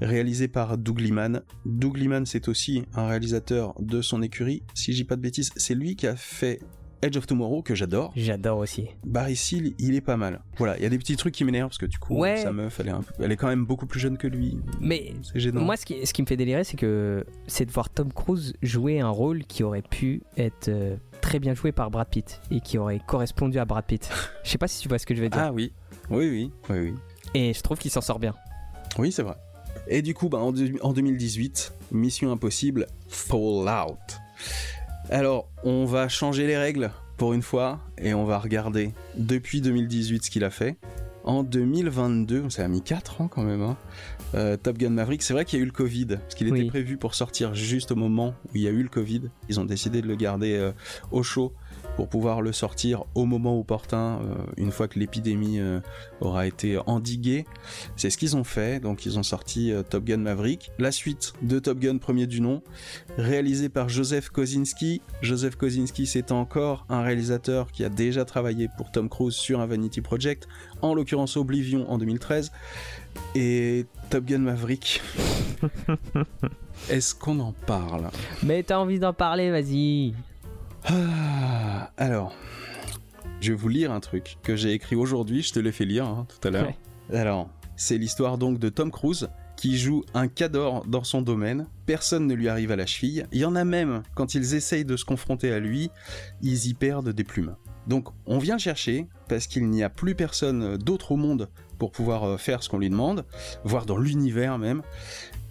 [0.00, 1.42] Réalisé par Doug Liman.
[1.66, 4.62] Doug Liman, c'est aussi un réalisateur de son écurie.
[4.74, 6.60] Si j'ai pas de bêtises, c'est lui qui a fait
[7.02, 8.12] Edge of Tomorrow que j'adore.
[8.14, 8.88] J'adore aussi.
[9.04, 10.42] Barry Seal, il est pas mal.
[10.58, 12.78] Voilà, il y a des petits trucs qui m'énervent parce que du coup, sa meuf,
[12.80, 14.58] elle est, elle est quand même beaucoup plus jeune que lui.
[14.80, 15.14] Mais
[15.54, 18.54] moi, ce qui, ce qui me fait délirer, c'est que c'est de voir Tom Cruise
[18.62, 22.60] jouer un rôle qui aurait pu être euh, très bien joué par Brad Pitt et
[22.60, 24.10] qui aurait correspondu à Brad Pitt.
[24.44, 25.40] Je sais pas si tu vois ce que je veux dire.
[25.40, 25.72] Ah oui,
[26.10, 26.94] oui, oui, oui, oui.
[27.34, 28.34] Et je trouve qu'il s'en sort bien.
[28.98, 29.36] Oui, c'est vrai.
[29.88, 33.98] Et du coup, bah, en, 2018, Mission Impossible Fallout.
[35.10, 40.24] Alors, on va changer les règles pour une fois et on va regarder depuis 2018
[40.24, 40.76] ce qu'il a fait.
[41.24, 43.76] En 2022, ça a mis 4 ans quand même, hein,
[44.34, 46.66] euh, Top Gun Maverick, c'est vrai qu'il y a eu le Covid, parce qu'il était
[46.66, 49.22] prévu pour sortir juste au moment où il y a eu le Covid.
[49.50, 50.72] Ils ont décidé de le garder euh,
[51.10, 51.52] au chaud
[52.00, 55.80] pour pouvoir le sortir au moment opportun, euh, une fois que l'épidémie euh,
[56.22, 57.44] aura été endiguée.
[57.94, 60.72] C'est ce qu'ils ont fait, donc ils ont sorti euh, Top Gun Maverick.
[60.78, 62.62] La suite de Top Gun premier du nom,
[63.18, 65.02] réalisé par Joseph Kosinski.
[65.20, 69.66] Joseph Kosinski, c'est encore un réalisateur qui a déjà travaillé pour Tom Cruise sur un
[69.66, 70.48] Vanity Project,
[70.80, 72.50] en l'occurrence Oblivion en 2013.
[73.34, 75.02] Et Top Gun Maverick.
[76.88, 78.08] Est-ce qu'on en parle?
[78.42, 80.14] Mais t'as envie d'en parler, vas-y.
[80.84, 82.34] Ah, alors,
[83.40, 86.06] je vais vous lire un truc que j'ai écrit aujourd'hui, je te l'ai fait lire
[86.06, 86.72] hein, tout à l'heure.
[87.12, 92.26] Alors, c'est l'histoire donc de Tom Cruise qui joue un cador dans son domaine, personne
[92.26, 94.96] ne lui arrive à la cheville, il y en a même, quand ils essayent de
[94.96, 95.90] se confronter à lui,
[96.40, 97.56] ils y perdent des plumes.
[97.86, 101.92] Donc on vient le chercher parce qu'il n'y a plus personne d'autre au monde pour
[101.92, 103.24] pouvoir euh, faire ce qu'on lui demande,
[103.64, 104.82] voire dans l'univers même.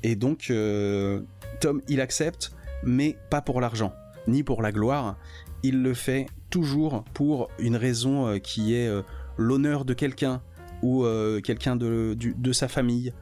[0.02, 1.22] Et donc euh,
[1.60, 2.52] Tom il accepte,
[2.84, 3.94] mais pas pour l'argent
[4.28, 5.18] ni pour la gloire,
[5.64, 9.02] il le fait toujours pour une raison euh, qui est euh,
[9.38, 10.42] l'honneur de quelqu'un
[10.82, 12.16] ou euh, quelqu'un de,
[12.52, 13.14] sa famille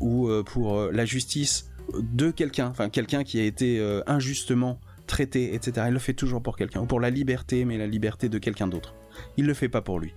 [0.00, 5.86] ou pour la justice de quelqu'un, enfin quelqu'un qui a été injustement traité, etc.
[5.88, 8.66] Il le fait toujours pour quelqu'un, ou pour la liberté, mais la liberté de quelqu'un
[8.66, 8.94] d'autre.
[9.36, 10.12] Il le fait pas pour lui.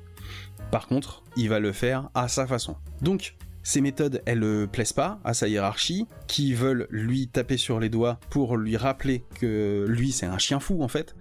[0.72, 2.76] Par contre, il va le faire à sa façon.
[3.02, 7.80] Donc, ces méthodes, elles ne plaisent pas à sa hiérarchie, qui veulent lui taper sur
[7.80, 11.16] les doigts pour lui rappeler que lui c'est un chien fou en fait.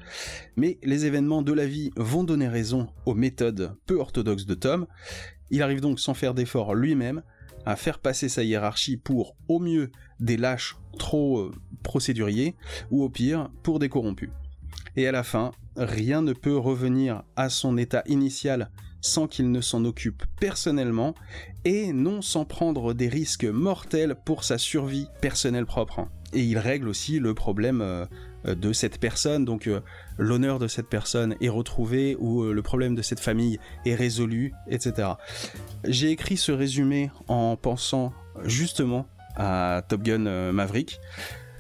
[0.57, 4.87] Mais les événements de la vie vont donner raison aux méthodes peu orthodoxes de Tom.
[5.51, 7.23] Il arrive donc sans faire d'effort lui-même
[7.67, 9.91] à faire passer sa hiérarchie pour au mieux
[10.21, 11.53] des lâches trop euh,
[11.83, 12.57] procéduriers
[12.91, 14.31] ou au pire pour des corrompus.
[14.97, 18.71] Et à la fin, rien ne peut revenir à son état initial
[19.01, 21.15] sans qu'il ne s'en occupe personnellement
[21.69, 26.09] et non sans prendre des risques mortels pour sa survie personnelle propre.
[26.33, 28.07] Et il règle aussi le problème euh,
[28.47, 29.81] de cette personne, donc euh,
[30.17, 34.55] l'honneur de cette personne est retrouvé ou euh, le problème de cette famille est résolu,
[34.71, 35.11] etc.
[35.85, 38.15] J'ai écrit ce résumé en pensant
[38.45, 40.99] justement à Top Gun Maverick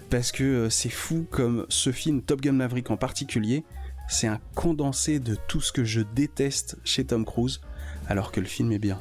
[0.08, 3.62] parce que c'est fou comme ce film Top Gun Maverick en particulier
[4.08, 7.60] c'est un condensé de tout ce que je déteste chez Tom Cruise,
[8.08, 8.98] alors que le film est bien.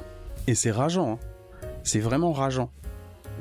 [0.48, 1.68] Et c'est rageant, hein.
[1.84, 2.72] c'est vraiment rageant.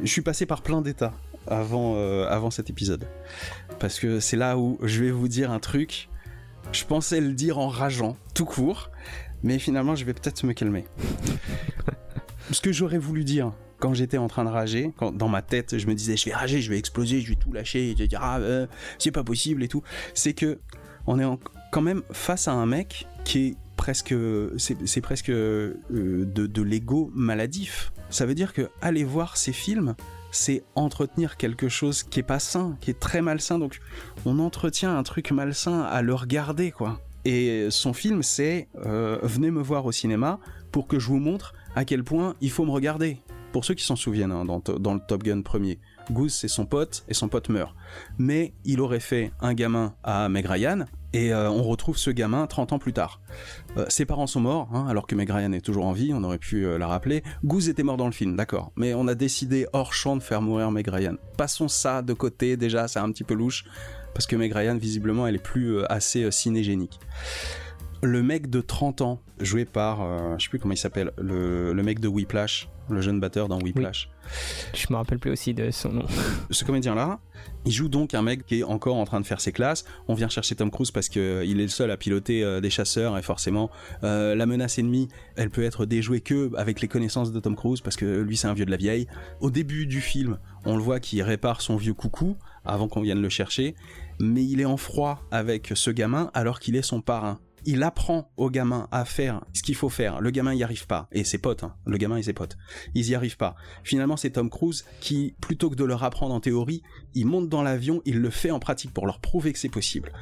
[0.03, 1.13] Je suis passé par plein d'états
[1.47, 3.07] avant, euh, avant cet épisode.
[3.79, 6.09] Parce que c'est là où je vais vous dire un truc.
[6.73, 8.91] Je pensais le dire en rageant, tout court,
[9.41, 10.83] mais finalement je vais peut-être me calmer.
[12.51, 15.77] ce que j'aurais voulu dire quand j'étais en train de rager, quand dans ma tête
[15.77, 18.09] je me disais je vais rager, je vais exploser, je vais tout lâcher, je vais
[18.09, 18.67] dire ah euh,
[18.99, 19.81] c'est pas possible et tout,
[20.13, 20.59] c'est que
[21.05, 21.39] on est en,
[21.71, 23.55] quand même face à un mec qui est
[23.87, 24.13] presque,
[24.57, 27.93] c'est presque euh, de, l'ego maladif.
[28.09, 29.95] Ça veut dire que aller voir ces films,
[30.29, 33.59] c'est entretenir quelque chose qui est pas sain, qui est très malsain.
[33.59, 33.79] Donc
[34.25, 36.99] on entretient un truc malsain à le regarder, quoi.
[37.23, 40.41] Et son film, c'est euh, venez me voir au cinéma
[40.73, 43.21] pour que je vous montre à quel point il faut me regarder.
[43.53, 45.79] Pour ceux qui s'en souviennent, hein, dans, dans, le Top Gun premier,
[46.11, 47.73] Goose c'est son pote et son pote meurt.
[48.17, 52.47] Mais il aurait fait un gamin à Meg Ryan, Et euh, on retrouve ce gamin
[52.47, 53.21] 30 ans plus tard.
[53.77, 56.23] Euh, ses parents sont morts, hein, alors que Meg Ryan est toujours en vie, on
[56.23, 57.23] aurait pu euh, la rappeler.
[57.45, 58.71] Goose était mort dans le film, d'accord.
[58.75, 61.15] Mais on a décidé hors champ de faire mourir Meg Ryan.
[61.37, 63.65] Passons ça de côté, déjà, c'est un petit peu louche,
[64.13, 66.99] parce que Meg Ryan, visiblement, elle est plus assez cinégénique.
[68.03, 71.83] Le mec de 30 ans, joué par, je sais plus comment il s'appelle, le, le
[71.83, 74.09] mec de Whiplash, le jeune batteur dans Whiplash.
[74.73, 76.05] Je me rappelle plus aussi de son nom.
[76.51, 77.19] Ce comédien-là,
[77.65, 79.85] il joue donc un mec qui est encore en train de faire ses classes.
[80.07, 83.17] On vient chercher Tom Cruise parce qu'il est le seul à piloter euh, des chasseurs
[83.17, 83.69] et forcément
[84.03, 87.81] euh, la menace ennemie, elle peut être déjouée que avec les connaissances de Tom Cruise
[87.81, 89.07] parce que lui c'est un vieux de la vieille.
[89.39, 93.21] Au début du film, on le voit qu'il répare son vieux coucou avant qu'on vienne
[93.21, 93.75] le chercher,
[94.19, 98.31] mais il est en froid avec ce gamin alors qu'il est son parrain il apprend
[98.37, 100.21] au gamin à faire ce qu'il faut faire.
[100.21, 101.09] Le gamin y arrive pas.
[101.11, 101.75] Et ses potes, hein.
[101.85, 102.57] le gamin et ses potes.
[102.95, 103.55] Ils y arrivent pas.
[103.83, 106.81] Finalement, c'est Tom Cruise qui, plutôt que de leur apprendre en théorie,
[107.13, 110.13] il monte dans l'avion, il le fait en pratique pour leur prouver que c'est possible.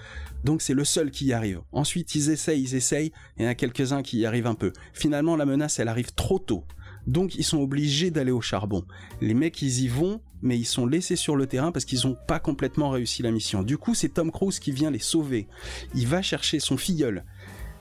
[0.43, 1.61] Donc c'est le seul qui y arrive.
[1.71, 4.55] Ensuite, ils essayent, ils essayent, et il y en a quelques-uns qui y arrivent un
[4.55, 4.73] peu.
[4.93, 6.65] Finalement, la menace, elle arrive trop tôt.
[7.05, 8.83] Donc ils sont obligés d'aller au charbon.
[9.21, 12.17] Les mecs, ils y vont, mais ils sont laissés sur le terrain parce qu'ils n'ont
[12.27, 13.63] pas complètement réussi la mission.
[13.63, 15.47] Du coup, c'est Tom Cruise qui vient les sauver.
[15.93, 17.23] Il va chercher son filleul.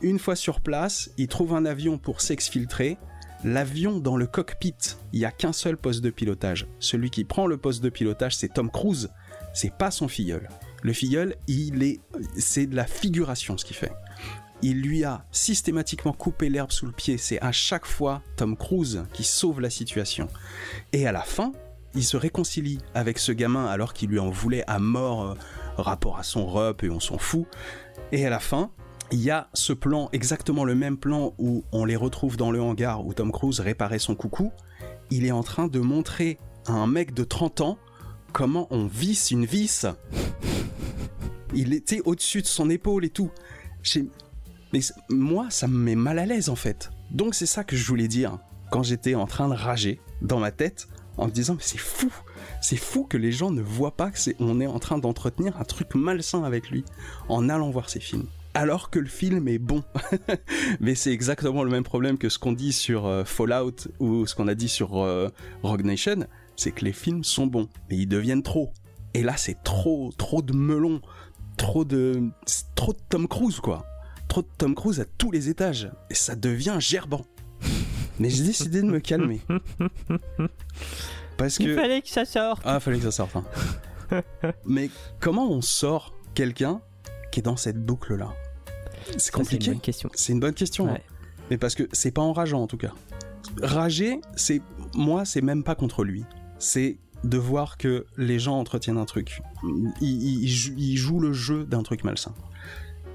[0.00, 2.98] Une fois sur place, il trouve un avion pour s'exfiltrer.
[3.44, 4.74] L'avion dans le cockpit,
[5.12, 6.66] il n'y a qu'un seul poste de pilotage.
[6.78, 9.10] Celui qui prend le poste de pilotage, c'est Tom Cruise.
[9.52, 10.48] C'est pas son filleul.
[10.82, 12.00] Le filleul, il est,
[12.36, 13.92] c'est de la figuration ce qu'il fait.
[14.62, 17.18] Il lui a systématiquement coupé l'herbe sous le pied.
[17.18, 20.28] C'est à chaque fois Tom Cruise qui sauve la situation.
[20.92, 21.52] Et à la fin,
[21.94, 25.34] il se réconcilie avec ce gamin alors qu'il lui en voulait à mort euh,
[25.76, 27.46] rapport à son rep et on s'en fout.
[28.10, 28.70] Et à la fin,
[29.14, 32.60] il y a ce plan, exactement le même plan où on les retrouve dans le
[32.60, 34.50] hangar où Tom Cruise réparait son coucou.
[35.12, 36.36] Il est en train de montrer
[36.66, 37.78] à un mec de 30 ans
[38.32, 39.86] comment on visse une vis.
[41.54, 43.30] Il était au-dessus de son épaule et tout.
[44.72, 46.90] Mais moi, ça me met mal à l'aise en fait.
[47.12, 48.40] Donc c'est ça que je voulais dire
[48.72, 50.88] quand j'étais en train de rager dans ma tête
[51.18, 52.12] en me disant mais c'est fou,
[52.60, 55.64] c'est fou que les gens ne voient pas que on est en train d'entretenir un
[55.64, 56.84] truc malsain avec lui
[57.28, 59.82] en allant voir ces films alors que le film est bon.
[60.80, 64.34] Mais c'est exactement le même problème que ce qu'on dit sur euh, Fallout ou ce
[64.34, 65.28] qu'on a dit sur euh,
[65.62, 66.26] Rogue Nation,
[66.56, 68.72] c'est que les films sont bons, mais ils deviennent trop.
[69.12, 71.00] Et là, c'est trop, trop de melon,
[71.56, 72.30] trop de,
[72.74, 73.84] trop de Tom Cruise, quoi.
[74.28, 77.24] Trop de Tom Cruise à tous les étages, et ça devient gerbant.
[78.18, 79.40] Mais j'ai décidé de me calmer.
[81.36, 81.64] Parce que...
[81.64, 82.62] Il fallait que ça sorte.
[82.64, 83.36] Ah, il fallait que ça sorte.
[83.36, 84.22] Hein.
[84.64, 86.80] Mais comment on sort quelqu'un
[87.32, 88.32] qui est dans cette boucle-là?
[89.16, 89.64] C'est compliqué.
[89.64, 90.10] C'est une bonne question.
[90.14, 90.88] C'est une bonne question.
[90.88, 90.98] Hein.
[91.50, 92.92] Mais parce que c'est pas enrageant en tout cas.
[93.62, 94.62] Rager, c'est
[94.94, 96.24] moi, c'est même pas contre lui.
[96.58, 99.40] C'est de voir que les gens entretiennent un truc.
[100.00, 102.34] Ils, jouent le jeu d'un truc malsain.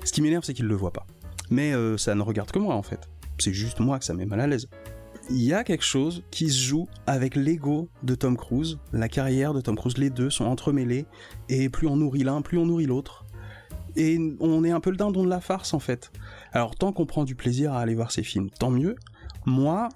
[0.03, 1.05] Ce qui m'énerve, c'est qu'ils le voient pas.
[1.49, 3.09] Mais euh, ça ne regarde que moi en fait.
[3.37, 4.67] C'est juste moi que ça met mal à l'aise.
[5.29, 9.53] Il y a quelque chose qui se joue avec l'ego de Tom Cruise, la carrière
[9.53, 9.97] de Tom Cruise.
[9.97, 11.05] Les deux sont entremêlés
[11.49, 13.25] et plus on nourrit l'un, plus on nourrit l'autre
[13.99, 16.11] et on est un peu le dindon de la farce en fait.
[16.53, 18.95] Alors tant qu'on prend du plaisir à aller voir ces films, tant mieux.
[19.45, 19.89] Moi,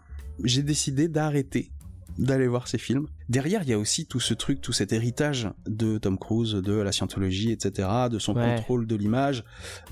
[0.43, 1.71] j'ai décidé d'arrêter
[2.17, 3.07] d'aller voir ces films.
[3.29, 6.73] Derrière, il y a aussi tout ce truc, tout cet héritage de Tom Cruise, de
[6.73, 9.43] la scientologie, etc., de son contrôle de l'image.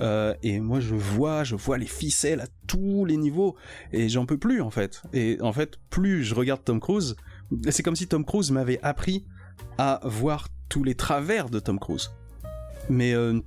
[0.01, 3.55] Euh, et moi, je vois, je vois les ficelles à tous les niveaux,
[3.91, 5.01] et j'en peux plus en fait.
[5.13, 7.15] Et en fait, plus je regarde Tom Cruise,
[7.69, 9.25] c'est comme si Tom Cruise m'avait appris
[9.79, 12.11] à voir tous les travers de Tom Cruise.
[12.89, 13.39] Mais euh,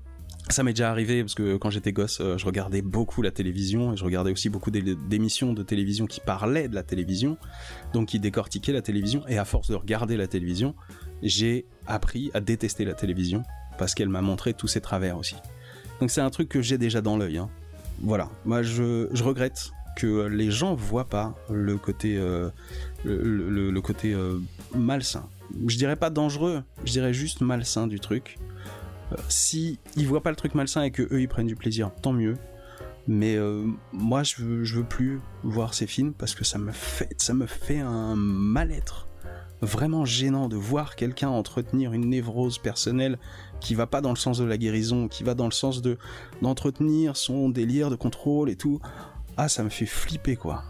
[0.50, 3.92] ça m'est déjà arrivé parce que quand j'étais gosse, euh, je regardais beaucoup la télévision
[3.92, 7.38] et je regardais aussi beaucoup d'émissions de télévision qui parlaient de la télévision,
[7.92, 9.26] donc qui décortiquaient la télévision.
[9.26, 10.74] Et à force de regarder la télévision,
[11.22, 13.42] j'ai appris à détester la télévision
[13.78, 15.36] parce qu'elle m'a montré tous ses travers aussi.
[16.00, 17.38] Donc c'est un truc que j'ai déjà dans l'œil.
[17.38, 17.48] Hein.
[18.00, 22.50] Voilà, moi je, regrette que les gens voient pas le côté, euh,
[23.04, 24.40] le, côté euh,
[24.74, 25.28] malsain.
[25.66, 28.36] Je dirais pas dangereux, je dirais juste malsain du truc
[29.28, 32.12] si ils voient pas le truc malsain et que eux ils prennent du plaisir, tant
[32.12, 32.36] mieux.
[33.06, 37.34] Mais euh, moi je veux, plus voir ces films parce que ça me fait, ça
[37.34, 39.08] me fait un mal-être
[39.60, 43.18] vraiment gênant de voir quelqu'un entretenir une névrose personnelle
[43.60, 45.98] qui va pas dans le sens de la guérison, qui va dans le sens de
[46.42, 48.80] d'entretenir son délire de contrôle et tout.
[49.36, 50.64] Ah, ça me fait flipper quoi.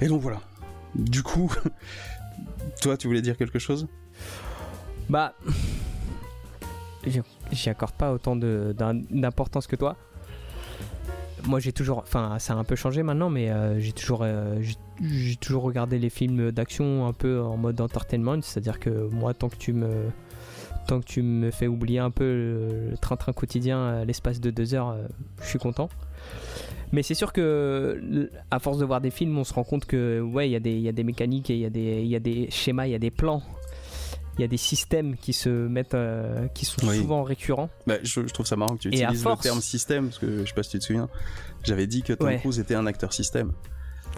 [0.00, 0.40] Et donc voilà.
[0.94, 1.52] Du coup,
[2.82, 3.88] toi, tu voulais dire quelque chose?
[5.08, 5.34] Bah,
[7.52, 9.96] j'y accorde pas autant d'importance que toi.
[11.44, 14.62] Moi, j'ai toujours, enfin, ça a un peu changé maintenant, mais euh, j'ai toujours, euh,
[15.40, 19.56] toujours regardé les films d'action un peu en mode entertainment, c'est-à-dire que moi, tant que
[19.56, 19.90] tu me,
[20.86, 22.24] tant que tu me fais oublier un peu
[22.90, 25.06] le train-train quotidien à l'espace de deux heures, euh,
[25.42, 25.88] je suis content.
[26.92, 30.20] Mais c'est sûr que, à force de voir des films, on se rend compte que,
[30.20, 32.20] ouais, il y, a des- il y a des mécaniques et il y, y a
[32.20, 33.42] des schémas, il y a des plans,
[34.38, 36.98] il y a des systèmes qui se mettent, euh, qui sont Oui.
[36.98, 37.68] souvent récurrents.
[37.86, 40.18] Bah, je, je trouve ça marrant que tu Et utilises force- le terme système, parce
[40.18, 41.08] que je sais pas si tu te souviens,
[41.64, 42.38] j'avais dit que Tom Ouais.
[42.38, 43.52] Cruise était un acteur système.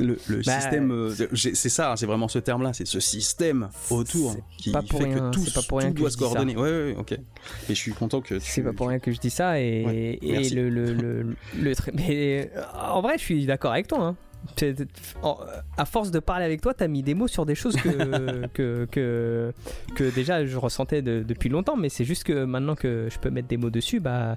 [0.01, 4.35] Le, le Bah, système, euh, c'est ça, c'est vraiment ce terme-là, c'est ce système autour
[4.59, 6.17] qui pas fait pour rien, que tout, c'est pas pour rien tout que doit se
[6.17, 6.57] coordonner.
[6.57, 7.13] Ouais, ouais, ok.
[7.13, 7.19] Et
[7.69, 8.41] je suis content que.
[8.41, 11.37] C'est pas pour rien que je dis ça et, Ouais, et le, le, le,
[11.95, 14.17] mais euh, en vrai je suis d'accord avec toi hein.
[15.77, 18.87] À force de parler avec toi t'as mis des mots sur des choses que, que,
[18.91, 19.53] que,
[19.95, 23.31] que déjà je ressentais de- depuis longtemps mais c'est juste que maintenant que je peux
[23.31, 24.37] mettre des mots dessus bah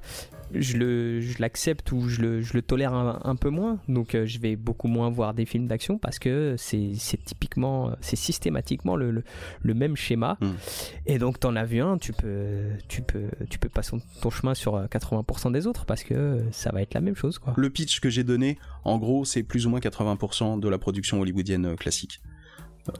[0.53, 4.15] je le je l'accepte ou je le, je le tolère un, un peu moins donc
[4.15, 6.93] euh, je vais beaucoup moins voir des films d'action parce que c'est
[7.25, 9.23] typiquement c'est systématiquement le, le,
[9.61, 10.47] le même schéma Mm.
[11.05, 14.53] et donc t'en as vu un tu peux tu peux tu peux passer ton chemin
[14.53, 17.69] sur euh, 80% des autres parce que ça va être la même chose quoi Le
[17.69, 21.65] pitch que j'ai donné, en gros, c'est plus ou moins 80% de la production hollywoodienne
[21.67, 22.21] euh, classique.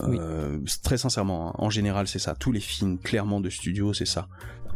[0.02, 2.36] Euh, Très sincèrement, hein, en général, c'est ça.
[2.36, 4.28] Tous les films, clairement, de studio, c'est ça.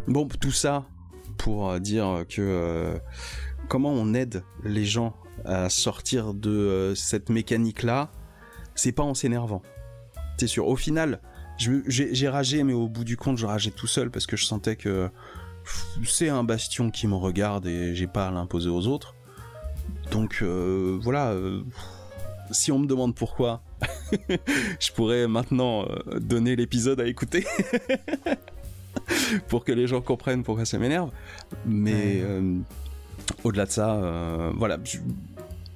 [0.08, 0.86] Bon, tout ça
[1.42, 2.98] pour euh, dire que euh,
[3.68, 8.12] comment on aide les gens à sortir de euh, cette mécanique-là,
[8.76, 9.64] c'est pas en s'énervant.
[10.38, 10.68] C'est sûr.
[10.68, 11.20] Au final,
[11.58, 14.76] j'ai ragé, mais au bout du compte, je rageais tout seul parce que je sentais
[14.76, 15.10] que
[16.04, 19.16] c'est un bastion qui me regarde et j'ai pas à l'imposer aux autres.
[20.12, 21.36] Donc voilà,
[22.50, 23.62] si on me demande pourquoi,
[24.80, 25.86] je pourrais maintenant
[26.20, 27.46] donner l'épisode à écouter
[29.48, 31.12] pour que les gens comprennent pourquoi ça m'énerve.
[31.66, 32.58] Mais euh,
[33.44, 34.78] au-delà de ça, euh, voilà,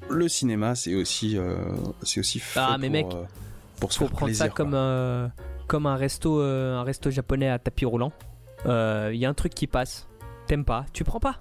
[0.09, 1.55] le cinéma c'est aussi euh,
[2.03, 3.27] c'est aussi fait Ah, mais pour, mec,
[3.79, 5.31] pour se faut faire prendre plaisir, ça comme quoi.
[5.67, 8.11] comme un resto un resto japonais à tapis roulant
[8.65, 10.07] il y a un truc qui passe
[10.47, 11.39] t'aimes pas tu prends pas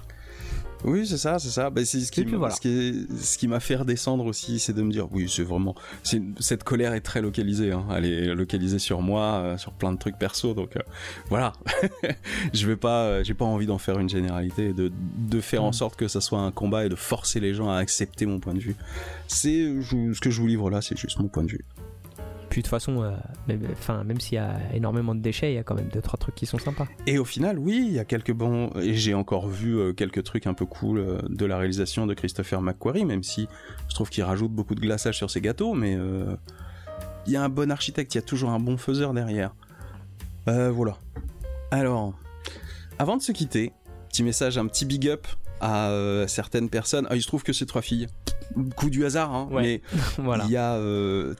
[0.84, 1.70] Oui, c'est ça, c'est ça.
[1.70, 2.54] Bah, c'est ce qui, m'a- voilà.
[2.54, 5.42] ce qui, est- ce qui m'a fait redescendre aussi, c'est de me dire, oui, c'est
[5.42, 5.74] vraiment,
[6.38, 7.72] cette colère est très localisée.
[7.72, 7.86] hein.
[7.96, 10.52] Elle est localisée sur moi, euh, sur plein de trucs perso.
[10.54, 10.80] Donc euh,
[11.30, 11.52] voilà,
[12.52, 15.70] je vais pas, euh, j'ai pas envie d'en faire une généralité, de, de faire en
[15.70, 15.72] Mm.
[15.72, 18.54] sorte que ça soit un combat et de forcer les gens à accepter mon point
[18.54, 18.76] de vue.
[19.26, 21.64] C'est ce que je vous livre là, c'est juste mon point de vue.
[22.54, 23.10] Puis de toute façon euh,
[23.48, 26.00] même enfin même s'il y a énormément de déchets il y a quand même deux
[26.00, 28.70] trois trucs qui sont sympas Et au final, oui, il y a quelques bons.
[28.80, 32.14] Et j'ai encore vu euh, quelques trucs un peu cool euh, de la réalisation de
[32.14, 33.48] Christopher McQuarrie, même si
[33.88, 35.98] je trouve qu'il rajoute beaucoup de glaçage sur ses gâteaux, mais
[37.26, 39.52] il y a un bon architecte, il y a toujours un bon faiseur derrière.
[40.46, 40.96] Voilà.
[41.72, 42.14] Alors,
[43.00, 43.72] avant de se quitter,
[44.10, 45.26] petit message, un petit big up
[45.60, 45.90] à
[46.28, 47.08] certaines personnes.
[47.10, 48.06] Ah, il se trouve que c'est trois filles.
[48.76, 49.62] Coup du hasard, hein, Ouais.
[49.62, 49.82] mais
[50.18, 50.78] voilà il y a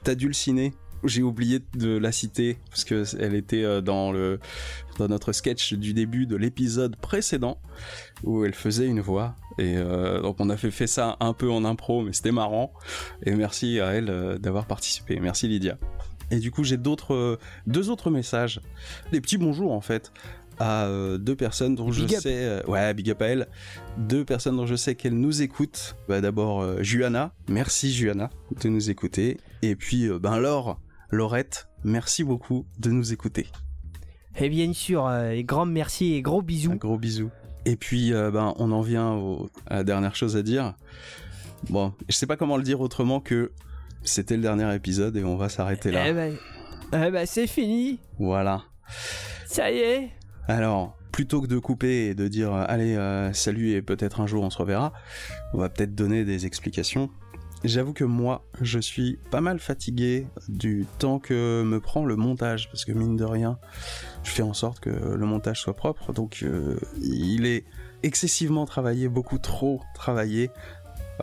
[0.03, 0.73] Tadulciné.
[1.07, 4.39] J'ai oublié de la citer parce que elle était euh, dans le
[4.97, 7.59] dans notre sketch du début de l'épisode précédent
[8.23, 9.35] où elle faisait une voix.
[9.57, 12.73] Et euh, donc on a fait, fait ça un peu en impro mais c'était marrant.
[13.25, 15.19] Et merci à elle euh, d'avoir participé.
[15.19, 15.77] Merci Lydia.
[16.31, 18.61] Et du coup j'ai d'autres euh, deux autres messages,
[19.11, 20.11] des petits bonjours en fait
[20.57, 20.87] à
[21.19, 22.21] deux personnes dont Big je up.
[22.21, 23.47] sais ouais big up à elle.
[23.97, 25.97] Deux personnes dont je sais qu'elles nous écoutent.
[26.07, 27.33] Bah, d'abord Juana.
[27.49, 28.29] Merci Juana
[28.63, 29.35] de nous écouter.
[29.63, 30.79] Et puis ben Laure
[31.11, 33.47] Laurette merci beaucoup de nous écouter.
[34.37, 37.29] Et bien sûr euh, et grand merci et gros un bisous gros bisou.
[37.65, 40.73] Et puis euh, ben on en vient au- à la dernière chose à dire.
[41.69, 43.51] Bon je sais pas comment le dire autrement que
[44.03, 46.07] c'était le dernier épisode et on va s'arrêter là.
[46.09, 46.35] Eh ben,
[46.93, 47.99] eh ben, c'est fini.
[48.19, 48.63] Voilà.
[49.47, 50.09] Ça y est.
[50.47, 54.27] Alors, plutôt que de couper et de dire euh, allez, euh, salut et peut-être un
[54.27, 54.93] jour on se reverra,
[55.53, 57.09] on va peut-être donner des explications.
[57.67, 62.69] J'avoue que moi, je suis pas mal fatigué du temps que me prend le montage,
[62.69, 63.57] parce que mine de rien,
[64.23, 67.65] je fais en sorte que le montage soit propre, donc euh, il est
[68.03, 70.51] excessivement travaillé, beaucoup trop travaillé.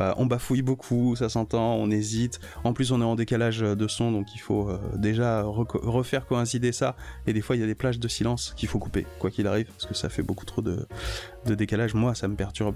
[0.01, 2.41] Euh, on bafouille beaucoup, ça s'entend, on hésite.
[2.65, 6.73] En plus, on est en décalage de son, donc il faut euh, déjà refaire coïncider
[6.73, 6.97] ça.
[7.29, 9.47] Et des fois, il y a des plages de silence qu'il faut couper, quoi qu'il
[9.47, 10.87] arrive, parce que ça fait beaucoup trop de
[11.47, 11.95] décalage.
[11.95, 12.75] Moi, ça me perturbe.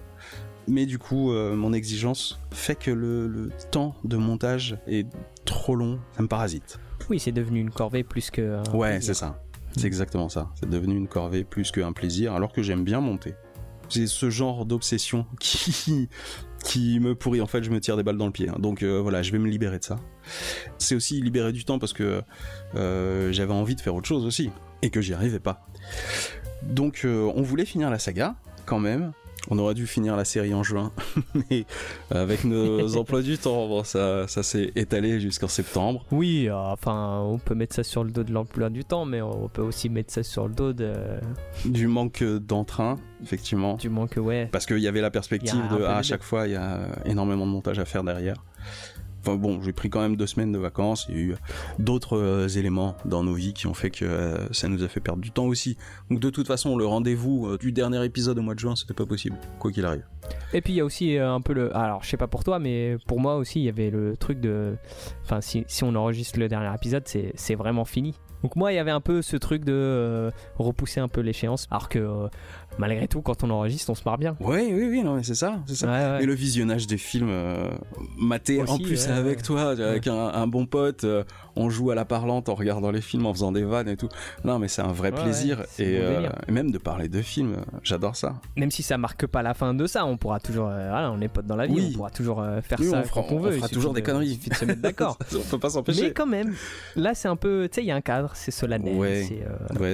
[0.68, 5.06] Mais du coup, euh, mon exigence fait que le, le temps de montage est
[5.44, 6.78] trop long, ça me parasite.
[7.08, 9.14] oui c'est devenu une corvée plus que un Ouais, plaisir.
[9.14, 9.40] c'est ça.
[9.76, 10.50] C'est exactement ça.
[10.58, 13.34] C'est devenu une corvée plus qu'un plaisir, alors que j'aime bien monter.
[13.88, 16.08] C'est ce genre d'obsession qui,
[16.64, 17.40] qui me pourrit.
[17.40, 18.48] En fait, je me tire des balles dans le pied.
[18.48, 18.56] hein.
[18.58, 20.00] Donc euh, voilà, je vais me libérer de ça.
[20.78, 22.22] C'est aussi libérer du temps parce que
[22.74, 24.50] euh, j'avais envie de faire autre chose aussi
[24.82, 25.64] et que j'y arrivais pas.
[26.64, 28.34] Donc euh, on voulait finir la saga
[28.64, 29.12] quand même.
[29.48, 30.92] On aurait dû finir la série en juin,
[31.50, 31.64] mais
[32.10, 36.04] avec nos emplois du temps, bon, ça, ça s'est étalé jusqu'en septembre.
[36.10, 39.22] Oui, euh, enfin, on peut mettre ça sur le dos de l'emploi du temps, mais
[39.22, 40.92] on peut aussi mettre ça sur le dos de...
[41.64, 43.74] Du manque d'entrain, effectivement.
[43.74, 44.48] Du manque, ouais.
[44.50, 47.46] Parce qu'il y avait la perspective de ah, à chaque fois il y a énormément
[47.46, 48.36] de montage à faire derrière.
[49.26, 51.06] Enfin bon, j'ai pris quand même deux semaines de vacances.
[51.08, 51.34] Il y a eu
[51.80, 55.00] d'autres euh, éléments dans nos vies qui ont fait que euh, ça nous a fait
[55.00, 55.76] perdre du temps aussi.
[56.10, 58.94] Donc de toute façon, le rendez-vous euh, du dernier épisode au mois de juin, c'était
[58.94, 60.04] pas possible, quoi qu'il arrive.
[60.52, 61.76] Et puis il y a aussi un peu le.
[61.76, 64.38] Alors je sais pas pour toi, mais pour moi aussi, il y avait le truc
[64.38, 64.76] de.
[65.24, 68.14] Enfin, si, on enregistre le dernier épisode, c'est vraiment fini.
[68.44, 71.66] Donc moi, il y avait un peu ce truc de repousser un peu l'échéance.
[71.72, 72.28] Alors que
[72.78, 74.36] malgré tout, quand on enregistre, on se marre bien.
[74.40, 75.86] Oui, oui, oui, non, mais c'est ça, c'est ça.
[75.86, 76.22] Ouais, ouais.
[76.22, 77.68] Et le visionnage des films euh,
[78.18, 81.24] maté en plus ouais, avec toi, avec un, un bon pote, euh,
[81.56, 84.08] on joue à la parlante en regardant les films, en faisant des vannes et tout.
[84.44, 85.62] Non, mais c'est un vrai plaisir.
[85.78, 88.34] et, euh, et même de parler de films, euh, j'adore ça.
[88.56, 90.66] Même si ça marque pas la fin de ça, on pourra toujours.
[90.66, 91.88] voilà, on est potes dans la vie, Oui.
[91.92, 93.50] on pourra toujours faire Oui, ça on fera- quand on on veut.
[93.52, 94.26] fera il suffit toujours des de- conneries.
[94.28, 95.18] Il suffit de se mettre d'accord.
[95.34, 96.02] on peut pas s'empêcher.
[96.02, 96.54] Mais quand même,
[96.94, 98.94] là c'est un peu, tu sais, il y a un cadre, c'est solennel.
[98.96, 99.26] Ouais,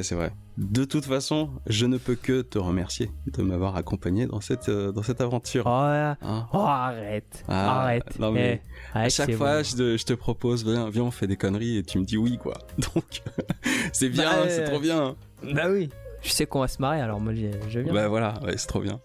[0.03, 0.33] c'est vrai.
[0.63, 4.93] De toute façon, je ne peux que te remercier de m'avoir accompagné dans cette, euh,
[4.93, 5.65] dans cette aventure.
[5.67, 6.17] Oh, Hein
[6.53, 8.19] oh, arrête, Ah, arrête.
[8.19, 8.63] non, mais
[8.95, 9.65] Eh, à chaque fois, bon.
[9.65, 12.17] je, te, je te propose, viens, viens, on fait des conneries et tu me dis
[12.17, 12.55] oui, quoi.
[12.79, 13.23] Donc,
[13.93, 15.17] c'est bien, Bah, c'est euh, trop bien.
[15.53, 15.91] Bah oui.
[16.23, 17.93] Je sais qu'on va se marrer, alors moi je viens.
[17.93, 19.01] Bah voilà, ouais, c'est trop bien.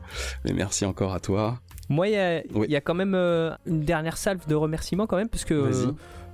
[0.46, 1.60] Mais merci encore à toi.
[1.90, 2.68] Moi, il y a, Oui.
[2.70, 5.92] y a quand même euh, une dernière salve de remerciements quand même, parce que euh,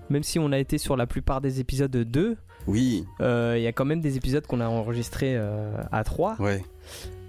[0.09, 2.35] même si on a été sur la plupart des épisodes 2,
[2.67, 6.37] Oui, euh, il y a quand même des épisodes qu'on a enregistrés euh, à 3.
[6.39, 6.63] ouais,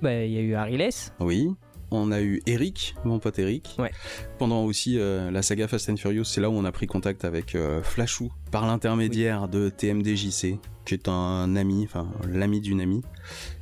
[0.02, 0.90] Bah, Il y a eu Ariles.
[1.20, 1.50] oui.
[1.90, 3.76] On a eu Eric, mon pote Eric.
[3.78, 3.92] Ouais.
[4.38, 7.24] Pendant aussi euh, la saga Fast and Furious, c'est là où on a pris contact
[7.24, 13.02] avec euh, Flashou par l'intermédiaire de TMDJC, qui est un ami, enfin l'ami d'une amie.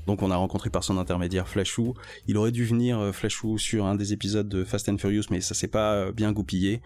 [0.07, 1.95] Donc on a rencontré par son intermédiaire Flashou.
[2.27, 5.41] Il aurait dû venir euh, Flashou sur un des épisodes de Fast and Furious, mais
[5.41, 6.83] ça s'est pas euh, bien goupillé.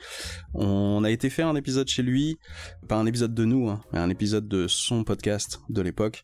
[0.54, 2.38] On a été faire un épisode chez lui,
[2.88, 6.22] pas un épisode de nous, hein, mais un épisode de son podcast de l'époque.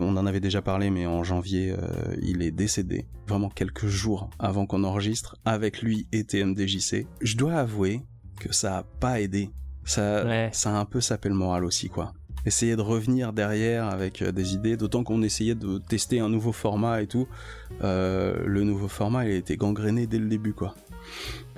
[0.00, 3.06] On en avait déjà parlé, mais en janvier, euh, il est décédé.
[3.28, 7.06] Vraiment quelques jours avant qu'on enregistre avec lui et TMDJC.
[7.20, 8.02] Je dois avouer
[8.40, 9.50] que ça a pas aidé.
[9.84, 10.50] Ça, Ouais.
[10.52, 12.12] ça a un peu sapé le moral aussi, quoi.
[12.44, 16.52] Essayer de revenir derrière avec euh, des idées, d'autant qu'on essayait de tester un nouveau
[16.52, 17.28] format et tout.
[17.84, 20.74] Euh, le nouveau format, il a été gangréné dès le début, quoi.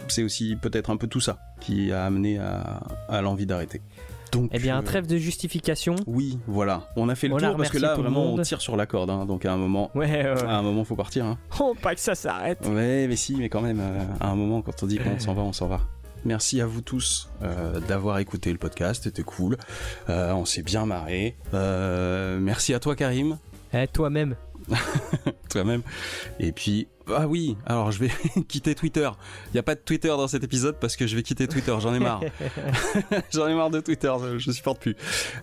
[0.08, 3.80] C'est aussi peut-être un peu tout ça qui a amené à, à l'envie d'arrêter.
[4.32, 5.94] Donc, Eh bien, euh, trêve de justification.
[6.08, 6.88] oui, voilà.
[6.96, 9.08] On a fait le On tour parce que là, vraiment, on tire sur la corde.
[9.10, 9.26] hein.
[9.26, 10.42] donc à un moment, Ouais, ouais, ouais.
[10.42, 11.24] à un moment, faut partir.
[11.24, 11.38] Hein.
[11.60, 12.58] Oh, pas que ça s'arrête.
[12.66, 15.34] Ouais, mais si, mais quand même, euh, à un moment, quand on dit qu'on s'en
[15.34, 15.80] va, on s'en va.
[16.24, 19.56] Merci à vous tous euh, d'avoir écouté le podcast, c'était cool.
[20.08, 21.36] Euh, on s'est bien marré.
[21.52, 23.38] Euh, merci à toi, Karim,
[23.74, 24.34] Eh, toi-même.
[25.50, 25.82] toi-même.
[26.38, 28.10] Et puis, ah oui, alors je vais
[28.48, 29.08] quitter Twitter.
[29.48, 31.74] Il n'y a pas de Twitter dans cet épisode parce que je vais quitter Twitter,
[31.80, 32.20] j'en ai marre.
[33.32, 34.96] J'en ai marre de Twitter, je, supporte plus.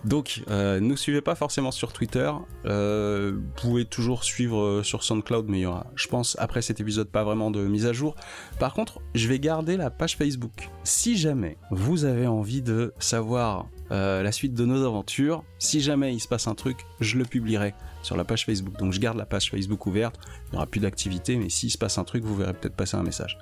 [0.04, 2.30] Donc, euh, nous suivez pas forcément sur Twitter.
[2.66, 6.62] Euh, vous pouvez toujours suivre euh, sur SoundCloud, mais il y aura, je pense, après
[6.62, 8.16] cet épisode, pas vraiment de mise à jour.
[8.58, 10.70] Par contre, je vais garder la page Facebook.
[10.84, 16.14] Si jamais vous avez envie de savoir euh, la suite de nos aventures, si jamais
[16.14, 18.78] il se passe un truc, je le publierai sur la page Facebook.
[18.78, 20.18] Donc je garde la page Facebook ouverte.
[20.48, 22.96] Il n'y aura plus d'activité, mais s'il se passe un truc, vous verrez peut-être passer
[22.96, 23.38] un message.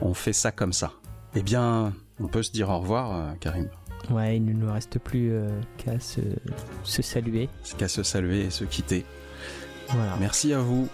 [0.00, 0.92] On fait ça comme ça.
[1.34, 3.68] Eh bien, on peut se dire au revoir, euh, Karim.
[4.10, 5.48] Ouais, il ne nous reste plus euh,
[5.78, 6.20] qu'à se,
[6.82, 7.48] se saluer.
[7.62, 9.04] C'est qu'à se saluer et se quitter.
[9.88, 10.16] Voilà.
[10.18, 10.88] Merci à vous.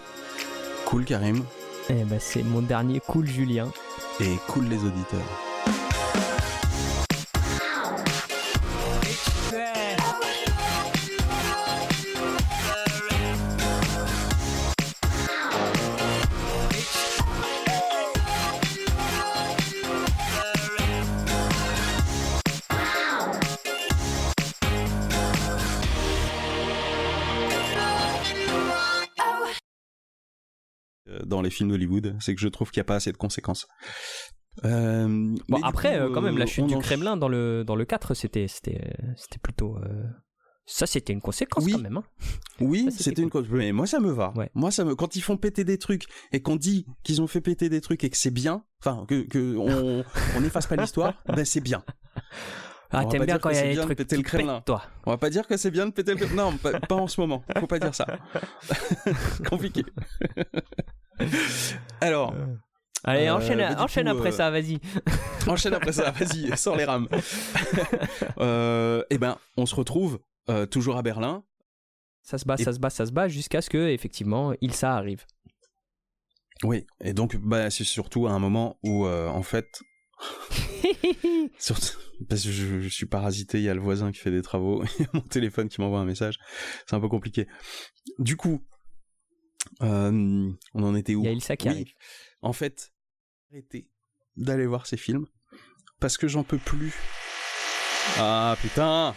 [0.85, 1.43] Cool, Karim.
[1.89, 3.71] Eh ben, c'est mon dernier cool, Julien.
[4.19, 5.19] Et cool, les auditeurs.
[31.49, 33.67] Les films d'Hollywood, c'est que je trouve qu'il n'y a pas assez de conséquences.
[34.65, 37.75] Euh, Bon, après, coup, euh, quand même, la chute du en- Kremlin dans le, dans
[37.75, 39.77] le 4, c'était, c'était, euh, c'était plutôt.
[39.77, 40.03] euh,
[40.65, 41.71] Ça, c'était une conséquence Oui.
[41.71, 41.97] quand même.
[41.97, 42.03] hein.
[42.59, 43.47] Oui, Ça, c'était c'était une cause.
[43.49, 44.31] Mais moi, ça me va.
[44.35, 44.49] Ouais.
[44.53, 44.93] Moi, ça me.
[44.95, 48.03] Quand ils font péter des trucs et qu'on dit qu'ils ont fait péter des trucs
[48.03, 50.03] et que c'est bien, enfin que, que on,
[50.37, 51.83] on efface pas l'histoire, ben c'est bien.
[52.91, 53.81] Ah, On va t'aimes pas bien dire quand que il y a c'est des bien
[53.81, 54.61] de trucs péter qui le Kremlin.
[54.65, 54.83] toi.
[55.05, 56.35] On va pas dire que c'est bien de péter le.
[56.35, 57.43] Non, pas, pas en ce moment.
[57.59, 58.05] Faut pas dire ça.
[59.49, 59.83] Compliqué.
[62.01, 62.33] Alors,
[63.05, 64.79] Allez, Euh, enchaîne, bah, du enchaîne coup, après euh, ça, vas-y.
[65.47, 66.11] enchaîne après ça.
[66.11, 67.07] Vas-y, sors les rames.
[68.39, 70.19] euh, eh ben, on se retrouve
[70.49, 71.43] euh, toujours à Berlin.
[72.23, 74.95] Ça se bat, Et- ça se bat, ça se bat, jusqu'à ce que, effectivement, Ilsa
[74.95, 75.25] arrive.
[76.63, 79.79] Oui, et donc bah, c'est surtout à un moment où, euh, en fait,
[81.57, 81.97] surtout,
[82.27, 84.83] parce que je, je suis parasité, il y a le voisin qui fait des travaux,
[84.99, 86.37] il y a mon téléphone qui m'envoie un message,
[86.85, 87.47] c'est un peu compliqué.
[88.17, 88.68] Du coup, euh,
[89.81, 91.21] on en était où?
[91.23, 91.73] Il y a Ilsa qui Oui.
[91.73, 91.93] arrive.
[92.41, 92.93] En fait,
[93.51, 93.89] arrêtez
[94.37, 95.27] d'aller voir ces films
[95.99, 96.93] parce que j'en peux plus.
[98.17, 99.15] Ah putain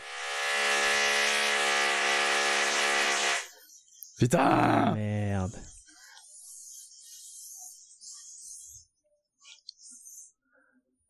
[4.19, 5.59] Putain Merde.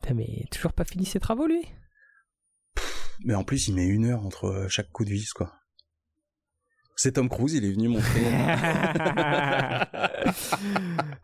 [0.00, 1.62] Putain, mais toujours pas fini ses travaux, lui?
[3.24, 5.52] Mais en plus, il met une heure entre euh, chaque coup de vis, quoi.
[6.96, 8.22] C'est Tom Cruise, il est venu montrer.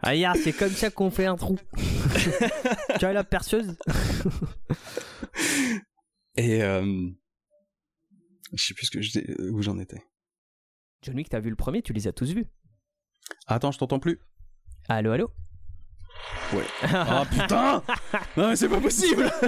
[0.03, 1.59] Ah, regarde, c'est comme ça qu'on fait un trou.
[2.99, 3.77] tu as la perceuse
[6.37, 7.09] Et euh,
[8.55, 10.03] je sais plus ce que je dis- où j'en étais.
[11.03, 12.47] John Wick, t'as vu le premier, tu les as tous vus.
[13.47, 14.21] Attends, je t'entends plus.
[14.89, 15.31] Allô, allô?
[16.53, 16.65] Ouais.
[16.83, 17.83] Ah putain
[18.37, 19.31] Non mais c'est pas possible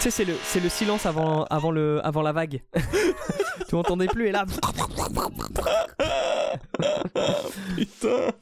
[0.00, 2.62] Tu sais, c'est le, c'est le silence avant, avant, le, avant la vague.
[3.68, 4.44] tu m'entendais plus et là.
[7.76, 8.32] Putain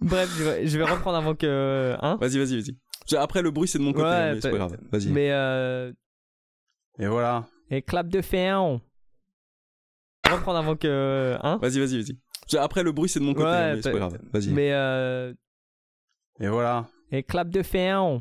[0.00, 1.96] Bref, je vais, je vais reprendre avant que.
[2.00, 3.16] Hein Vas-y, vas-y, vas-y.
[3.16, 4.76] Après, le bruit, c'est de mon côté, Ouais, hein, mais c'est pas grave.
[4.92, 5.08] Vas-y.
[5.08, 5.92] Mais euh.
[6.98, 7.46] Et voilà.
[7.70, 8.80] Et clap de ferme.
[10.30, 11.36] Reprendre avant que.
[11.42, 12.18] Hein Vas-y, vas-y, vas-y.
[12.56, 14.20] Après, le bruit, c'est de mon côté, Ouais, hein, mais c'est peut- pas grave.
[14.32, 14.48] Vas-y.
[14.52, 15.32] Mais euh.
[16.40, 16.86] Et voilà.
[17.10, 18.20] Et clap de ferme.